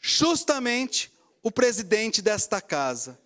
[0.00, 1.12] justamente
[1.42, 3.18] o presidente desta casa.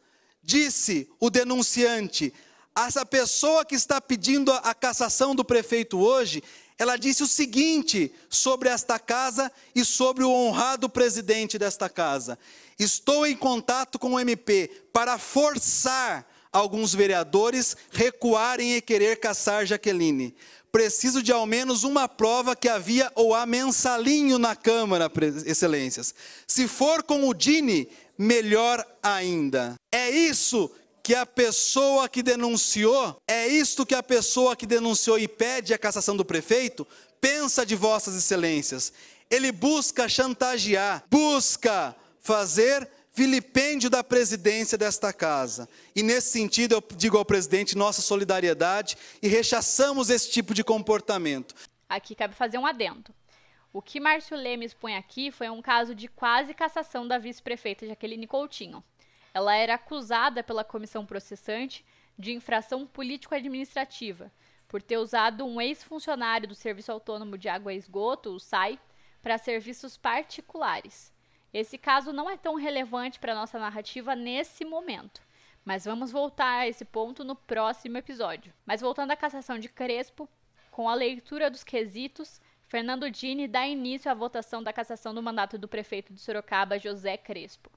[0.42, 2.32] Disse o denunciante:
[2.76, 6.42] essa pessoa que está pedindo a cassação do prefeito hoje,
[6.78, 12.38] ela disse o seguinte sobre esta casa e sobre o honrado presidente desta casa:
[12.78, 20.34] Estou em contato com o MP para forçar alguns vereadores recuarem e querer caçar Jaqueline.
[20.72, 25.10] Preciso de ao menos uma prova que havia ou há mensalinho na Câmara,
[25.44, 26.14] excelências.
[26.46, 29.74] Se for com o Dini, melhor ainda.
[29.92, 30.70] É isso
[31.10, 35.78] que a pessoa que denunciou, é isto que a pessoa que denunciou e pede a
[35.78, 36.86] cassação do prefeito,
[37.20, 38.92] pensa de vossas excelências.
[39.28, 45.68] Ele busca chantagear, busca fazer vilipêndio da presidência desta casa.
[45.96, 51.56] E nesse sentido eu digo ao presidente nossa solidariedade e rechaçamos esse tipo de comportamento.
[51.88, 53.12] Aqui cabe fazer um adendo.
[53.72, 58.28] O que Márcio Lemes põe aqui foi um caso de quase cassação da vice-prefeita Jaqueline
[58.28, 58.84] Coutinho.
[59.32, 61.84] Ela era acusada pela comissão processante
[62.18, 64.30] de infração político-administrativa
[64.68, 68.78] por ter usado um ex-funcionário do Serviço Autônomo de Água e Esgoto, o SAI,
[69.20, 71.12] para serviços particulares.
[71.52, 75.20] Esse caso não é tão relevante para nossa narrativa nesse momento,
[75.64, 78.52] mas vamos voltar a esse ponto no próximo episódio.
[78.64, 80.28] Mas voltando à cassação de Crespo,
[80.70, 85.58] com a leitura dos quesitos, Fernando Dini dá início à votação da cassação do mandato
[85.58, 87.68] do prefeito de Sorocaba, José Crespo.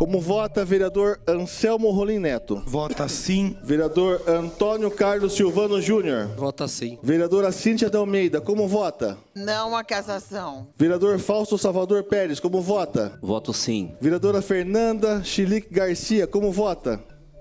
[0.00, 2.62] Como vota vereador Anselmo Rolim Neto?
[2.64, 3.54] Vota sim.
[3.62, 6.26] Vereador Antônio Carlos Silvano Júnior?
[6.38, 6.98] Vota sim.
[7.02, 9.18] Vereadora Cíntia de Almeida, como vota?
[9.34, 10.68] Não a cassação.
[10.74, 13.18] Vereador Fausto Salvador Pérez, como vota?
[13.20, 13.94] Voto sim.
[14.00, 16.98] Vereadora Fernanda Chilique Garcia, como vota?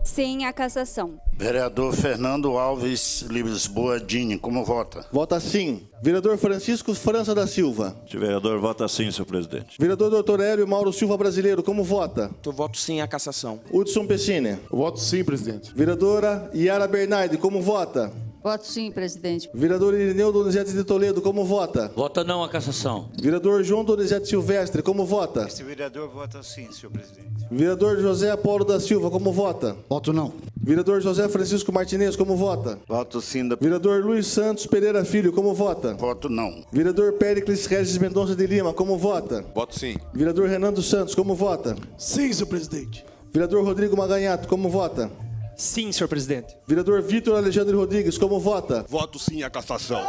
[0.09, 1.21] Sim a cassação.
[1.37, 5.05] Vereador Fernando Alves Lisboa Dini, como vota?
[5.11, 5.87] Vota sim.
[6.01, 7.95] Vereador Francisco França da Silva.
[8.13, 9.77] O vereador vota sim, senhor presidente.
[9.79, 10.41] Vereador Dr.
[10.41, 12.31] Hélio Mauro Silva Brasileiro, como vota?
[12.43, 13.59] Eu voto sim a cassação.
[13.71, 14.57] Hudson Pessini.
[14.71, 15.71] Voto sim, presidente.
[15.75, 18.11] Vereadora Yara Bernardi, como vota?
[18.41, 19.49] Voto sim, presidente.
[19.53, 21.91] Vereador Irineu Donizete de Toledo, como vota?
[21.93, 23.09] Vota não a cassação.
[23.21, 25.45] Vereador João Donizete Silvestre, como vota?
[25.45, 27.45] Esse vereador vota sim, senhor presidente.
[27.51, 29.75] Vereador José Apolo da Silva, como vota?
[29.89, 30.33] Voto não.
[30.55, 32.79] Vereador José Francisco Martinez, como vota?
[32.87, 33.45] Voto sim.
[33.45, 33.57] Da...
[33.57, 35.93] Vereador Luiz Santos Pereira Filho, como vota?
[35.95, 36.63] Voto não.
[36.71, 39.43] Vereador Péricles Regis Mendonça de Lima, como vota?
[39.53, 39.97] Voto sim.
[40.13, 41.75] Vereador Renan dos Santos, como vota?
[41.97, 43.05] Sim, senhor presidente.
[43.33, 45.11] Vereador Rodrigo Maganhato, como vota?
[45.59, 46.55] Sim, senhor presidente.
[46.65, 48.85] Vereador Vitor Alexandre Rodrigues, como vota?
[48.87, 50.01] Voto sim a cassação.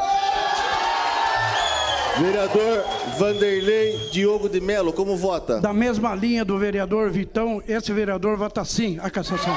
[2.21, 2.85] Vereador
[3.19, 5.61] Vanderlei Diogo de Melo, como vota?
[5.61, 9.53] Da mesma linha do vereador Vitão, esse vereador vota sim a cassação.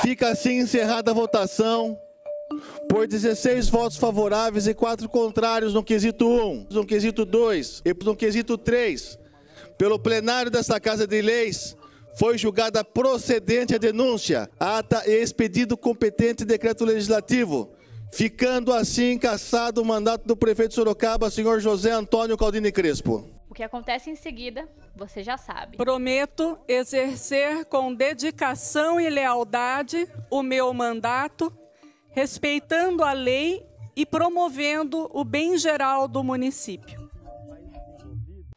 [0.00, 1.98] Fica assim encerrada a votação.
[2.88, 8.16] Por 16 votos favoráveis e 4 contrários no quesito 1, no quesito 2 e no
[8.16, 9.18] quesito 3,
[9.76, 11.76] pelo plenário desta Casa de Leis,
[12.18, 17.70] foi julgada procedente a denúncia, ata e expedido competente decreto legislativo,
[18.12, 23.24] ficando assim cassado o mandato do prefeito de Sorocaba, senhor José Antônio Caldini Crespo.
[23.48, 25.76] O que acontece em seguida, você já sabe.
[25.76, 31.56] Prometo exercer com dedicação e lealdade o meu mandato,
[32.10, 33.64] respeitando a lei
[33.94, 37.08] e promovendo o bem geral do município.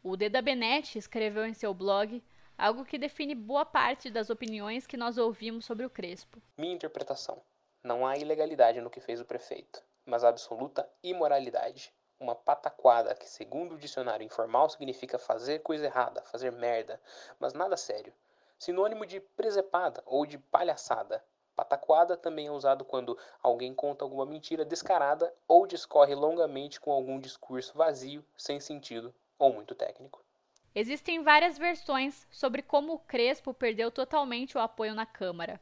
[0.04, 2.24] O Deda Benetti escreveu em seu blog
[2.62, 6.40] algo que define boa parte das opiniões que nós ouvimos sobre o Crespo.
[6.56, 7.42] Minha interpretação:
[7.84, 11.92] não há ilegalidade no que fez o prefeito, mas absoluta imoralidade.
[12.20, 17.02] Uma pataquada que, segundo o dicionário informal, significa fazer coisa errada, fazer merda,
[17.40, 18.14] mas nada sério.
[18.60, 21.24] Sinônimo de presepada ou de palhaçada.
[21.56, 27.20] Pataquada também é usado quando alguém conta alguma mentira descarada ou discorre longamente com algum
[27.20, 30.24] discurso vazio, sem sentido ou muito técnico.
[30.74, 35.60] Existem várias versões sobre como o Crespo perdeu totalmente o apoio na Câmara.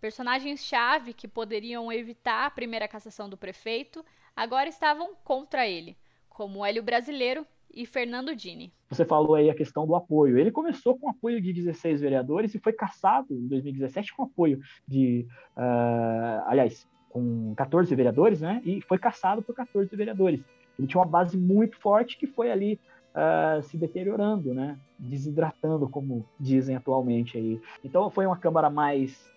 [0.00, 4.04] Personagens-chave que poderiam evitar a primeira cassação do prefeito
[4.36, 5.96] agora estavam contra ele,
[6.28, 7.44] como Hélio Brasileiro
[7.74, 8.72] e Fernando Dini.
[8.88, 10.38] Você falou aí a questão do apoio.
[10.38, 15.26] Ele começou com apoio de 16 vereadores e foi cassado em 2017 com apoio de,
[15.56, 18.62] uh, aliás, com 14 vereadores, né?
[18.64, 20.40] E foi cassado por 14 vereadores.
[20.78, 22.78] Ele tinha uma base muito forte que foi ali
[23.12, 24.78] uh, se deteriorando, né?
[24.98, 27.60] Desidratando, como dizem atualmente aí.
[27.84, 29.30] Então foi uma Câmara mais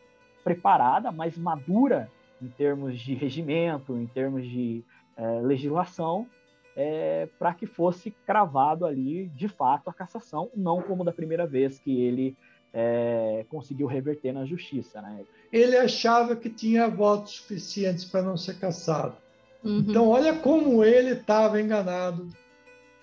[0.44, 2.10] preparada, mais madura
[2.42, 4.84] em termos de regimento, em termos de
[5.18, 6.28] uh, legislação,
[6.76, 11.80] é, para que fosse cravado ali, de fato, a cassação, não como da primeira vez
[11.80, 12.36] que ele
[12.74, 15.02] é, conseguiu reverter na justiça.
[15.02, 15.24] Né?
[15.52, 19.16] Ele achava que tinha votos suficientes para não ser cassado.
[19.64, 19.80] Uhum.
[19.80, 22.28] Então, olha como ele estava enganado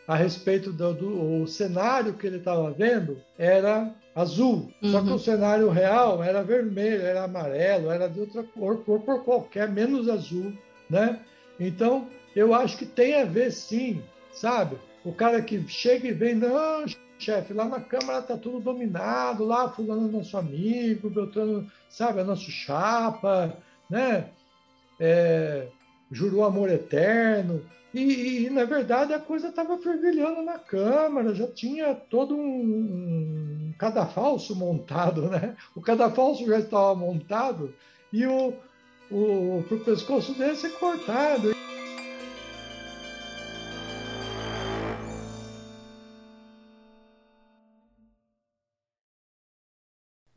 [0.06, 4.90] a respeito do, do cenário que ele estava vendo era azul, uhum.
[4.90, 9.24] só que o cenário real era vermelho, era amarelo, era de outra cor, cor por
[9.24, 10.52] qualquer, menos azul,
[10.90, 11.20] né?
[11.58, 14.02] Então, eu acho que tem a ver sim,
[14.32, 14.76] sabe?
[15.04, 16.84] O cara que chega e vem, não,
[17.18, 22.24] chefe, lá na Câmara tá tudo dominado, lá fulano é nosso amigo, Beltrano, sabe, é
[22.24, 23.56] nosso chapa,
[23.88, 24.26] né?
[25.00, 25.66] É,
[26.12, 27.62] jurou amor eterno.
[27.94, 33.74] E, e, na verdade a coisa estava fervilhando na Câmara, já tinha todo um, um
[33.78, 35.56] cadafalso montado, né?
[35.74, 37.74] O cadafalso já estava montado
[38.12, 38.54] e o,
[39.10, 41.51] o, o pescoço dele ser cortado.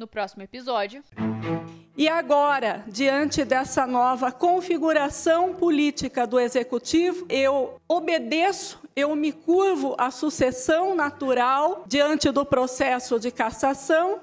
[0.06, 1.04] No próximo episódio.
[1.98, 10.12] E agora, diante dessa nova configuração política do executivo, eu obedeço, eu me curvo à
[10.12, 14.20] sucessão natural diante do processo de cassação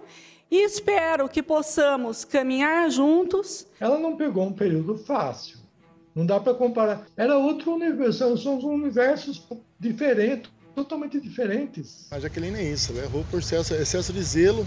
[0.48, 3.66] e espero que possamos caminhar juntos.
[3.80, 5.58] Ela não pegou um período fácil.
[6.14, 7.06] Não dá para comparar.
[7.16, 9.42] Era outro universo, são universos
[9.80, 12.06] diferentes, totalmente diferentes.
[12.12, 14.64] A Jaqueline é isso, ela errou por excesso, excesso de zelo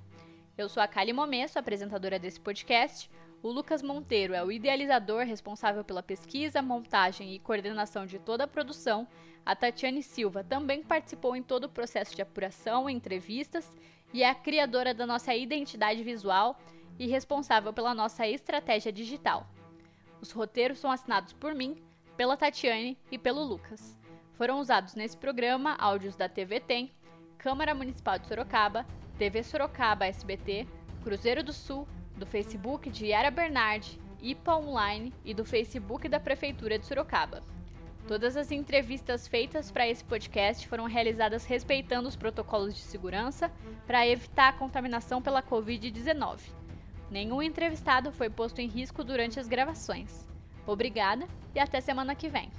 [0.56, 3.10] Eu sou a Kali Momesso, apresentadora desse podcast.
[3.42, 8.48] O Lucas Monteiro é o idealizador responsável pela pesquisa, montagem e coordenação de toda a
[8.48, 9.06] produção.
[9.44, 13.76] A Tatiane Silva também participou em todo o processo de apuração, entrevistas
[14.12, 16.58] e é a criadora da nossa identidade visual
[16.98, 19.46] e responsável pela nossa estratégia digital.
[20.20, 21.76] Os roteiros são assinados por mim,
[22.16, 23.96] pela Tatiane e pelo Lucas.
[24.34, 26.90] Foram usados nesse programa áudios da TV Tem,
[27.38, 28.86] Câmara Municipal de Sorocaba,
[29.18, 30.66] TV Sorocaba SBT,
[31.02, 36.78] Cruzeiro do Sul, do Facebook de Yara Bernardi, IPA Online e do Facebook da Prefeitura
[36.78, 37.42] de Sorocaba.
[38.10, 43.52] Todas as entrevistas feitas para esse podcast foram realizadas respeitando os protocolos de segurança
[43.86, 46.40] para evitar a contaminação pela Covid-19.
[47.08, 50.26] Nenhum entrevistado foi posto em risco durante as gravações.
[50.66, 51.24] Obrigada
[51.54, 52.50] e até semana que vem.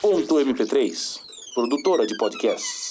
[0.00, 1.20] Ponto MP3,
[1.54, 2.85] produtora de podcasts.